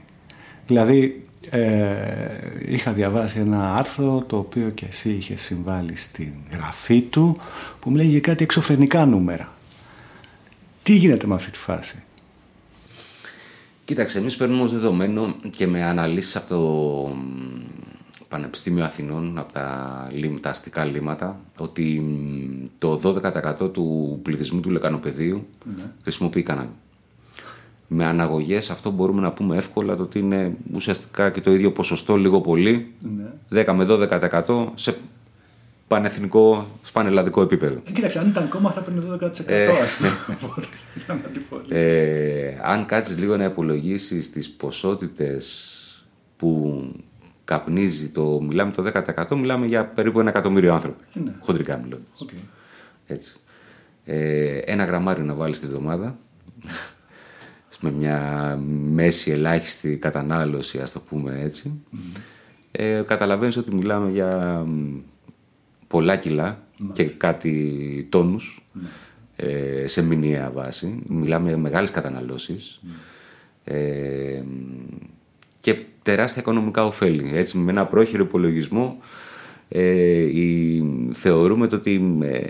Δηλαδή, 0.66 1.26
ε, 1.50 2.38
είχα 2.66 2.92
διαβάσει 2.92 3.38
ένα 3.38 3.74
άρθρο 3.74 4.24
το 4.26 4.36
οποίο 4.36 4.70
και 4.70 4.86
εσύ 4.88 5.10
είχες 5.10 5.40
συμβάλει 5.40 5.96
στην 5.96 6.32
γραφή 6.52 7.00
του 7.00 7.38
που 7.80 7.90
μου 7.90 7.96
λέγει 7.96 8.20
κάτι 8.20 8.42
εξωφρενικά 8.44 9.06
νούμερα. 9.06 9.52
Τι 10.82 10.94
γίνεται 10.94 11.26
με 11.26 11.34
αυτή 11.34 11.50
τη 11.50 11.58
φάση; 11.58 12.02
Κοίταξε, 13.84 14.18
εμείς 14.18 14.36
παίρνουμε 14.36 14.62
ως 14.62 14.72
δεδομένο 14.72 15.34
και 15.50 15.66
με 15.66 15.82
αναλύσεις 15.82 16.36
από 16.36 16.46
το 16.48 17.16
Πανεπιστήμιο 18.28 18.84
Αθηνών, 18.84 19.38
από 19.38 19.52
τα, 19.52 20.08
τα 20.40 20.50
αστικά 20.50 20.84
λίμματα, 20.84 21.40
ότι 21.58 22.02
το 22.78 23.00
12% 23.62 23.72
του 23.72 24.18
πληθυσμού 24.22 24.60
του 24.60 24.70
λεκανοπεδίου 24.70 25.46
ναι. 25.64 25.82
χρησιμοποιεί 26.02 26.42
κανάλι. 26.42 26.70
Με 27.94 28.04
αναγωγές 28.04 28.70
αυτό 28.70 28.90
μπορούμε 28.90 29.20
να 29.20 29.32
πούμε 29.32 29.56
εύκολα 29.56 29.96
το 29.96 30.02
ότι 30.02 30.18
είναι 30.18 30.56
ουσιαστικά 30.74 31.30
και 31.30 31.40
το 31.40 31.52
ίδιο 31.52 31.72
ποσοστό 31.72 32.16
λίγο 32.16 32.40
πολύ, 32.40 32.92
ναι. 33.48 33.64
10 33.64 33.72
με 33.72 33.86
12% 33.88 34.66
σε 34.74 34.96
πανεθνικό, 35.88 36.66
σπανελλαδικό 36.82 37.42
επίπεδο. 37.42 37.80
Ε, 37.84 37.90
κοίταξε, 37.92 38.18
αν 38.18 38.28
ήταν 38.28 38.48
κόμμα 38.48 38.70
θα 38.70 38.80
παίρνει 38.80 39.00
12% 39.22 39.28
ε, 39.46 39.66
ας 39.66 39.96
πούμε. 39.96 40.10
ε, 41.80 42.58
αν 42.62 42.86
κάτσεις 42.86 43.18
λίγο 43.18 43.36
να 43.36 43.44
υπολογίσεις 43.44 44.30
τις 44.30 44.50
ποσότητες 44.50 45.76
που 46.36 46.82
καπνίζει 47.44 48.08
το, 48.08 48.40
μιλάμε 48.40 48.72
το 48.72 48.90
10% 49.26 49.36
μιλάμε 49.36 49.66
για 49.66 49.86
περίπου 49.86 50.20
ένα 50.20 50.30
εκατομμύριο 50.30 50.74
άνθρωποι. 50.74 51.04
Ε, 51.14 51.18
ναι. 51.18 51.32
Χοντρικά 51.40 51.76
μιλώντας. 51.76 52.24
Okay. 52.24 52.40
Έτσι. 53.06 53.36
Ε, 54.04 54.56
ένα 54.56 54.84
γραμμάριο 54.84 55.24
να 55.24 55.34
βάλεις 55.34 55.60
τη 55.60 55.66
βδομάδα 55.66 56.18
με 57.82 57.90
μια 57.90 58.56
μέση 58.90 59.30
ελάχιστη 59.30 59.96
κατανάλωση 59.96 60.78
ας 60.78 60.92
το 60.92 61.00
πούμε 61.00 61.40
έτσι 61.42 61.80
mm. 61.92 62.20
ε, 62.72 63.02
καταλαβαίνεις 63.06 63.56
ότι 63.56 63.74
μιλάμε 63.74 64.10
για 64.10 64.62
πολλά 65.86 66.16
κιλά 66.16 66.62
και 66.92 67.04
κάτι 67.04 68.06
τόνους 68.10 68.66
ναι. 68.72 68.88
ε, 69.36 69.86
σε 69.86 70.02
μηνιαία 70.02 70.50
βάση 70.50 71.02
μιλάμε 71.08 71.48
για 71.48 71.58
μεγάλες 71.58 71.90
καταναλώσεις 71.90 72.80
ε, 73.64 74.42
και 75.60 75.84
τεράστια 76.02 76.42
οικονομικά 76.42 76.84
ωφέλη. 76.84 77.30
Έτσι, 77.34 77.58
με 77.58 77.70
ένα 77.70 77.86
πρόχειρο 77.86 78.22
υπολογισμό 78.24 78.98
ε, 79.74 80.28
θεωρούμε 81.12 81.66
ότι 81.72 82.18
ε, 82.22 82.42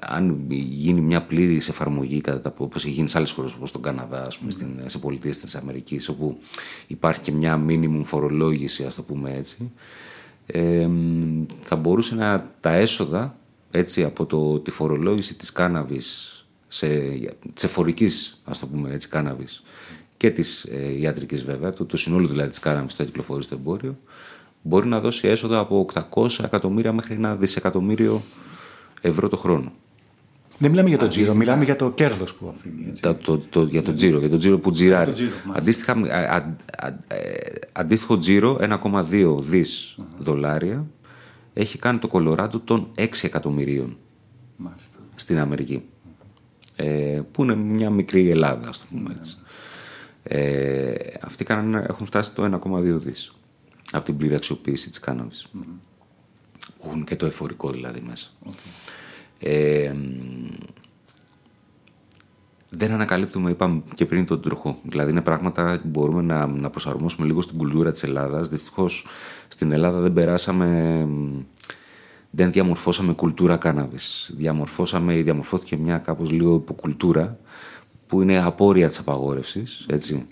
αν 0.00 0.44
γίνει 0.48 1.00
μια 1.00 1.22
πλήρης 1.22 1.68
εφαρμογή 1.68 2.20
κατά 2.20 2.40
τα 2.40 2.54
όπως 2.58 2.84
έχει 2.84 2.92
γίνει 2.92 3.08
σε 3.08 3.16
άλλες 3.18 3.30
χώρες 3.30 3.52
όπως 3.52 3.72
τον 3.72 3.82
Καναδά, 3.82 4.22
ας 4.26 4.38
πούμε, 4.38 4.50
στην, 4.50 4.68
σε 4.84 4.98
πολιτείες 4.98 5.36
της 5.36 5.54
Αμερικής 5.54 6.08
όπου 6.08 6.38
υπάρχει 6.86 7.20
και 7.20 7.32
μια 7.32 7.56
μίνιμουμ 7.56 8.02
φορολόγηση 8.02 8.84
ας 8.84 8.94
το 8.94 9.02
πούμε 9.02 9.34
έτσι 9.36 9.72
ε, 10.46 10.88
θα 11.62 11.76
μπορούσε 11.76 12.14
να 12.14 12.50
τα 12.60 12.74
έσοδα 12.74 13.36
έτσι, 13.70 14.04
από 14.04 14.26
το, 14.26 14.58
τη 14.60 14.70
φορολόγηση 14.70 15.34
της 15.34 15.52
κάναβης 15.52 16.36
σε, 16.68 16.88
της 17.54 17.64
εφορικής 17.64 18.40
ας 18.44 18.58
το 18.58 18.66
πούμε 18.66 18.92
έτσι 18.92 19.08
κάναβης 19.08 19.62
και 20.16 20.30
της 20.30 20.64
ε, 20.64 21.00
ιατρικής 21.00 21.44
βέβαια, 21.44 21.70
του, 21.70 21.86
του 21.86 21.96
συνόλου 21.96 22.28
δηλαδή 22.28 22.48
της 22.48 22.58
κάναβης 22.58 22.92
που 22.92 22.98
θα 22.98 23.04
κυκλοφορεί 23.04 23.42
στο 23.42 23.54
εμπόριο, 23.54 23.98
μπορεί 24.62 24.88
να 24.88 25.00
δώσει 25.00 25.28
έσοδα 25.28 25.58
από 25.58 25.86
800 26.14 26.44
εκατομμύρια 26.44 26.92
μέχρι 26.92 27.14
ένα 27.14 27.36
δισεκατομμύριο 27.36 28.22
ευρώ 29.00 29.28
το 29.28 29.36
χρόνο. 29.36 29.72
Δεν 30.58 30.70
μιλάμε 30.70 30.88
για 30.88 30.98
το 30.98 31.08
τζίρο, 31.08 31.34
μιλάμε 31.34 31.64
για 31.64 31.76
το 31.76 31.90
κέρδος 31.90 32.34
που 32.34 32.54
αφήνει. 32.56 32.92
Το, 33.00 33.14
το, 33.14 33.38
το, 33.38 33.62
για 33.62 33.82
το 33.82 33.92
τζίρο, 33.92 34.18
για 34.18 34.28
το 34.28 34.38
τζίρο 34.38 34.58
που 34.58 34.70
τζιράρει. 34.70 35.12
Αντίστοιχα, 35.52 35.92
ε, 37.08 37.24
αντίστοιχο 37.72 38.18
τζίρο, 38.18 38.58
1,2 38.60 39.36
δις 39.38 39.98
δολάρια, 40.18 40.86
έχει 41.52 41.78
κάνει 41.78 41.98
το 41.98 42.08
Κολοράντο 42.08 42.60
των 42.60 42.90
6 42.98 43.06
εκατομμυρίων 43.22 43.96
Μάλιστα. 44.56 44.98
στην 45.14 45.38
Αμερική. 45.38 45.82
Ε, 46.76 47.20
που 47.30 47.42
είναι 47.42 47.54
μια 47.54 47.90
μικρή 47.90 48.30
Ελλάδα, 48.30 48.68
ας 48.68 48.78
το 48.78 48.84
πούμε 48.90 49.12
έτσι. 49.16 49.36
Ε, 50.22 50.92
αυτοί 51.20 51.44
κάνανε, 51.44 51.84
έχουν 51.88 52.06
φτάσει 52.06 52.32
το 52.32 52.60
1,2 52.64 52.80
δις 52.82 53.32
από 53.92 54.04
την 54.04 54.16
πλήρη 54.16 54.34
αξιοποίηση 54.34 54.88
της 54.88 55.00
κάναβης. 55.00 55.46
Mm-hmm. 55.54 55.76
Έχουν 56.84 57.04
και 57.04 57.16
το 57.16 57.26
εφορικό 57.26 57.70
δηλαδή 57.70 58.00
μέσα. 58.00 58.30
Ε, 59.38 59.94
δεν 62.70 62.92
ανακαλύπτουμε, 62.92 63.50
είπαμε 63.50 63.82
και 63.94 64.06
πριν 64.06 64.26
τον 64.26 64.40
τροχό. 64.40 64.78
Δηλαδή 64.82 65.10
είναι 65.10 65.20
πράγματα 65.20 65.78
που 65.82 65.88
μπορούμε 65.88 66.22
να, 66.22 66.46
να 66.46 66.70
προσαρμόσουμε 66.70 67.26
λίγο 67.26 67.40
στην 67.40 67.58
κουλτούρα 67.58 67.90
της 67.90 68.02
Ελλάδας. 68.02 68.48
Δυστυχώς 68.48 69.06
στην 69.48 69.72
Ελλάδα 69.72 70.00
δεν 70.00 70.12
περάσαμε, 70.12 71.08
δεν 72.30 72.52
διαμορφώσαμε 72.52 73.12
κουλτούρα 73.12 73.56
κάναβης. 73.56 74.32
Διαμορφώσαμε 74.36 75.16
ή 75.16 75.22
διαμορφώθηκε 75.22 75.76
μια 75.76 75.98
κάπως 75.98 76.30
λίγο 76.30 76.54
υποκουλτούρα 76.54 77.38
που 78.06 78.22
είναι 78.22 78.42
απόρρια 78.42 78.88
της 78.88 78.98
απαγόρευσης, 78.98 79.86
έτσι. 79.88 80.26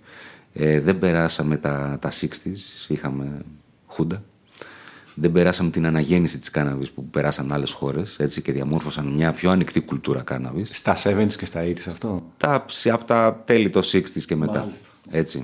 Ε, 0.53 0.81
δεν 0.81 0.99
περάσαμε 0.99 1.57
τα, 1.57 1.99
τα 2.01 2.11
60's, 2.11 2.89
είχαμε 2.89 3.43
χούντα. 3.87 4.19
Δεν 5.15 5.33
περάσαμε 5.33 5.71
την 5.71 5.87
αναγέννηση 5.87 6.39
της 6.39 6.51
κάναβης 6.51 6.91
που 6.91 7.05
περάσαν 7.05 7.53
άλλες 7.53 7.73
χώρες 7.73 8.19
έτσι, 8.19 8.43
και 8.43 8.53
διαμόρφωσαν 8.53 9.07
μια 9.07 9.33
πιο 9.33 9.51
ανοιχτή 9.51 9.81
κουλτούρα 9.81 10.23
κάναβης. 10.23 10.71
Στα 10.73 10.97
70's 11.05 11.33
και 11.39 11.45
στα 11.45 11.63
80's 11.65 11.87
αυτό; 11.87 12.23
Τα, 12.37 12.65
από 12.85 13.05
τα 13.05 13.43
τέλη 13.45 13.71
των 13.71 13.83
60's 13.83 14.23
και 14.27 14.37
μετά. 14.37 14.67
Έτσι. 15.11 15.43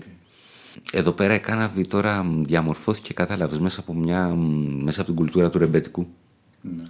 Εδώ 0.92 1.12
πέρα 1.12 1.34
η 1.34 1.40
κάναβη 1.40 1.86
τώρα 1.86 2.26
διαμορφώθηκε 2.42 3.12
κατάλαβες 3.12 3.58
μέσα 3.58 3.80
από, 3.80 3.94
μια, 3.94 4.34
μέσα 4.82 5.00
από 5.00 5.10
την 5.10 5.18
κουλτούρα 5.18 5.50
του 5.50 5.58
ρεμπέτικου. 5.58 6.06
Ναι. 6.60 6.82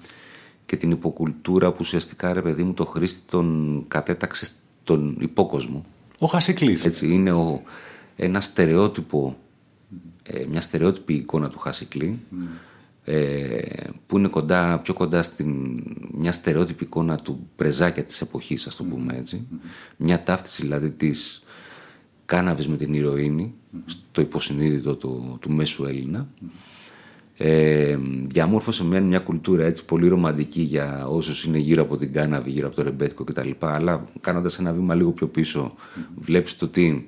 Και 0.67 0.77
την 0.77 0.91
υποκουλτούρα 0.91 1.71
που 1.71 1.79
ουσιαστικά 1.81 2.33
ρε 2.33 2.43
παιδί 2.43 2.63
μου 2.63 2.73
το 2.73 2.85
χρήστη 2.85 3.21
τον 3.31 3.85
κατέταξε 3.89 4.47
τον 4.85 5.17
υπόκοσμο. 5.21 5.85
Ο 6.19 6.27
Χασικλής. 6.27 6.85
Έτσι, 6.85 7.13
είναι 7.13 7.33
ο, 7.33 7.63
ένα 8.17 8.41
στερεότυπο, 8.41 9.37
ε, 10.23 10.45
μια 10.51 10.61
στερεότυπη 10.61 11.15
εικόνα 11.15 11.49
του 11.49 11.59
Χασικλή 11.59 12.19
ε, 13.05 13.61
που 14.07 14.19
είναι 14.19 14.29
κοντά, 14.29 14.79
πιο 14.79 14.95
κοντά 14.95 15.23
στην 15.23 15.81
μια 16.13 16.33
στερεότυπη 16.33 16.85
εικόνα 16.85 17.17
του 17.17 17.49
πρεζάκια 17.57 18.05
της 18.05 18.21
εποχής, 18.21 18.67
ας 18.67 18.77
το 18.77 18.85
πούμε 18.85 19.17
έτσι. 19.17 19.47
Μια 19.97 20.23
ταύτιση 20.23 20.63
δηλαδή 20.63 20.91
της 20.91 21.43
κάναβης 22.25 22.69
με 22.69 22.77
την 22.77 22.95
ηρωίνη 22.95 23.55
στο 23.87 24.21
υποσυνείδητο 24.21 24.95
του, 24.95 25.39
του 25.41 25.51
μέσου 25.51 25.85
Έλληνα. 25.85 26.29
Ε, 27.39 27.99
διαμόρφωσε 28.23 28.85
με 28.85 29.01
μια 29.01 29.19
κουλτούρα 29.19 29.65
έτσι 29.65 29.85
πολύ 29.85 30.09
ρομαντική 30.09 30.63
για 30.63 31.07
όσους 31.07 31.45
είναι 31.45 31.59
γύρω 31.59 31.83
από 31.83 31.97
την 31.97 32.13
κάναβη, 32.13 32.51
γύρω 32.51 32.67
από 32.67 32.77
το 32.77 32.83
ρεμπέτικο 32.83 33.25
κτλ. 33.25 33.51
Αλλά 33.59 34.09
κάνοντας 34.21 34.59
ένα 34.59 34.73
βήμα 34.73 34.95
λίγο 34.95 35.13
πιο 35.13 35.29
πίσω, 35.29 35.75
βλέπεις 36.15 36.57
το 36.57 36.65
ότι 36.65 37.07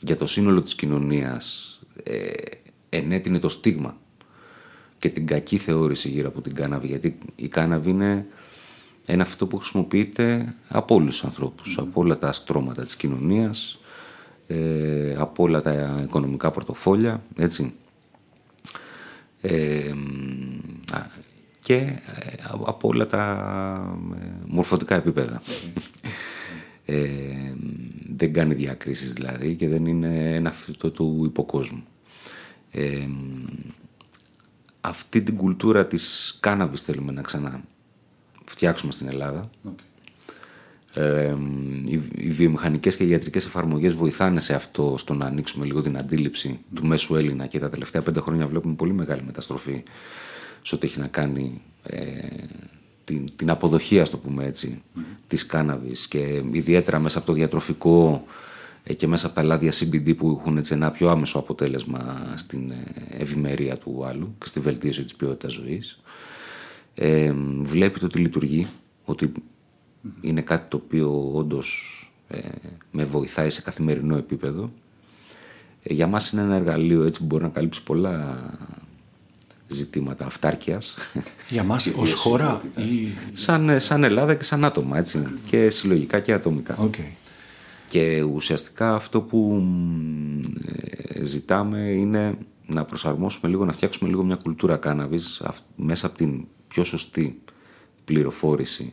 για 0.00 0.16
το 0.16 0.26
σύνολο 0.26 0.62
της 0.62 0.74
κοινωνίας 0.74 1.72
ε, 2.02 2.30
ενέτεινε 2.88 3.38
το 3.38 3.48
στίγμα 3.48 3.96
και 4.98 5.08
την 5.08 5.26
κακή 5.26 5.56
θεώρηση 5.56 6.08
γύρω 6.08 6.28
από 6.28 6.40
την 6.40 6.54
κάναβη. 6.54 6.86
Γιατί 6.86 7.18
η 7.36 7.48
κάναβη 7.48 7.90
είναι 7.90 8.26
ένα 9.06 9.22
αυτό 9.22 9.46
που 9.46 9.56
χρησιμοποιείται 9.56 10.54
από 10.68 10.94
όλους 10.94 11.10
τους 11.10 11.24
ανθρώπους, 11.24 11.78
από 11.78 12.00
όλα 12.00 12.16
τα 12.16 12.32
στρώματα 12.32 12.84
της 12.84 12.96
κοινωνίας, 12.96 13.78
ε, 14.46 15.14
από 15.16 15.42
όλα 15.42 15.60
τα 15.60 16.00
οικονομικά 16.02 16.50
πορτοφόλια, 16.50 17.22
έτσι. 17.36 17.74
Ε, 19.40 19.92
και 21.60 21.74
ε, 21.74 22.00
από 22.64 22.88
όλα 22.88 23.06
τα 23.06 23.98
μορφωτικά 24.46 24.94
επίπεδα. 24.94 25.42
Δεν 28.16 28.32
κάνει 28.32 28.54
διακρίσεις 28.54 29.12
δηλαδή 29.12 29.54
και 29.54 29.68
δεν 29.68 29.86
είναι 29.86 30.34
ένα 30.34 30.48
αυτό 30.48 30.90
του 30.90 31.22
υποκόσμου. 31.24 31.82
αυτή 34.80 35.22
την 35.22 35.36
κουλτούρα 35.36 35.86
της 35.86 36.36
κάναβης 36.40 36.82
θέλουμε 36.82 37.12
να 37.12 37.22
ξανά 37.22 37.62
φτιάξουμε 38.48 38.92
στην 38.92 39.08
Ελλάδα. 39.08 39.40
Ε, 40.94 41.34
οι, 41.84 42.02
οι 42.14 42.30
βιομηχανικές 42.30 42.96
και 42.96 43.04
οι 43.04 43.08
ιατρικές 43.08 43.46
εφαρμογές 43.46 43.94
βοηθάνε 43.94 44.40
σε 44.40 44.54
αυτό 44.54 44.94
στο 44.98 45.14
να 45.14 45.26
ανοίξουμε 45.26 45.64
λίγο 45.64 45.80
την 45.80 45.98
αντίληψη 45.98 46.60
του 46.74 46.86
μέσου 46.86 47.14
Έλληνα 47.14 47.46
και 47.46 47.58
τα 47.58 47.68
τελευταία 47.68 48.02
πέντε 48.02 48.20
χρόνια 48.20 48.46
βλέπουμε 48.46 48.74
πολύ 48.74 48.92
μεγάλη 48.92 49.22
μεταστροφή 49.26 49.82
σε 50.62 50.74
ό,τι 50.74 50.86
έχει 50.86 50.98
να 50.98 51.06
κάνει 51.06 51.62
ε, 51.82 52.18
την, 53.08 53.26
την 53.36 53.50
αποδοχή, 53.50 54.00
ας 54.00 54.10
το 54.10 54.18
πούμε 54.18 54.46
έτσι, 54.46 54.82
mm. 54.96 55.00
της 55.26 55.46
κάναβης 55.46 56.08
και 56.08 56.42
ιδιαίτερα 56.52 56.98
μέσα 56.98 57.18
από 57.18 57.26
το 57.26 57.32
διατροφικό 57.32 58.24
ε, 58.82 58.94
και 58.94 59.06
μέσα 59.06 59.26
από 59.26 59.34
τα 59.34 59.42
λάδια 59.42 59.72
CBD 59.72 60.16
που 60.16 60.38
έχουν 60.40 60.56
έτσι, 60.56 60.74
ένα 60.74 60.90
πιο 60.90 61.08
άμεσο 61.08 61.38
αποτέλεσμα 61.38 62.32
στην 62.34 62.70
ε, 62.70 62.84
ευημερία 63.18 63.76
του 63.76 64.04
άλλου 64.04 64.34
και 64.38 64.46
στη 64.46 64.60
βελτίωση 64.60 65.04
της 65.04 65.14
ποιότητας 65.14 65.52
ζωής 65.52 66.00
ε, 67.00 67.32
βλέπει 67.60 67.98
το 67.98 68.06
ότι 68.06 68.18
λειτουργεί, 68.18 68.66
ότι 69.04 69.32
είναι 70.20 70.40
κάτι 70.40 70.66
το 70.68 70.76
οποίο 70.76 71.30
όντως 71.34 71.92
ε, 72.28 72.38
με 72.90 73.04
βοηθάει 73.04 73.50
σε 73.50 73.62
καθημερινό 73.62 74.16
επίπεδο. 74.16 74.72
Ε, 75.82 75.94
για 75.94 76.06
μας 76.06 76.30
είναι 76.30 76.42
ένα 76.42 76.54
εργαλείο 76.54 77.04
έτσι 77.04 77.20
που 77.20 77.26
μπορεί 77.26 77.42
να 77.42 77.48
καλύψει 77.48 77.82
πολλά 77.82 78.36
ζητήματα 79.68 80.26
αυτάρκειας. 80.26 80.96
Για 81.48 81.62
μας 81.62 81.86
ως 81.96 82.14
χώρα 82.14 82.62
ή... 82.76 83.08
Σαν, 83.32 83.68
ε, 83.68 83.78
σαν 83.78 84.04
Ελλάδα 84.04 84.34
και 84.34 84.44
σαν 84.44 84.64
άτομα, 84.64 84.98
έτσι, 84.98 85.26
και 85.46 85.70
συλλογικά 85.70 86.20
και 86.20 86.32
ατομικά. 86.32 86.76
Okay. 86.80 87.12
Και 87.88 88.22
ουσιαστικά 88.22 88.94
αυτό 88.94 89.20
που 89.20 89.62
ζητάμε 91.22 91.78
είναι 91.78 92.38
να 92.66 92.84
προσαρμόσουμε 92.84 93.50
λίγο, 93.50 93.64
να 93.64 93.72
φτιάξουμε 93.72 94.10
λίγο 94.10 94.24
μια 94.24 94.36
κουλτούρα 94.36 94.76
κάναβης 94.76 95.42
μέσα 95.76 96.06
από 96.06 96.16
την 96.16 96.46
πιο 96.68 96.84
σωστή 96.84 97.40
πληροφόρηση 98.04 98.92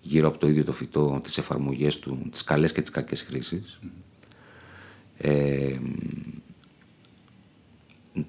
γύρω 0.00 0.28
από 0.28 0.38
το 0.38 0.48
ίδιο 0.48 0.64
το 0.64 0.72
φυτό, 0.72 1.20
τις 1.22 1.38
εφαρμογές 1.38 1.98
του, 1.98 2.22
τις 2.30 2.44
καλές 2.44 2.72
και 2.72 2.80
τις 2.80 2.90
κακές 2.90 3.22
χρήσεις. 3.22 3.80
Ε, 5.18 5.78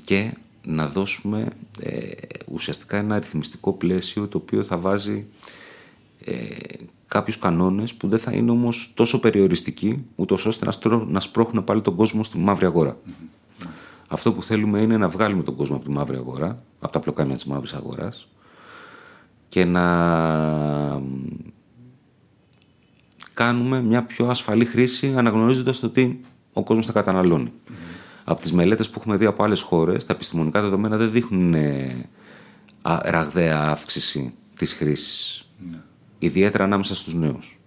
και 0.03 0.33
να 0.65 0.87
δώσουμε 0.87 1.47
ε, 1.79 2.11
ουσιαστικά 2.51 2.97
ένα 2.97 3.15
αριθμιστικό 3.15 3.73
πλαίσιο 3.73 4.27
το 4.27 4.37
οποίο 4.37 4.63
θα 4.63 4.77
βάζει 4.77 5.25
ε, 6.25 6.45
κάποιους 7.07 7.39
κανόνες 7.39 7.93
που 7.93 8.07
δεν 8.07 8.19
θα 8.19 8.31
είναι 8.31 8.51
όμως 8.51 8.91
τόσο 8.93 9.19
περιοριστικοί 9.19 10.05
ούτως 10.15 10.45
ώστε 10.45 10.65
να, 10.65 10.97
να 11.05 11.19
σπρώχνουν 11.19 11.63
πάλι 11.63 11.81
τον 11.81 11.95
κόσμο 11.95 12.23
στη 12.23 12.37
μαύρη 12.37 12.95
Αυτό 14.07 14.31
που 14.33 14.43
θέλουμε 14.43 14.79
είναι 14.79 14.97
να 14.97 15.09
βγάλουμε 15.09 15.43
τον 15.43 15.55
κόσμο 15.55 15.75
από 15.75 15.85
τη 15.85 15.91
μαύρη 15.91 16.15
αγορά, 16.15 16.63
από 16.79 16.91
τα 16.91 16.99
πλοκάμια 16.99 17.35
της 17.35 17.45
μαύρης 17.45 17.73
αγοράς 17.73 18.27
και 19.47 19.65
να 19.65 21.01
κάνουμε 23.33 23.81
μια 23.81 24.03
πιο 24.03 24.27
ασφαλή 24.27 24.65
χρήση 24.65 25.13
αναγνωρίζοντας 25.17 25.79
το 25.79 25.89
τι 25.89 26.19
ο 26.53 26.63
κόσμος 26.63 26.85
θα 26.85 26.91
καταναλώνει. 26.91 27.51
Mm. 27.67 27.71
Από 28.23 28.41
τις 28.41 28.53
μελέτες 28.53 28.89
που 28.89 28.99
έχουμε 28.99 29.17
δει 29.17 29.25
από 29.25 29.43
άλλες 29.43 29.61
χώρες, 29.61 30.05
τα 30.05 30.13
επιστημονικά 30.13 30.61
δεδομένα 30.61 30.97
δεν 30.97 31.11
δείχνουν 31.11 31.53
ε, 31.53 32.09
ραγδαία 33.03 33.59
αύξηση 33.59 34.33
της 34.57 34.73
χρήσης. 34.73 35.49
Mm. 35.59 35.77
Ιδιαίτερα 36.19 36.63
ανάμεσα 36.63 36.95
στους 36.95 37.13
νέους. 37.13 37.59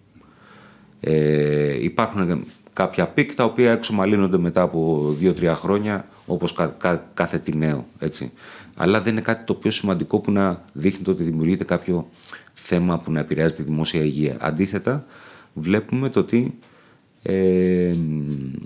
Ε, 1.00 1.84
υπάρχουν 1.84 2.46
κάποια 2.72 3.08
peak 3.08 3.34
τα 3.34 3.44
οποία 3.44 3.72
εξομαλύνονται 3.72 4.38
μετά 4.38 4.62
από 4.62 5.10
2-3 5.20 5.52
χρόνια 5.54 6.08
όπως 6.26 6.54
κάθε 7.14 7.38
τι 7.38 7.56
νέο. 7.56 7.86
Έτσι 7.98 8.32
αλλά 8.76 9.00
δεν 9.00 9.12
είναι 9.12 9.20
κάτι 9.20 9.44
το 9.44 9.54
πιο 9.54 9.70
σημαντικό 9.70 10.20
που 10.20 10.32
να 10.32 10.64
δείχνει 10.72 11.04
το 11.04 11.10
ότι 11.10 11.22
δημιουργείται 11.22 11.64
κάποιο 11.64 12.08
θέμα 12.52 12.98
που 12.98 13.12
να 13.12 13.20
επηρεάζει 13.20 13.54
τη 13.54 13.62
δημόσια 13.62 14.00
υγεία. 14.00 14.36
Αντίθετα, 14.40 15.04
βλέπουμε 15.54 16.08
το 16.08 16.20
ότι 16.20 16.58
ε, 17.26 17.90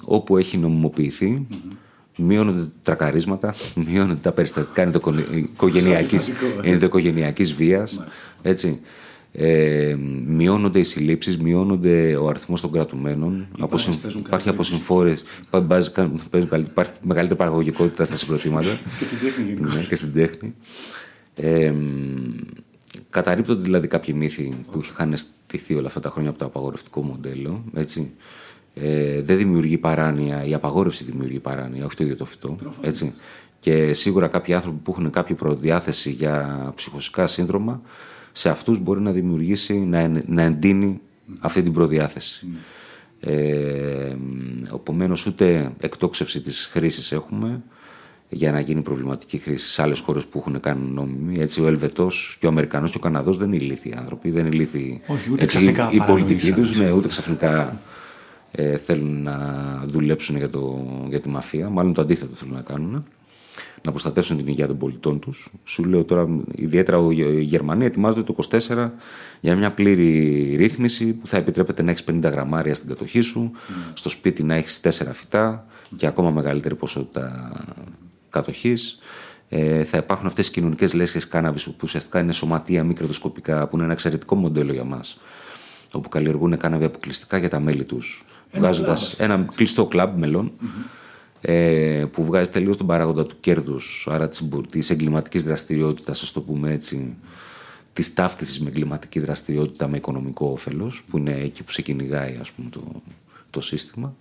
όπου 0.05 0.37
έχει 0.37 0.59
νομιμοποιηθεί, 0.59 1.47
mm-hmm. 1.51 1.77
μειώνονται 2.17 2.61
τα 2.61 2.71
τρακαρίσματα, 2.83 3.55
μειώνονται 3.87 4.21
τα 4.23 4.33
περιστατικά 4.33 4.83
ενδοοικογενειακής 6.63 7.55
βίας, 7.55 8.01
έτσι. 8.43 8.81
Ε, 9.33 9.97
μειώνονται 10.27 10.79
οι 10.79 10.85
συλλήψεις, 10.85 11.39
μειώνονται 11.39 12.17
ο 12.17 12.27
αριθμός 12.27 12.61
των 12.61 12.73
κρατουμένων. 12.73 13.47
Υπάρχει, 13.63 13.99
υπάρχει 14.17 14.49
αποσυμφόρες, 14.49 15.25
υπάρχει 15.51 16.71
μεγαλύτερη 17.03 17.39
παραγωγικότητα 17.39 18.05
στα 18.05 18.17
συγκροτήματα 18.17 18.69
και 18.99 19.05
στην 19.05 19.19
τέχνη. 19.19 19.55
Ναι, 19.75 19.85
και 19.89 19.95
στην 19.95 20.13
τέχνη. 20.13 20.55
Ε, 21.35 21.75
καταρρύπτονται 23.11 23.63
δηλαδή 23.63 23.87
κάποιοι 23.87 24.15
μύθοι 24.19 24.57
που 24.71 24.81
είχαν 24.85 25.15
στηθεί 25.17 25.75
όλα 25.75 25.87
αυτά 25.87 26.01
τα 26.01 26.11
χρόνια 26.11 26.31
από 26.31 26.39
το 26.39 26.45
απαγορευτικό 26.45 27.03
μοντέλο. 27.03 27.65
Έτσι. 27.75 28.11
Ε, 28.83 29.23
δεν 29.23 29.37
δημιουργεί 29.37 29.79
παράνοια, 29.79 30.45
η 30.45 30.55
απαγόρευση 30.55 31.05
δημιουργεί 31.05 31.41
παράνοια, 31.41 31.85
όχι 31.85 31.97
το 31.97 32.05
ίδιο 32.05 32.17
το 32.17 32.25
φυτό. 32.25 32.57
Έτσι. 32.81 33.15
Και 33.59 33.93
σίγουρα 33.93 34.29
κάποιοι 34.29 34.55
άνθρωποι 34.55 34.79
που 34.83 34.91
έχουν 34.91 35.11
κάποια 35.11 35.35
προδιάθεση 35.35 36.11
για 36.11 36.73
ψυχοσικά 36.75 37.27
σύνδρομα 37.27 37.83
σε 38.33 38.49
αυτούς 38.49 38.79
μπορεί 38.79 39.01
να 39.01 39.11
δημιουργήσει, 39.11 39.79
να, 39.79 40.23
να 40.27 40.43
εντείνει 40.43 41.01
αυτή 41.41 41.63
την 41.63 41.73
προδιάθεση. 41.73 42.47
Mm. 42.47 43.29
Ε, 43.29 44.15
Οπομένω 44.71 45.17
ούτε 45.27 45.73
εκτόξευση 45.81 46.41
της 46.41 46.69
χρήσης 46.73 47.13
έχουμε 47.13 47.63
για 48.29 48.53
να 48.53 48.61
γίνει 48.61 48.83
προβληματική 48.83 49.39
χρήση 49.39 49.69
σε 49.69 49.83
άλλες 49.83 50.01
χώρες 50.01 50.27
που 50.27 50.39
έχουν 50.39 50.61
κάνει 50.61 50.91
νόμιμη. 50.91 51.37
Έτσι 51.41 51.61
ο 51.61 51.67
Ελβετός 51.67 52.37
και 52.41 52.47
ο 52.47 52.49
Αμερικανός 52.49 52.91
και 52.91 52.97
ο 52.97 53.01
Καναδός 53.01 53.39
δεν 53.39 53.53
είναι 53.53 53.65
ηλίθιοι 53.65 53.95
άνθρωποι, 53.97 54.31
δεν 54.31 54.47
είναι 54.47 54.55
ηλίθιοι. 54.55 55.01
Όχι, 55.07 55.31
ούτε 55.33 55.43
έτσι, 55.43 55.75
η 55.91 56.01
πολιτική 56.07 56.53
τους, 56.53 56.77
ναι, 56.77 56.93
ούτε 56.93 57.09
ξαφνικά 57.09 57.81
ε, 58.51 58.77
θέλουν 58.77 59.23
να 59.23 59.37
δουλέψουν 59.87 60.37
για, 60.37 60.51
το, 60.51 60.87
για 61.09 61.21
τη 61.21 61.29
μαφία. 61.29 61.69
Μάλλον 61.69 61.93
το 61.93 62.01
αντίθετο 62.01 62.35
θέλουν 62.35 62.55
να 62.55 62.61
κάνουν 62.61 63.05
να 63.83 63.91
προστατεύσουν 63.91 64.37
την 64.37 64.47
υγεία 64.47 64.67
των 64.67 64.77
πολιτών 64.77 65.19
τους. 65.19 65.51
Σου 65.65 65.85
λέω 65.85 66.05
τώρα, 66.05 66.27
ιδιαίτερα 66.55 66.99
η 67.11 67.43
Γερμανία 67.43 67.87
ετοιμάζεται 67.87 68.33
το 68.33 68.49
24 68.69 68.91
για 69.41 69.57
μια 69.57 69.73
πλήρη 69.73 70.55
ρύθμιση 70.57 71.13
που 71.13 71.27
θα 71.27 71.37
επιτρέπεται 71.37 71.83
να 71.83 71.91
έχεις 71.91 72.05
50 72.11 72.21
γραμμάρια 72.23 72.75
στην 72.75 72.89
κατοχή 72.89 73.21
σου, 73.21 73.51
στο 73.95 74.09
σπίτι 74.09 74.43
να 74.43 74.55
έχεις 74.55 74.81
4 74.83 74.89
φυτά 75.13 75.67
και 75.97 76.07
ακόμα 76.07 76.31
μεγαλύτερη 76.31 76.75
ποσότητα 76.75 77.53
κατοχής. 78.31 78.99
Ε, 79.49 79.85
θα 79.85 79.99
υπάρχουν 79.99 80.27
αυτές 80.27 80.47
οι 80.47 80.51
κοινωνικές 80.51 80.93
λέσχες 80.93 81.29
κάναβη 81.29 81.61
που 81.65 81.77
ουσιαστικά 81.83 82.21
είναι 82.21 82.33
σωματεία 82.33 82.85
μικροδοσκοπικά, 82.85 83.69
που 83.69 83.77
είναι 83.77 83.85
ένα 83.85 83.93
εξαιρετικό 83.93 84.35
μοντέλο 84.35 84.73
για 84.73 84.85
μας. 84.85 85.21
Όπου 85.93 86.09
καλλιεργούν 86.09 86.57
κάναβη 86.57 86.85
αποκλειστικά 86.85 87.39
για 87.39 87.49
τα 87.49 87.61
μέλη 87.61 87.85
τους, 87.85 88.25
βγάζοντας 88.53 89.15
ένα 89.19 89.47
κλειστό 89.55 89.87
κλαμπ 89.87 90.19
μελών 90.19 90.53
ε, 91.41 92.05
που 92.13 92.25
βγάζει 92.25 92.51
τελείως 92.51 92.77
τον 92.77 92.87
παράγοντα 92.87 93.27
του 93.27 93.37
κέρδους, 93.41 94.09
άρα 94.11 94.27
της, 94.27 94.49
της 94.71 94.91
εγκληματικής 94.91 95.45
δραστηριότητας, 95.45 96.23
ας 96.23 96.33
το 96.33 96.41
πούμε 96.41 96.73
έτσι, 96.73 97.17
της 97.93 98.15
ταύτισης 98.15 98.61
με 98.61 98.69
εγκληματική 98.69 99.21
δραστηριότητα 99.21 99.89
με 99.89 99.97
οικονομικό 99.97 100.47
όφελος, 100.47 101.05
που 101.11 101.19
είναι 101.19 101.33
εκεί 101.33 101.63
που 101.63 101.71
σε 101.71 101.83
κυνηγάει 101.83 102.37
ας 102.41 102.51
πούμε, 102.51 102.69
το, 102.71 103.03
το 103.51 103.61
σύστημα 103.61 104.15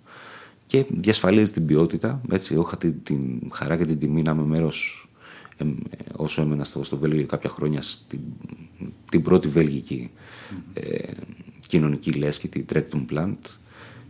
και 0.66 0.86
διασφαλίζει 0.90 1.52
την 1.52 1.66
ποιότητα. 1.66 2.22
Έτσι, 2.32 2.54
είχα 2.54 2.78
την, 2.78 3.04
την 3.04 3.52
χαρά 3.52 3.78
και 3.78 3.86
την 3.86 4.00
τιμή 4.00 4.22
να 4.22 4.32
είμαι 4.32 4.44
μέρος 4.44 5.10
ε, 5.58 5.66
όσο 6.16 6.42
έμενα 6.42 6.64
στο, 6.64 6.84
στο 6.84 6.98
Βέλγιο 6.98 7.26
κάποια 7.26 7.50
χρόνια 7.50 7.82
στην 7.82 8.20
την 9.10 9.22
πρώτη 9.22 9.48
βέλγικη 9.48 10.12
ε, 10.74 11.12
κοινωνική 11.70 12.12
λέσχη, 12.12 12.48
τη 12.48 12.66
Trectum 12.74 13.06
Plant. 13.14 13.58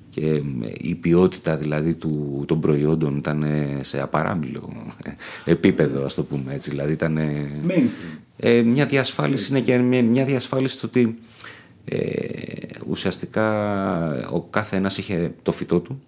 Και 0.10 0.42
η 0.82 0.96
ποιότητα 0.96 1.58
δηλαδή 1.58 1.94
του, 1.94 2.44
των 2.48 2.60
προϊόντων 2.60 3.18
ήταν 3.18 3.46
σε 3.82 4.02
απαράμιλο 4.02 4.74
επίπεδο 5.46 6.06
ας 6.06 6.14
το 6.14 6.24
πούμε 6.24 6.54
έτσι. 6.54 6.70
Δηλαδή 6.70 6.92
ήταν 6.92 7.18
ε, 8.38 8.62
μια 8.62 8.86
διασφάλιση 8.86 9.52
είναι 9.52 9.62
και 9.62 9.78
μια, 9.78 10.04
μια 10.04 10.26
διασφάλιση 10.26 10.74
στο 10.74 10.88
ότι 10.88 11.18
ε, 11.86 11.98
ουσιαστικά 12.88 13.48
ο 14.30 14.42
κάθε 14.42 14.76
ένας 14.76 14.98
είχε 14.98 15.34
το 15.42 15.52
φυτό 15.52 15.80
του. 15.80 16.02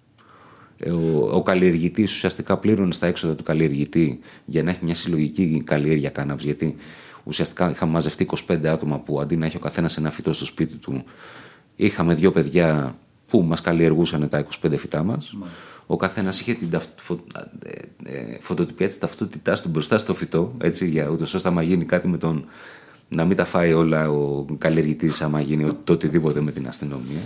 Ε, 0.78 0.90
ο, 0.90 1.28
ο 1.32 1.42
καλλιεργητής 1.42 2.14
ουσιαστικά 2.14 2.58
πλήρωνε 2.58 2.92
στα 2.92 3.06
έξοδα 3.06 3.34
του 3.34 3.42
καλλιεργητή 3.42 4.18
για 4.44 4.62
να 4.62 4.70
έχει 4.70 4.84
μια 4.84 4.94
συλλογική 4.94 5.62
καλλιέργεια 5.64 6.10
κάναβης 6.10 6.44
γιατί 6.44 6.76
ουσιαστικά 7.24 7.70
είχαμε 7.70 7.92
μαζευτεί 7.92 8.28
25 8.48 8.66
άτομα 8.66 8.98
που 8.98 9.20
αντί 9.20 9.36
να 9.36 9.46
έχει 9.46 9.56
ο 9.56 9.60
καθένας 9.60 9.96
ένα 9.96 10.10
φυτό 10.10 10.32
στο 10.32 10.44
σπίτι 10.44 10.76
του 10.76 11.04
είχαμε 11.76 12.14
δύο 12.14 12.30
παιδιά 12.30 12.96
που 13.26 13.42
μας 13.42 13.60
καλλιεργούσαν 13.60 14.28
τα 14.28 14.44
25 14.62 14.76
φυτά 14.76 15.02
μας. 15.02 15.36
Ο 15.86 15.96
καθένας 15.96 16.40
είχε 16.40 16.54
την 16.54 16.80
φω... 16.96 17.24
Ε, 17.64 17.70
ε, 18.04 18.38
φωτοτυπία 18.40 18.86
της 18.86 18.98
ταυτότητάς 18.98 19.62
του 19.62 19.68
μπροστά 19.68 19.98
στο 19.98 20.14
φυτό, 20.14 20.54
έτσι, 20.62 20.88
για 20.88 21.08
ούτως 21.08 21.34
ώστε 21.34 21.50
να 21.50 21.62
γίνει 21.62 21.84
κάτι 21.84 22.08
με 22.08 22.18
τον... 22.18 22.44
να 23.08 23.24
μην 23.24 23.36
τα 23.36 23.44
φάει 23.44 23.72
όλα 23.72 24.10
ο 24.10 24.44
καλλιεργητής 24.58 25.22
άμα 25.22 25.40
γίνει 25.40 25.68
το 25.84 25.92
οτιδήποτε 25.92 26.40
με 26.40 26.52
την 26.52 26.68
αστυνομία. 26.68 27.20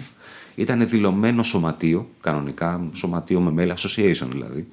Ήταν 0.54 0.88
δηλωμένο 0.88 1.42
σωματείο, 1.42 2.08
κανονικά, 2.20 2.88
σωματείο 2.92 3.40
με 3.40 3.50
μέλη, 3.50 3.72
association 3.76 4.26
δηλαδή, 4.30 4.68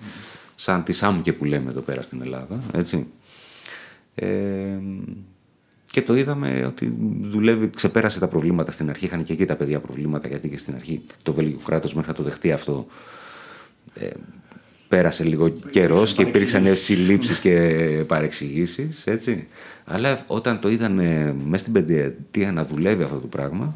σαν 0.55 0.84
τη 0.84 0.93
ΣΑΜΚΕ 0.93 1.34
που 1.34 1.45
λέμε 1.45 1.69
εδώ 1.69 1.82
πέρα 1.82 2.01
στην 2.01 2.21
Ελλάδα, 2.21 2.59
έτσι. 2.74 3.07
Ε, 4.16 4.80
και 5.91 6.01
το 6.01 6.16
είδαμε 6.16 6.66
ότι 6.68 6.95
δουλεύει, 7.22 7.70
ξεπέρασε 7.70 8.20
τα 8.20 8.28
προβλήματα 8.28 8.72
στην 8.72 8.89
αρχή. 8.89 9.05
Είχαν 9.05 9.24
και 9.24 9.34
εκεί 9.34 9.45
τα 9.45 9.55
παιδιά 9.55 9.80
προβλήματα, 9.80 10.28
γιατί 10.28 10.49
και 10.49 10.57
στην 10.57 10.76
αρχή 10.76 11.01
το 11.24 11.34
βέλγικο 11.34 11.61
κράτος 11.66 11.93
μέχρι 11.93 12.09
να 12.09 12.16
το 12.16 12.24
δεχτεί 12.24 12.51
αυτό. 12.51 12.86
Ε, 13.93 14.09
πέρασε 14.88 15.24
λίγο 15.24 15.49
καιρός 15.49 16.14
και 16.14 16.22
υπήρξαν 16.22 16.76
συλλήψεις 16.76 17.39
και 17.39 18.03
παρεξηγήσεις. 18.07 19.03
Αλλά 19.86 20.24
όταν 20.28 20.59
το 20.59 20.70
είδαν 20.70 20.93
μέσα 21.45 21.57
στην 21.57 21.74
πενταετία 21.74 22.51
να 22.51 22.66
δουλεύει 22.66 23.03
αυτό 23.03 23.18
το 23.20 23.28
πραγμα 23.28 23.74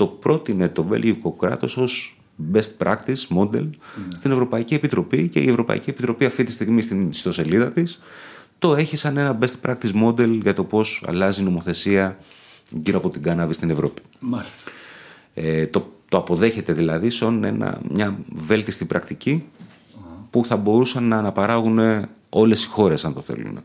το 0.00 0.06
πρότεινε 0.06 0.68
το 0.68 0.84
βέλγικο 0.84 1.32
κράτος 1.32 1.76
ως 1.76 2.20
best 2.52 2.84
practice 2.84 3.36
model 3.36 3.70
στην 4.12 4.30
Ευρωπαϊκή 4.30 4.74
Επιτροπή 4.74 5.28
και 5.28 5.40
η 5.40 5.48
Ευρωπαϊκή 5.48 5.90
Επιτροπή 5.90 6.24
αυτή 6.24 6.44
τη 6.44 6.52
στιγμή 6.52 6.82
στην 6.82 7.08
ιστοσελίδα 7.08 7.68
της 7.68 8.00
το 8.60 8.74
έχει 8.74 8.96
σαν 8.96 9.16
ένα 9.16 9.38
best 9.40 9.68
practice 9.68 10.04
model 10.04 10.38
για 10.42 10.52
το 10.52 10.64
πώς 10.64 11.02
αλλάζει 11.06 11.40
η 11.40 11.44
νομοθεσία 11.44 12.18
γύρω 12.70 12.98
από 12.98 13.08
την 13.08 13.22
κάναβη 13.22 13.54
στην 13.54 13.70
Ευρώπη. 13.70 14.02
Μάλιστα. 14.18 14.70
Ε, 15.34 15.66
το, 15.66 15.92
το 16.08 16.16
αποδέχεται 16.16 16.72
δηλαδή 16.72 17.10
σαν 17.10 17.44
ένα, 17.44 17.80
μια 17.90 18.18
βέλτιστη 18.32 18.86
που 20.30 20.44
θα 20.44 20.56
μπορούσαν 20.56 21.04
να 21.04 21.16
αναπαράγουν 21.16 22.06
όλες 22.30 22.64
οι 22.64 22.68
χώρες 22.68 23.04
αν 23.04 23.12
το 23.12 23.20
θέλουν. 23.20 23.58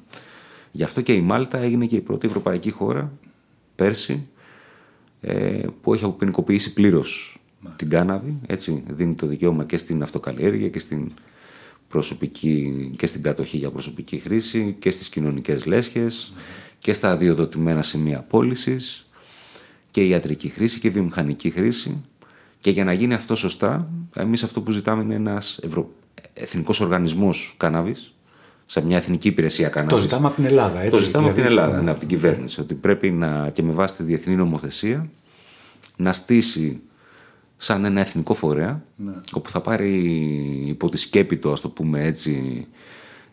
Γι' 0.72 0.84
αυτό 0.84 1.02
και 1.02 1.14
η 1.14 1.22
Μάλτα 1.22 1.58
έγινε 1.58 1.86
και 1.86 1.96
η 1.96 2.02
πρώτη 2.02 2.28
ευρωπαϊκή 2.28 2.72
χώρα 2.72 3.12
πέρσι 3.76 4.28
ε, 5.22 5.64
που 5.82 5.93
έχει 5.93 6.04
αποποινικοποιήσει 6.04 6.74
πλήρως 6.74 7.39
την 7.76 7.89
κάναβη. 7.89 8.38
Έτσι, 8.48 8.84
δίνει 8.88 9.16
το 9.16 9.28
δικαίωμα 9.28 9.64
και 9.64 9.78
στην 9.78 10.02
αυτοκαλλιέργεια 10.02 10.70
και 10.70 10.80
στην 10.80 11.12
προσωπική 11.96 12.91
και 12.98 13.08
στην 13.08 13.22
κατοχή 13.22 13.58
για 13.58 13.72
προσωπική 13.72 14.18
χρήση 14.18 14.76
και 14.80 14.91
στις 14.91 15.10
κοινωνικές 15.10 15.66
λέσχες 15.66 16.34
και 16.80 16.93
στα 16.93 17.12
αδειοδοτημένα 17.12 17.82
σημεία 17.82 18.22
πώλησης 18.22 19.10
και 19.91 20.08
ιατρική 20.08 20.48
χρήση 20.48 20.80
και 20.80 20.89
βιομηχανική 20.89 21.50
χρήση 21.50 22.02
και 22.60 22.70
για 22.70 22.84
να 22.84 22.93
γίνει 22.93 23.14
αυτό 23.14 23.36
σωστά 23.36 23.89
εμείς 24.16 24.43
αυτό 24.43 24.62
που 24.62 24.72
ζητάμε 24.72 25.04
είναι 25.04 25.14
ένας 25.16 25.60
ευρω... 25.64 25.91
εθνικός 26.34 26.80
οργανισμός 26.80 27.54
κάναβης 27.58 28.14
σε 28.66 28.86
μια 28.86 28.98
εθνική 28.98 29.28
υπηρεσία 29.28 29.70
κάναβης. 29.70 29.96
Το 29.96 30.02
ζητάμε 30.02 30.28
από 30.28 30.36
την 30.36 30.46
Ελλάδα, 30.46 30.80
έτσι. 30.80 31.00
Το 31.00 31.06
ζητάμε 31.06 31.26
από 31.26 31.36
την 31.36 31.43
δηλαδή, 31.43 31.62
Ελλάδα, 31.62 31.84
ναι. 31.84 31.89
από 31.89 32.00
την 32.00 32.08
κυβέρνηση. 32.08 32.62
Ότι 32.62 32.74
πρέπει 32.74 33.12
να, 33.12 33.50
και 33.50 33.64
με 33.64 33.72
βάση 33.72 33.96
τη 33.96 34.04
διεθνή 34.04 34.36
νομοθεσία, 34.36 35.10
να 35.98 36.14
στήσει 36.14 36.82
σαν 37.66 37.86
ένα 37.86 38.01
εθνικό 38.01 38.34
φορέα 38.34 38.84
ναι. 38.95 39.13
όπου 39.34 39.49
θα 39.49 39.61
πάρει 39.61 39.91
υπό 40.68 40.89
τη 40.89 40.97
σκέπη 40.97 41.38
του, 41.38 41.51
ας 41.51 41.61
το 41.61 41.70
πούμε 41.70 42.03
έτσι, 42.03 42.68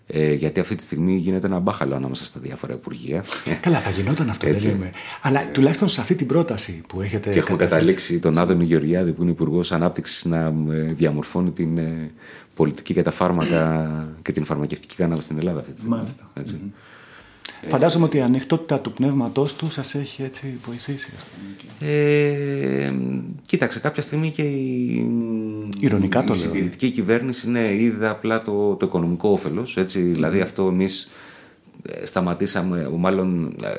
ε, 0.07 0.33
γιατί 0.33 0.61
αυτή 0.61 0.75
τη 0.75 0.83
στιγμή 0.83 1.17
γίνεται 1.17 1.47
ένα 1.47 1.59
μπάχαλο 1.59 1.95
ανάμεσα 1.95 2.25
στα 2.25 2.41
διάφορα 2.41 2.73
υπουργεία. 2.73 3.25
Καλά, 3.61 3.79
θα 3.81 3.91
γινόταν 3.91 4.31
αυτό, 4.31 4.53
δεν 4.53 4.71
είμαι. 4.71 4.93
Αλλά 5.23 5.51
τουλάχιστον 5.51 5.89
σε 5.89 6.01
αυτή 6.01 6.15
την 6.15 6.27
πρόταση 6.27 6.81
που 6.89 7.01
έχετε. 7.01 7.31
Και 7.31 7.39
έχουμε 7.39 7.57
καταλήξει 7.57 8.19
τον 8.19 8.39
Άδωνη 8.39 8.65
Γεωργιάδη, 8.65 9.13
που 9.13 9.23
είναι 9.23 9.31
Υπουργός 9.31 9.73
Ανάπτυξης, 9.73 10.25
να 10.25 10.55
ε, 10.71 10.79
διαμορφώνει 10.79 11.51
την 11.51 11.79
ε, 11.79 12.11
πολιτική 12.55 12.93
για 12.93 13.03
τα 13.03 13.11
φάρμακα 13.11 13.91
και 14.23 14.33
την 14.33 14.45
φαρμακευτική 14.45 14.95
κάναβη 14.97 15.23
στην 15.23 15.39
Ελλάδα 15.39 15.61
αυτή 15.61 15.73
τη 15.73 15.79
στιγμή. 15.79 15.97
Μάλιστα. 15.97 16.31
Φαντάζομαι 17.69 18.05
ότι 18.05 18.17
η 18.17 18.21
ανοιχτότητα 18.21 18.81
του 18.81 18.93
πνεύματός 18.93 19.55
του 19.55 19.71
σας 19.71 19.95
έχει 19.95 20.23
έτσι 20.23 20.59
βοηθήσει. 20.67 21.13
Ε, 21.81 22.93
κοίταξε, 23.47 23.81
κάποια 23.81 24.03
στιγμή 24.03 24.31
και 24.31 24.43
η, 24.43 25.07
Ηρωνικά 25.79 26.25
το 26.25 26.33
η 26.33 26.37
συντηρητική 26.37 26.91
κυβέρνηση 26.91 27.51
ναι, 27.51 27.73
είδε 27.73 28.09
απλά 28.09 28.43
το, 28.43 28.75
το 28.75 28.87
οικονομικό 28.87 29.29
όφελος. 29.29 29.79
Δηλαδή 29.95 30.41
αυτό 30.41 30.67
εμείς 30.67 31.11
ε, 31.83 32.07
σταματήσαμε, 32.07 32.91
μάλλον 32.97 33.55
ε, 33.63 33.71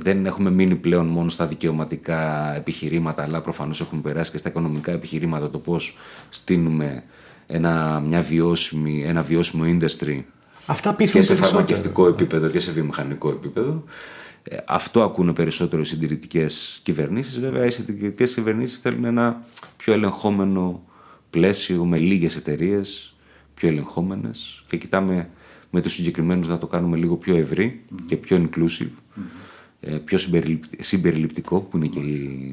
δεν 0.00 0.26
έχουμε 0.26 0.50
μείνει 0.50 0.76
πλέον 0.76 1.06
μόνο 1.06 1.28
στα 1.28 1.46
δικαιωματικά 1.46 2.52
επιχειρήματα, 2.56 3.22
αλλά 3.22 3.40
προφανώς 3.40 3.80
έχουμε 3.80 4.00
περάσει 4.00 4.30
και 4.30 4.38
στα 4.38 4.48
οικονομικά 4.48 4.92
επιχειρήματα 4.92 5.50
το 5.50 5.58
πώς 5.58 5.96
στείλουμε 6.28 7.04
ένα, 7.46 8.02
μια 8.06 8.20
βιώσιμη, 8.20 9.04
ένα 9.06 9.22
βιώσιμο 9.22 9.64
industry 9.66 10.22
Αυτά 10.66 10.94
και 10.94 11.22
σε 11.22 11.34
φαρμακευτικό 11.34 12.06
επίπεδο 12.06 12.48
και 12.48 12.58
σε 12.58 12.72
βιομηχανικό 12.72 13.28
επίπεδο. 13.28 13.84
Ε, 14.42 14.56
αυτό 14.66 15.02
ακούνε 15.02 15.32
περισσότερο 15.32 15.82
οι 15.82 15.84
συντηρητικές 15.84 16.80
κυβερνήσεις. 16.82 17.40
Βέβαια, 17.40 17.64
οι 17.64 17.70
συντηρητικές 17.70 18.34
κυβερνήσεις 18.34 18.78
θέλουν 18.78 19.04
ένα 19.04 19.44
πιο 19.76 19.92
ελεγχόμενο 19.92 20.84
πλαίσιο 21.30 21.84
με 21.84 21.98
λίγες 21.98 22.36
εταιρείες, 22.36 23.14
πιο 23.54 23.68
ελεγχόμενες. 23.68 24.64
Και 24.68 24.76
κοιτάμε 24.76 25.30
με 25.70 25.80
τους 25.80 25.92
συγκεκριμένους 25.92 26.48
να 26.48 26.58
το 26.58 26.66
κάνουμε 26.66 26.96
λίγο 26.96 27.16
πιο 27.16 27.36
ευρύ 27.36 27.84
και 28.06 28.16
πιο 28.16 28.48
inclusive, 28.48 28.92
ε, 29.80 29.90
πιο 29.90 30.18
συμπεριληπτικό, 30.78 31.60
που 31.60 31.76
είναι 31.76 31.86
και 31.86 32.00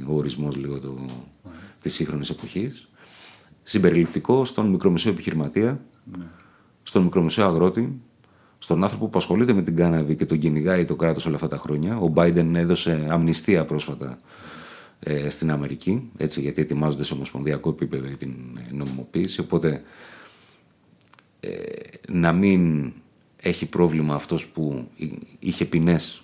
ο 0.07 0.15
ορισμός 0.15 0.55
λίγο 0.55 0.79
το, 0.79 1.05
της 1.81 1.93
σύγχρονης 1.93 2.29
εποχής. 2.29 2.89
Συμπεριληπτικό 3.63 4.45
στον 4.45 4.69
μικρομεσαίο 4.69 5.11
επιχειρηματία, 5.11 5.81
ναι 6.17 6.25
στον 6.89 7.03
μικρομεσαίο 7.03 7.47
αγρότη, 7.47 8.01
στον 8.57 8.83
άνθρωπο 8.83 9.07
που 9.07 9.17
ασχολείται 9.17 9.53
με 9.53 9.61
την 9.61 9.75
κάναβη 9.75 10.15
και 10.15 10.25
τον 10.25 10.37
κυνηγάει 10.37 10.85
το 10.85 10.95
κράτος 10.95 11.25
όλα 11.25 11.35
αυτά 11.35 11.47
τα 11.47 11.57
χρόνια. 11.57 11.97
Ο 11.97 12.13
Biden 12.15 12.51
έδωσε 12.53 13.07
αμνηστία 13.09 13.65
πρόσφατα 13.65 14.19
ε, 14.99 15.29
στην 15.29 15.51
Αμερική, 15.51 16.09
έτσι, 16.17 16.41
γιατί 16.41 16.61
ετοιμάζονται 16.61 17.03
σε 17.03 17.13
ομοσπονδιακό 17.13 17.69
επίπεδο 17.69 18.07
για 18.07 18.17
την 18.17 18.33
νομιμοποίηση. 18.71 19.39
Οπότε 19.39 19.81
ε, 21.39 21.49
να 22.07 22.31
μην 22.31 22.93
έχει 23.41 23.65
πρόβλημα 23.65 24.13
αυτός 24.13 24.47
που 24.47 24.87
είχε 25.39 25.65
ποινές 25.65 26.23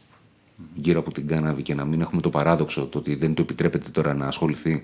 γύρω 0.74 1.00
από 1.00 1.12
την 1.12 1.28
κάναβη 1.28 1.62
και 1.62 1.76
να 1.76 1.86
μην 1.86 2.02
έχουμε 2.02 2.22
το 2.22 2.30
παράδοξο 2.30 2.86
το 2.86 2.98
ότι 2.98 3.16
δεν 3.16 3.34
του 3.34 3.42
επιτρέπεται 3.42 3.90
τώρα 3.90 4.14
να 4.14 4.28
ασχοληθεί 4.28 4.84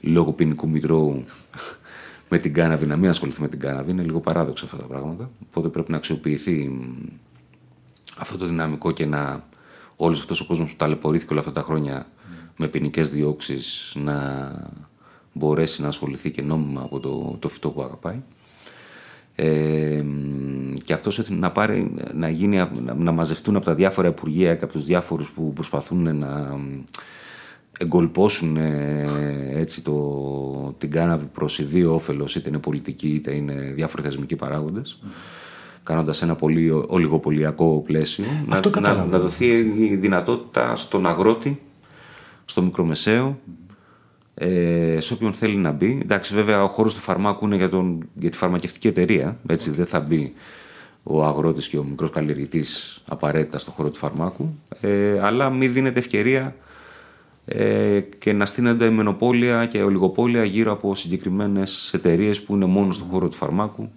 λόγω 0.00 0.32
ποινικού 0.32 0.68
μητρώου 0.68 1.24
με 2.34 2.40
την 2.40 2.52
κάναβη, 2.52 2.86
να 2.86 2.96
μην 2.96 3.08
ασχοληθεί 3.08 3.40
με 3.40 3.48
την 3.48 3.58
κάναβη. 3.58 3.90
Είναι 3.90 4.02
λίγο 4.02 4.20
παράδοξο 4.20 4.64
αυτά 4.64 4.76
τα 4.76 4.86
πράγματα. 4.86 5.30
Οπότε 5.48 5.68
πρέπει 5.68 5.90
να 5.90 5.96
αξιοποιηθεί 5.96 6.78
αυτό 8.18 8.36
το 8.36 8.46
δυναμικό 8.46 8.90
και 8.90 9.06
να 9.06 9.44
όλος 9.96 10.20
αυτός 10.20 10.40
ο 10.40 10.46
κόσμος 10.46 10.70
που 10.70 10.76
ταλαιπωρήθηκε 10.76 11.32
όλα 11.32 11.40
αυτά 11.40 11.52
τα 11.52 11.60
χρόνια 11.60 12.06
με 12.56 12.68
ποινικές 12.68 13.10
διώξεις 13.10 13.92
να 13.96 14.50
μπορέσει 15.32 15.82
να 15.82 15.88
ασχοληθεί 15.88 16.30
και 16.30 16.42
νόμιμα 16.42 16.82
από 16.82 17.00
το, 17.00 17.36
το 17.38 17.48
φυτό 17.48 17.70
που 17.70 17.82
αγαπάει. 17.82 18.22
Ε, 19.34 20.04
και 20.84 20.92
αυτός 20.92 21.28
να, 21.28 21.50
πάρει, 21.50 21.94
να, 22.14 22.28
γίνει, 22.28 22.68
να 22.96 23.12
μαζευτούν 23.12 23.56
από 23.56 23.64
τα 23.64 23.74
διάφορα 23.74 24.08
υπουργεία 24.08 24.54
και 24.54 24.64
από 24.64 24.72
τους 24.72 24.84
διάφορους 24.84 25.30
που 25.30 25.52
προσπαθούν 25.52 26.16
να 26.16 26.58
εγκολπώσουν 27.78 28.56
έτσι 29.52 29.82
το, 29.82 30.74
την 30.78 30.90
κάναβη 30.90 31.26
προς 31.32 31.58
ιδίο 31.58 31.94
όφελος 31.94 32.36
είτε 32.36 32.48
είναι 32.48 32.58
πολιτική 32.58 33.08
είτε 33.08 33.34
είναι 33.34 33.72
διάφοροι 33.74 34.02
θεσμικοί 34.02 34.36
παράγοντες 34.36 34.98
mm. 35.02 35.06
κάνοντας 35.82 36.22
ένα 36.22 36.34
πολύ 36.34 36.84
ολιγοπολιακό 36.86 37.82
πλαίσιο 37.86 38.24
να, 38.46 38.60
να, 38.80 39.04
να, 39.04 39.18
δοθεί 39.18 39.46
η 39.76 39.96
δυνατότητα 39.96 40.76
στον 40.76 41.06
αγρότη 41.06 41.60
στο 42.44 42.62
μικρομεσαίο 42.62 43.38
ε, 44.34 44.96
σε 45.00 45.12
όποιον 45.12 45.32
θέλει 45.32 45.56
να 45.56 45.70
μπει 45.70 45.98
εντάξει 46.02 46.34
βέβαια 46.34 46.62
ο 46.62 46.68
χώρος 46.68 46.94
του 46.94 47.00
φαρμάκου 47.00 47.44
είναι 47.46 47.56
για, 47.56 47.68
τον, 47.68 48.08
για 48.14 48.30
τη 48.30 48.36
φαρμακευτική 48.36 48.86
εταιρεία 48.86 49.38
έτσι 49.46 49.70
δεν 49.70 49.86
θα 49.86 50.00
μπει 50.00 50.32
ο 51.02 51.24
αγρότης 51.24 51.68
και 51.68 51.78
ο 51.78 51.84
μικρός 51.84 52.10
καλλιεργητής 52.10 53.02
απαραίτητα 53.08 53.58
στον 53.58 53.74
χώρο 53.74 53.88
του 53.90 53.96
φαρμάκου 53.96 54.58
ε, 54.80 55.18
αλλά 55.22 55.50
μην 55.50 55.72
δίνεται 55.72 55.98
ευκαιρία 55.98 56.42
ε, 56.46 56.63
και 58.18 58.32
να 58.32 58.46
στείνονται 58.46 58.90
μενοπόλια 58.90 59.66
και 59.66 59.82
ολιγοπόλια 59.82 60.44
γύρω 60.44 60.72
από 60.72 60.94
συγκεκριμένες 60.94 61.92
εταιρείες 61.94 62.42
που 62.42 62.54
είναι 62.54 62.64
μόνο 62.64 62.92
στον 62.92 63.08
χώρο 63.08 63.28
του 63.28 63.36
φαρμάκου 63.36 63.90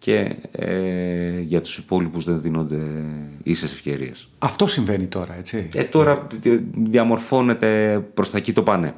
και 0.00 0.36
ε, 0.50 1.40
για 1.40 1.60
τους 1.60 1.78
υπόλοιπους 1.78 2.24
δεν 2.24 2.40
δίνονται 2.40 2.78
ίσες 3.42 3.72
ευκαιρίες. 3.72 4.28
Αυτό 4.38 4.66
συμβαίνει 4.66 5.06
τώρα, 5.06 5.36
έτσι; 5.38 5.68
Ε, 5.74 5.82
τώρα 5.82 6.26
διαμορφώνεται 6.82 8.00
προς 8.14 8.30
τα 8.30 8.36
εκεί 8.36 8.52
το 8.52 8.62
πάνε. 8.62 8.94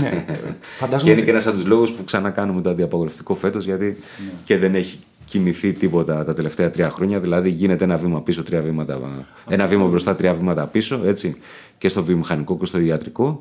Ναι, 0.00 0.24
και 1.02 1.10
είναι 1.10 1.20
και 1.20 1.30
ένας 1.30 1.46
από 1.46 1.56
τους 1.56 1.66
λόγους 1.66 1.92
που 1.92 2.04
ξανακάνουμε 2.04 2.60
το 2.60 2.70
αντιαπαγορευτικό 2.70 3.34
φέτος 3.34 3.64
γιατί 3.64 3.84
ναι. 3.84 4.30
και 4.44 4.58
δεν 4.58 4.74
έχει 4.74 4.98
κινηθεί 5.28 5.72
τίποτα 5.72 6.24
τα 6.24 6.32
τελευταία 6.32 6.70
τρία 6.70 6.90
χρόνια. 6.90 7.20
Δηλαδή 7.20 7.50
γίνεται 7.50 7.84
ένα 7.84 7.96
βήμα 7.96 8.22
πίσω, 8.22 8.42
τρία 8.42 8.60
βήματα. 8.60 9.26
Ένα 9.48 9.66
βήμα 9.66 9.86
μπροστά, 9.86 10.16
τρία 10.16 10.34
βήματα 10.34 10.66
πίσω. 10.66 11.00
Έτσι, 11.04 11.36
και 11.78 11.88
στο 11.88 12.04
βιομηχανικό 12.04 12.56
και 12.56 12.64
στο 12.64 12.78
ιατρικό. 12.78 13.40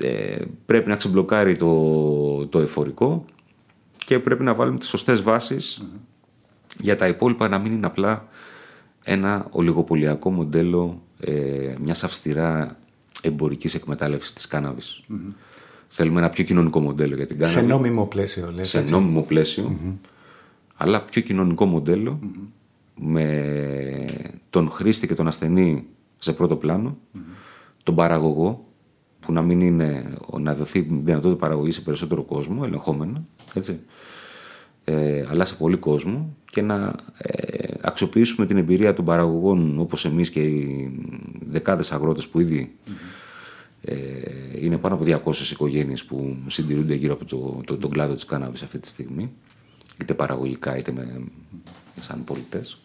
Ε, 0.00 0.36
πρέπει 0.66 0.88
να 0.88 0.96
ξεμπλοκάρει 0.96 1.56
το, 1.56 2.46
το 2.46 2.58
εφορικό 2.58 3.24
και 3.96 4.18
πρέπει 4.18 4.44
να 4.44 4.54
βάλουμε 4.54 4.78
τις 4.78 4.88
σωστές 4.88 5.22
για 6.78 6.96
τα 6.96 7.08
υπόλοιπα 7.08 7.48
να 7.48 7.58
μην 7.58 7.72
είναι 7.72 7.86
απλά 7.86 8.28
ένα 9.02 9.46
ολιγοπολιακό 9.50 10.30
μοντέλο 10.30 11.02
ε, 11.20 11.32
μιας 11.80 12.04
αυστηρά 12.04 12.78
εμπορικής 13.22 13.74
εκμετάλλευσης 13.74 14.32
της 14.32 14.46
κάναβης. 14.46 15.02
Θέλουμε 15.86 16.18
ένα 16.18 16.28
πιο 16.28 16.44
κοινωνικό 16.44 16.80
μοντέλο 16.80 17.16
για 17.16 17.26
την 17.26 17.38
κάναβη. 17.38 17.58
Σε 17.58 17.66
νόμιμο 17.66 18.06
πλαίσιο, 18.06 18.52
λες, 18.54 18.68
Σε 18.68 18.80
νόμιμο 18.80 19.22
αλλά 20.74 21.02
πιο 21.02 21.22
κοινωνικό 21.22 21.82
με 22.94 24.06
τον 24.50 24.70
χρήστη 24.70 25.06
και 25.06 25.14
τον 25.14 25.26
ασθενή 25.26 25.86
σε 26.18 26.32
πρώτο 26.32 26.60
τον 27.82 27.94
παραγωγό 27.94 28.64
που 29.20 29.32
να 29.32 29.42
μην 29.42 29.60
είναι, 29.60 30.14
να 30.40 30.54
δοθεί 30.54 30.80
δυνατότητα 30.80 31.36
παραγωγής 31.36 31.74
σε 31.74 31.80
περισσότερο 31.80 32.24
κόσμο, 32.24 32.62
ελεγχόμενα, 32.64 33.24
έτσι, 33.54 33.80
ε, 34.84 35.24
αλλά 35.28 35.44
σε 35.44 35.54
πολύ 35.54 35.76
κόσμο 35.76 36.36
και 36.44 36.62
να 36.62 36.94
ε, 37.18 37.74
αξιοποιήσουμε 37.80 38.46
την 38.46 38.56
εμπειρία 38.56 38.92
των 38.92 39.04
παραγωγών 39.04 39.78
όπως 39.78 40.04
εμείς 40.04 40.30
και 40.30 40.40
οι 40.40 40.90
δεκάδες 41.46 41.92
αγρότες 41.92 42.28
που 42.28 42.40
ήδη 42.40 42.74
ε, 43.80 43.94
είναι 44.60 44.78
πάνω 44.78 44.94
από 44.94 45.04
200 45.24 45.50
οικογένειες 45.50 46.04
που 46.04 46.36
συντηρούνται 46.46 46.94
γύρω 46.94 47.12
από 47.12 47.24
το, 47.24 47.60
το, 47.66 47.76
τον 47.76 47.90
κλάδο 47.90 48.14
της 48.14 48.24
κάναβης 48.24 48.62
αυτή 48.62 48.78
τη 48.78 48.88
στιγμή 48.88 49.32
είτε 50.00 50.14
παραγωγικά 50.14 50.76
είτε 50.76 50.92
με, 50.92 51.20
σαν 52.00 52.24
πολιτές 52.24 52.78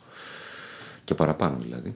και 1.03 1.13
παραπάνω 1.13 1.55
δηλαδή. 1.59 1.95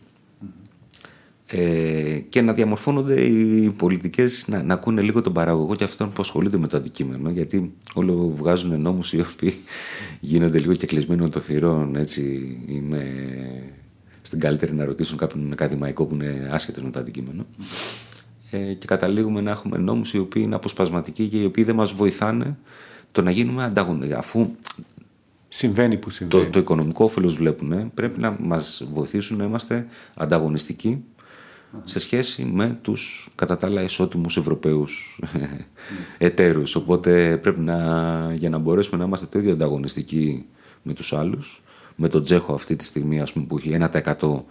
Ε, 1.47 2.20
και 2.20 2.41
να 2.41 2.53
διαμορφώνονται 2.53 3.22
οι 3.22 3.70
πολιτικές 3.70 4.47
να, 4.47 4.64
να 4.64 4.74
ακούνε 4.74 5.01
λίγο 5.01 5.22
τον 5.22 5.34
παραγωγό 5.34 5.76
και 5.76 5.84
αυτόν 5.84 6.11
που 6.11 6.22
ασχολείται 6.22 6.57
με 6.57 6.68
το 6.68 6.78
αντικείμενο 6.78 7.30
γιατί 7.30 7.74
όλο 7.93 8.34
βγάζουν 8.36 8.82
νόμους 8.82 9.14
οι 9.14 9.20
οποίοι 9.20 9.53
γίνονται 10.20 10.59
λίγο 10.59 10.74
και 10.74 10.86
κλεισμένοι 10.86 11.30
των 11.30 11.41
θυρών 11.41 11.95
έτσι 11.95 12.24
είμαι 12.68 13.03
στην 14.22 14.39
καλύτερη 14.39 14.74
να 14.74 14.86
ρωτήσουν 14.86 15.18
κάποιον 15.18 15.51
ακαδημαϊκό 15.51 16.05
που 16.05 16.14
είναι 16.16 16.47
άσχετο 16.51 16.82
με 16.82 16.89
το 16.89 16.99
αντικείμενο 16.99 17.45
ε, 18.51 18.74
και 18.74 18.86
καταλήγουμε 18.86 19.41
να 19.41 19.51
έχουμε 19.51 19.78
νόμους 19.78 20.14
οι 20.14 20.18
οποίοι 20.18 20.43
είναι 20.45 20.55
αποσπασματικοί 20.55 21.28
και 21.28 21.41
οι 21.41 21.45
οποίοι 21.45 21.64
δεν 21.64 21.76
μας 21.76 21.91
βοηθάνε 21.91 22.57
το 23.11 23.22
να 23.22 23.32
γίνουμε 23.32 23.64
ανταγωνιστικοί 23.64 24.14
αφού 24.20 24.49
Συμβαίνει 25.56 25.97
που 25.97 26.10
συμβαίνει. 26.10 26.43
Το, 26.43 26.49
το 26.49 26.60
οικονομικό 26.60 27.04
όφελος 27.06 27.36
βλέπουν. 27.36 27.93
Πρέπει 27.93 28.20
να 28.20 28.38
μας 28.39 28.88
βοηθήσουν 28.91 29.38
να 29.38 29.43
είμαστε 29.43 29.88
ανταγωνιστικοί 30.16 31.04
σε 31.84 31.99
σχέση 31.99 32.43
με 32.43 32.78
τους 32.82 33.30
κατά 33.36 33.58
τα 33.58 33.68
άλλα 33.68 33.82
ισότιμους 33.82 34.38
Ευρωπαίους 34.38 35.20
εταίρους. 36.18 36.76
Οπότε 36.76 37.38
πρέπει 37.38 37.60
να, 37.60 37.78
για 38.34 38.49
να 38.49 38.58
μπορέσουμε 38.58 38.97
να 38.97 39.04
είμαστε 39.04 39.26
τέτοιο 39.26 39.51
ανταγωνιστικοί 39.51 40.45
με 40.82 40.93
τους 40.93 41.14
άλλους, 41.14 41.64
με 41.95 42.08
τον 42.08 42.24
Τζέχο 42.24 42.54
αυτή 42.54 42.76
τη 42.76 42.84
στιγμή 42.84 43.22
ας 43.22 43.34
πούμε, 43.34 43.45
που 43.45 43.58
έχει 43.58 43.78
1% 44.16 44.43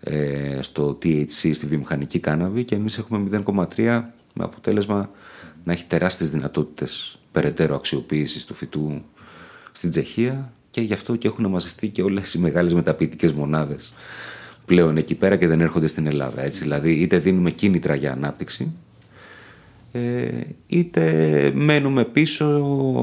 ε, 0.00 0.62
στο 0.62 0.98
THC 1.02 1.50
στη 1.52 1.66
βιομηχανική 1.66 2.18
κάναβη 2.18 2.64
και 2.64 2.74
εμείς 2.74 2.98
έχουμε 2.98 3.42
0,3 3.46 4.02
με 4.34 4.44
αποτέλεσμα 4.44 5.10
να 5.64 5.72
έχει 5.72 5.86
τεράστιες 5.86 6.30
δυνατότητες 6.30 7.18
περαιτέρω 7.32 7.74
αξιοποίησης 7.74 8.44
του 8.44 8.54
φυτού 8.54 9.02
στην 9.76 9.90
Τσεχία 9.90 10.52
και 10.70 10.80
γι' 10.80 10.92
αυτό 10.92 11.16
και 11.16 11.28
έχουν 11.28 11.46
μαζευτεί 11.46 11.88
και 11.88 12.02
όλες 12.02 12.34
οι 12.34 12.38
μεγάλες 12.38 12.74
μεταποιητικές 12.74 13.32
μονάδες 13.32 13.92
πλέον 14.64 14.96
εκεί 14.96 15.14
πέρα 15.14 15.36
και 15.36 15.46
δεν 15.46 15.60
έρχονται 15.60 15.86
στην 15.86 16.06
Ελλάδα. 16.06 16.42
Έτσι. 16.42 16.62
Δηλαδή 16.62 16.92
είτε 16.92 17.18
δίνουμε 17.18 17.50
κίνητρα 17.50 17.94
για 17.94 18.12
ανάπτυξη 18.12 18.72
ε, 19.96 20.40
είτε 20.66 21.52
μένουμε 21.54 22.04
πίσω 22.04 22.44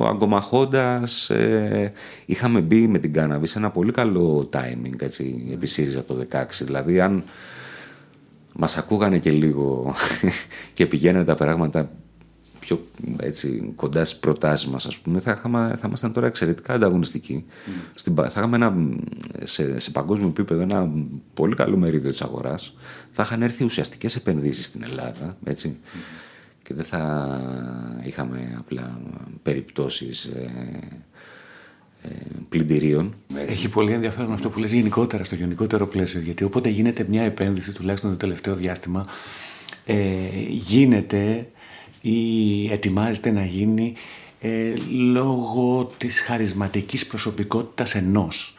αγκομαχώντας 0.10 1.30
ε, 1.30 1.94
είχαμε 2.26 2.62
μπει 2.62 2.88
με 2.88 3.00
την 3.00 3.14
κάναβη 3.14 3.48
σε 3.48 3.58
ένα 3.60 3.70
πολύ 3.72 3.92
καλό 3.92 4.50
timing 4.54 5.02
έτσι, 5.02 5.50
επί 5.52 5.68
ΣΥΡΙΖΑ 5.68 6.04
το 6.04 6.26
16 6.32 6.44
δηλαδή 6.62 7.02
αν 7.02 7.24
μας 8.56 8.78
ακούγανε 8.78 9.20
και 9.20 9.32
λίγο 9.32 9.96
και 10.74 10.86
πηγαίνανε 10.86 11.24
τα 11.24 11.36
πράγματα 11.36 11.92
πιο 12.62 12.88
έτσι, 13.20 13.72
κοντά 13.76 14.06
στις 14.06 14.20
προτάσεις 14.20 14.68
μας, 14.68 14.86
ας 14.86 14.98
πούμε, 14.98 15.20
θα, 15.20 15.32
είχαμε, 15.38 15.76
θα 15.80 15.88
ήμασταν 15.88 16.12
τώρα 16.12 16.28
εξαιρετικά 16.28 16.74
ανταγωνιστικοί. 16.74 17.46
Mm. 17.48 17.70
Στην, 17.96 18.16
θα 18.16 18.28
είχαμε 18.28 18.56
ένα, 18.56 18.76
σε, 19.44 19.80
σε 19.80 19.92
παγκόσμιο 19.92 20.28
επίπεδο 20.28 20.62
ένα 20.62 20.92
πολύ 21.34 21.56
καλό 21.56 21.78
μερίδιο 21.78 22.10
της 22.10 22.22
αγοράς. 22.22 22.74
Θα 23.12 23.24
είχαν 23.24 23.42
έρθει 23.42 23.64
ουσιαστικές 23.64 24.16
επενδύσεις 24.16 24.66
στην 24.66 24.84
Ελλάδα. 24.84 25.38
Έτσι, 25.44 25.78
mm. 25.84 25.98
Και 26.64 26.74
δεν 26.74 26.86
θα 26.86 27.42
είχαμε 28.06 28.56
απλά 28.58 29.00
περιπτώσεις. 29.44 30.26
Ε, 30.26 30.50
ε, 32.04 32.10
πλυντηρίων. 32.50 33.14
Έχει 33.48 33.70
πολύ 33.70 33.92
ενδιαφέρον 33.94 34.32
αυτό 34.32 34.50
που 34.50 34.60
λες 34.60 34.74
γενικότερα 34.74 35.24
στο 35.24 35.36
γενικότερο 35.36 35.88
πλαίσιο 35.88 36.20
γιατί 36.20 36.44
όποτε 36.44 36.70
γίνεται 36.70 37.06
μια 37.10 37.24
επένδυση 37.24 37.72
τουλάχιστον 37.72 38.10
το 38.10 38.18
τελευταίο 38.18 38.56
διάστημα 38.56 39.06
ε, 39.86 39.96
γίνεται 40.50 41.48
ή 42.02 42.72
ετοιμάζεται 42.72 43.32
να 43.32 43.46
γίνει 43.46 43.94
ε, 44.42 44.74
λόγω 44.90 45.92
της 45.98 46.22
χαρισματικής 46.22 47.08
προσωπικότητας 47.08 47.96
ενός 47.96 48.56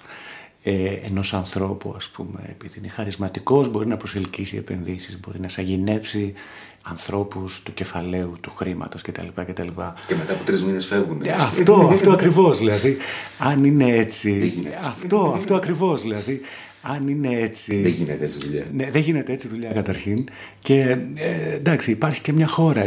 ε, 0.62 0.92
ενός 1.04 1.34
ανθρώπου 1.34 1.94
ας 1.96 2.08
πούμε 2.08 2.40
επειδή 2.48 2.78
είναι 2.78 2.88
χαρισματικός 2.88 3.70
μπορεί 3.70 3.86
να 3.86 3.96
προσελκύσει 3.96 4.56
επενδύσεις 4.56 5.20
μπορεί 5.20 5.40
να 5.40 5.48
σαγηνεύσει 5.48 6.34
ανθρώπους 6.82 7.62
του 7.62 7.74
κεφαλαίου, 7.74 8.36
του 8.40 8.52
χρήματος 8.56 9.02
κτλ. 9.02 9.26
κτλ. 9.34 9.68
Και 10.06 10.14
μετά 10.14 10.32
από 10.32 10.44
τρεις 10.44 10.62
μήνες 10.62 10.86
φεύγουν. 10.86 11.20
Ε, 11.24 11.30
αυτό, 11.30 11.74
αυτό 11.92 12.12
ακριβώς 12.18 12.58
δηλαδή. 12.58 12.96
Αν 13.38 13.64
είναι 13.64 13.96
έτσι. 13.96 14.52
αυτό, 14.84 15.32
αυτό 15.36 15.54
ακριβώς 15.54 16.02
δηλαδή. 16.02 16.40
Αν 16.82 17.08
είναι 17.08 17.40
έτσι. 17.40 17.80
Δεν 17.80 17.90
γίνεται 17.90 18.24
έτσι 18.24 18.38
δουλειά. 18.38 18.64
Ναι, 18.72 18.90
δεν 18.90 19.00
γίνεται 19.00 19.32
έτσι 19.32 19.48
δουλειά 19.48 19.72
καταρχήν. 19.72 20.24
Και 20.60 20.96
ε, 21.14 21.54
εντάξει, 21.54 21.90
υπάρχει 21.90 22.20
και 22.20 22.32
μια 22.32 22.46
χώρα 22.46 22.84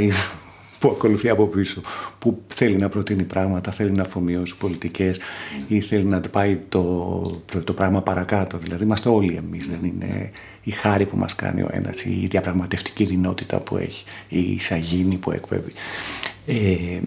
που 0.80 0.89
ακολουθεί 0.89 1.30
από 1.30 1.47
πίσω, 1.47 1.82
που 2.19 2.41
θέλει 2.47 2.76
να 2.76 2.89
προτείνει 2.89 3.23
πράγματα, 3.23 3.71
θέλει 3.71 3.91
να 3.91 4.01
αφομοιώσει 4.01 4.57
πολιτικές 4.57 5.19
ή 5.67 5.80
θέλει 5.80 6.05
να 6.05 6.19
πάει 6.19 6.59
το, 6.69 6.82
το, 7.51 7.61
το, 7.63 7.73
πράγμα 7.73 8.01
παρακάτω. 8.01 8.57
Δηλαδή, 8.57 8.84
είμαστε 8.84 9.09
όλοι 9.09 9.36
εμείς. 9.36 9.69
Δεν 9.69 9.80
είναι 9.84 10.32
η 10.63 10.71
χάρη 10.71 11.05
που 11.05 11.17
μας 11.17 11.36
κάνει 11.36 11.61
ο 11.61 11.69
ένας, 11.71 12.03
η 12.03 12.28
διαπραγματευτική 12.30 13.03
δυνότητα 13.03 13.59
που 13.59 13.78
έχει, 13.78 14.03
η 14.28 14.59
σαγίνη 14.59 15.15
που 15.15 15.32
εκπέμπει. 15.32 15.73
Ε, 16.45 16.99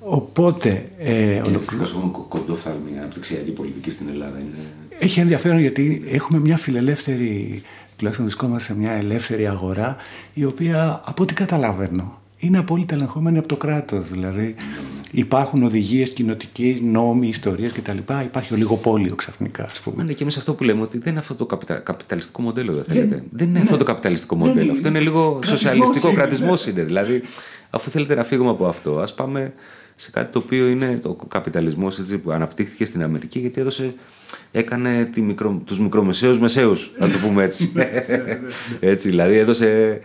οπότε. 0.00 0.90
Ε, 0.98 1.40
και 1.42 1.50
δυστυχώ 1.50 1.82
έχουμε 1.82 2.12
κοντόφθαλμη 2.28 2.98
αναπτυξιακή 2.98 3.50
πολιτική 3.50 3.90
στην 3.90 4.08
Ελλάδα. 4.08 4.38
Είναι... 4.38 4.56
Έχει 4.98 5.20
ενδιαφέρον 5.20 5.58
γιατί 5.58 6.02
έχουμε 6.06 6.38
μια 6.38 6.56
φιλελεύθερη 6.56 7.62
τουλάχιστον 7.96 8.26
βρισκόμαστε 8.26 8.72
σε 8.72 8.78
μια 8.78 8.92
ελεύθερη 8.92 9.46
αγορά 9.46 9.96
η 10.34 10.44
οποία 10.44 11.02
από 11.04 11.22
ό,τι 11.22 11.34
καταλαβαίνω 11.34 12.21
είναι 12.42 12.58
απόλυτα 12.58 12.94
ελεγχόμενη 12.94 13.38
από 13.38 13.48
το 13.48 13.56
κράτος. 13.56 14.10
Δηλαδή 14.10 14.54
υπάρχουν 15.10 15.62
οδηγίες 15.62 16.10
κοινοτικές, 16.10 16.80
νόμοι, 16.80 17.28
ιστορίες 17.28 17.72
κτλ. 17.72 17.98
Υπάρχει 18.24 18.54
ολιγοπόλιο 18.54 19.14
ξαφνικά, 19.14 19.64
ας 19.64 19.80
πούμε. 19.80 20.02
Ναι, 20.02 20.12
και 20.12 20.22
εμείς 20.22 20.36
αυτό 20.36 20.54
που 20.54 20.64
λέμε 20.64 20.82
ότι 20.82 20.98
δεν 20.98 21.10
είναι 21.10 21.20
αυτό 21.20 21.34
το 21.34 21.46
καπιτα... 21.46 21.74
καπιταλιστικό 21.74 22.42
μοντέλο, 22.42 22.72
δεν 22.72 22.84
θέλετε. 22.84 23.14
Δεν, 23.14 23.24
δεν 23.30 23.48
είναι 23.48 23.58
ναι. 23.58 23.64
αυτό 23.64 23.76
το 23.76 23.84
καπιταλιστικό 23.84 24.36
ναι, 24.36 24.44
μοντέλο. 24.44 24.66
Ναι, 24.66 24.72
αυτό 24.72 24.88
είναι 24.88 25.00
λίγο 25.00 25.40
σοσιαλιστικό 25.44 26.12
κρατισμός 26.12 26.66
είναι. 26.66 26.82
Δηλαδή, 26.82 27.22
αφού 27.70 27.90
θέλετε 27.90 28.14
να 28.14 28.24
φύγουμε 28.24 28.50
από 28.50 28.66
αυτό, 28.66 28.98
ας 28.98 29.14
πάμε 29.14 29.52
σε 29.94 30.10
κάτι 30.10 30.32
το 30.32 30.38
οποίο 30.38 30.66
είναι 30.66 30.98
το 30.98 31.16
καπιταλισμός 31.28 32.02
που 32.22 32.30
αναπτύχθηκε 32.30 32.84
στην 32.84 33.02
Αμερική 33.02 33.38
γιατί 33.38 33.60
έδωσε, 33.60 33.94
έκανε 34.50 35.04
τη 35.04 35.22
μικρο, 35.22 35.62
τους 35.64 35.78
μικρομεσαίους 35.78 36.38
μεσαίους, 36.38 36.92
να 36.98 37.10
το 37.10 37.18
πούμε 37.18 37.42
έτσι. 37.42 37.72
έτσι 38.80 39.08
δηλαδή 39.08 39.36
έδωσε 39.36 40.00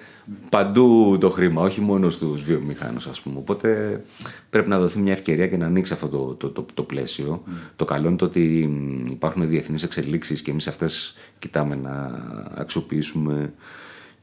παντού 0.49 1.17
το 1.19 1.29
χρήμα, 1.29 1.61
όχι 1.61 1.81
μόνο 1.81 2.09
στους 2.09 2.43
βιομηχάνους 2.43 3.07
ας 3.07 3.21
πούμε. 3.21 3.37
Οπότε 3.37 4.01
πρέπει 4.49 4.69
να 4.69 4.79
δοθεί 4.79 4.99
μια 4.99 5.13
ευκαιρία 5.13 5.47
και 5.47 5.57
να 5.57 5.65
ανοίξει 5.65 5.93
αυτό 5.93 6.07
το, 6.07 6.33
το, 6.33 6.49
το, 6.49 6.65
το 6.73 6.83
πλαίσιο. 6.83 7.43
Το 7.75 7.85
καλό 7.85 8.07
είναι 8.07 8.17
το 8.17 8.25
ότι 8.25 8.69
υπάρχουν 9.09 9.49
διεθνείς 9.49 9.83
εξελίξεις 9.83 10.41
και 10.41 10.51
εμείς 10.51 10.67
αυτές 10.67 11.15
κοιτάμε 11.37 11.75
να 11.75 12.21
αξιοποιήσουμε 12.55 13.53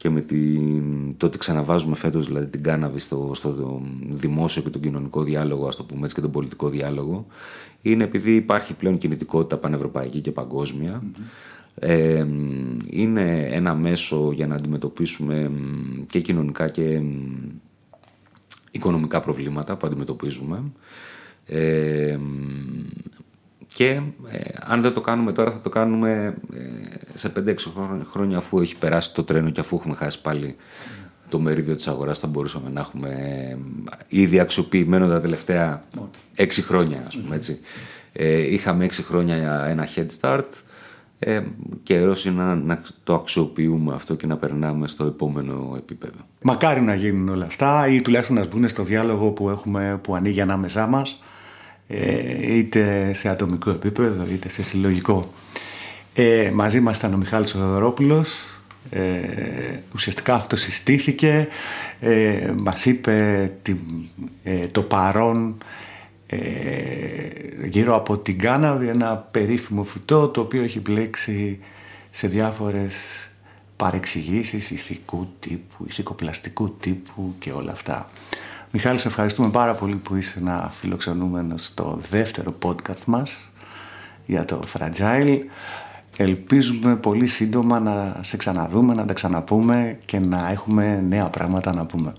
και 0.05 0.11
με 0.11 0.21
την, 0.21 1.17
το 1.17 1.27
ότι 1.27 1.39
ξαναβάζουμε 1.39 1.97
φέτος 1.97 2.27
δηλαδή 2.27 2.47
την 2.47 2.63
κάναβη 2.63 2.99
στο, 2.99 3.31
στο 3.35 3.81
δημόσιο 4.09 4.63
και 4.63 4.71
τον 4.71 4.81
κοινωνικό 4.81 5.23
διάλογο 5.23 5.67
ας 5.67 5.77
το 5.77 5.85
πούμε 5.85 6.03
έτσι 6.03 6.15
και 6.15 6.21
τον 6.21 6.31
πολιτικό 6.31 6.69
διάλογο 6.69 7.27
είναι 7.83 8.05
επειδή 8.05 8.35
υπάρχει 8.35 8.75
πλέον 8.75 8.99
κινητικότητα 8.99 9.59
πανευρωπαϊκή 9.59 10.21
και 10.21 10.31
παγκοσμια 10.33 11.03
ε, 11.75 12.27
είναι 12.91 13.49
ένα 13.51 13.75
μέσο 13.75 14.33
για 14.35 14.47
να 14.47 14.55
αντιμετωπίσουμε 14.55 15.51
και 16.07 16.21
κοινωνικά 16.21 16.69
και 16.69 17.03
οικονομικά 18.71 19.21
προβλήματα 19.21 19.77
που 19.77 19.87
αντιμετωπίζουμε. 19.87 20.63
Ε, 21.47 22.19
και 23.75 24.01
ε, 24.31 24.39
αν 24.61 24.81
δεν 24.81 24.93
το 24.93 25.01
κάνουμε 25.01 25.33
τώρα 25.33 25.51
θα 25.51 25.61
το 25.61 25.69
κάνουμε 25.69 26.35
ε, 26.55 26.71
σε 27.15 27.33
5-6 27.37 27.55
χρόνια 28.11 28.37
αφού 28.37 28.61
έχει 28.61 28.77
περάσει 28.77 29.15
το 29.15 29.25
τρένο 29.25 29.51
και 29.51 29.61
αφού 29.61 29.77
έχουμε 29.77 29.95
χάσει 29.95 30.21
πάλι 30.21 30.57
το 31.29 31.41
μερίδιο 31.41 31.75
της 31.75 31.89
αγοράς 31.89 32.19
θα 32.19 32.27
μπορούσαμε 32.27 32.69
να 32.71 32.81
έχουμε 32.81 33.09
ε, 33.09 33.57
ήδη 34.09 34.41
αξιοποιημένο 34.41 35.09
τα 35.09 35.21
τελευταία 35.21 35.85
6 36.37 36.47
χρόνια 36.51 37.03
ας 37.07 37.17
πούμε 37.17 37.37
έτσι. 37.37 37.61
Ε, 38.13 38.53
είχαμε 38.53 38.87
6 38.87 38.91
χρόνια 38.91 39.65
ένα 39.71 39.89
head 39.95 40.07
start 40.21 40.49
ε, 41.19 41.41
καιρός 41.83 42.25
είναι 42.25 42.43
να, 42.43 42.55
να 42.55 42.83
το 43.05 43.15
αξιοποιούμε 43.15 43.95
αυτό 43.95 44.15
και 44.15 44.27
να 44.27 44.37
περνάμε 44.37 44.89
στο 44.89 45.05
επόμενο 45.05 45.75
επίπεδο. 45.77 46.19
Μακάρι 46.43 46.81
να 46.81 46.95
γίνουν 46.95 47.29
όλα 47.29 47.45
αυτά 47.45 47.89
ή 47.89 48.03
τουλάχιστον 48.03 48.37
να 48.37 48.47
μπουν 48.47 48.69
στο 48.69 48.83
διάλογο 48.83 49.31
που, 49.31 49.51
έχουμε, 49.51 49.99
που 50.03 50.15
ανοίγει 50.15 50.41
ανάμεσά 50.41 50.87
μας 50.87 51.11
ε, 51.11 51.24
είτε 51.87 53.13
σε 53.13 53.29
ατομικό 53.29 53.71
επίπεδο 53.71 54.27
είτε 54.33 54.49
σε 54.49 54.63
συλλογικό. 54.63 55.33
Ε, 56.15 56.51
μαζί 56.55 56.81
μας 56.81 56.99
ήταν 56.99 57.15
ο 57.15 57.17
Μιχάλης 57.17 57.55
Οδωρόπουλος, 57.55 58.59
ε, 58.91 59.79
ουσιαστικά 59.95 60.35
αυτός 60.35 60.61
συστήθηκε, 60.61 61.49
ε, 62.01 62.53
μας 62.63 62.87
είπε 62.87 63.51
ε, 64.43 64.67
το 64.67 64.83
παρόν 64.83 65.57
ε, 66.27 66.39
γύρω 67.67 67.97
από 67.97 68.17
την 68.17 68.39
κάναβη, 68.39 68.89
ένα 68.89 69.17
περίφημο 69.17 69.83
φυτό 69.83 70.29
το 70.29 70.41
οποίο 70.41 70.63
έχει 70.63 70.81
μπλέξει 70.81 71.59
σε 72.11 72.29
διάφορες 72.29 72.95
παρεξηγήσεις 73.77 74.71
ηθικού 74.71 75.29
τύπου, 75.41 75.85
ηθικοπλαστικού 75.89 76.77
τύπου 76.81 77.35
και 77.39 77.53
όλα 77.53 77.73
αυτά. 77.73 78.09
Μιχάλη, 78.77 78.99
σε 78.99 79.09
ευχαριστούμε 79.09 79.49
πάρα 79.51 79.75
πολύ 79.75 79.95
που 79.95 80.17
είσαι 80.17 80.39
ένα 80.39 80.73
φιλοξενούμενο 80.79 81.57
στο 81.57 82.01
δεύτερο 82.11 82.59
podcast 82.63 83.05
μας 83.07 83.51
για 84.27 84.45
το 84.45 84.61
Fragile. 84.73 85.39
Ελπίζουμε 86.17 86.97
πολύ 86.97 87.27
σύντομα 87.27 87.81
να 87.81 88.21
σε 88.23 88.37
ξαναδούμε, 88.37 88.95
να 88.95 89.05
τα 89.05 89.13
ξαναπούμε 89.13 89.99
και 90.05 90.19
να 90.19 90.51
έχουμε 90.51 91.05
νέα 91.09 91.29
πράγματα 91.29 91.75
να 91.75 91.87
πούμε. 91.87 92.13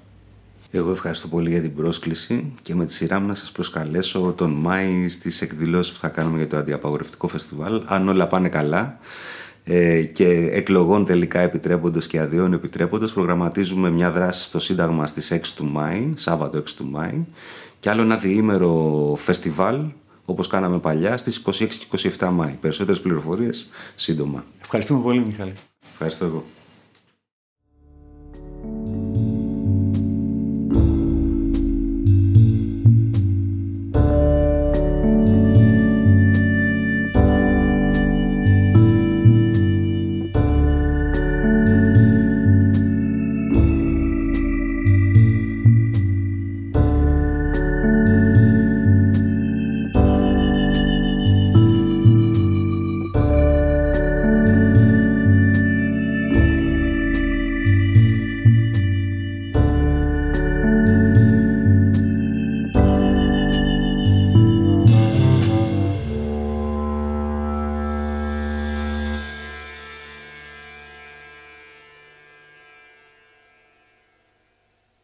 Εγώ 0.71 0.91
ευχαριστώ 0.91 1.27
πολύ 1.27 1.49
για 1.49 1.61
την 1.61 1.75
πρόσκληση 1.75 2.53
και 2.61 2.75
με 2.75 2.85
τη 2.85 2.93
σειρά 2.93 3.19
μου 3.19 3.27
να 3.27 3.35
σας 3.35 3.51
προσκαλέσω 3.51 4.33
τον 4.37 4.51
Μάη 4.51 5.09
στις 5.09 5.41
εκδηλώσεις 5.41 5.93
που 5.93 5.99
θα 5.99 6.09
κάνουμε 6.09 6.37
για 6.37 6.47
το 6.47 6.57
Αντιαπαγορευτικό 6.57 7.27
Φεστιβάλ. 7.27 7.81
Αν 7.85 8.09
όλα 8.09 8.27
πάνε 8.27 8.49
καλά, 8.49 8.99
ε, 9.67 10.03
και 10.03 10.27
εκλογών 10.51 11.05
τελικά 11.05 11.39
επιτρέποντος 11.39 12.07
και 12.07 12.19
αδειών 12.19 12.53
επιτρέποντος 12.53 13.13
προγραμματίζουμε 13.13 13.89
μια 13.89 14.11
δράση 14.11 14.43
στο 14.43 14.59
Σύνταγμα 14.59 15.07
στις 15.07 15.31
6 15.33 15.39
του 15.55 15.65
Μάη, 15.65 16.13
Σάββατο 16.15 16.57
6 16.57 16.63
του 16.77 16.85
Μάη 16.85 17.25
και 17.79 17.89
άλλο 17.89 18.01
ένα 18.01 18.17
διήμερο 18.17 19.13
φεστιβάλ 19.17 19.81
όπως 20.25 20.47
κάναμε 20.47 20.79
παλιά 20.79 21.17
στις 21.17 21.41
26 21.45 21.67
και 21.67 22.11
27 22.19 22.29
Μάη. 22.31 22.57
Περισσότερες 22.61 23.01
πληροφορίες 23.01 23.69
σύντομα. 23.95 24.43
Ευχαριστούμε 24.61 25.01
πολύ 25.01 25.19
Μιχάλη. 25.19 25.53
Ευχαριστώ 25.91 26.25
εγώ. 26.25 26.43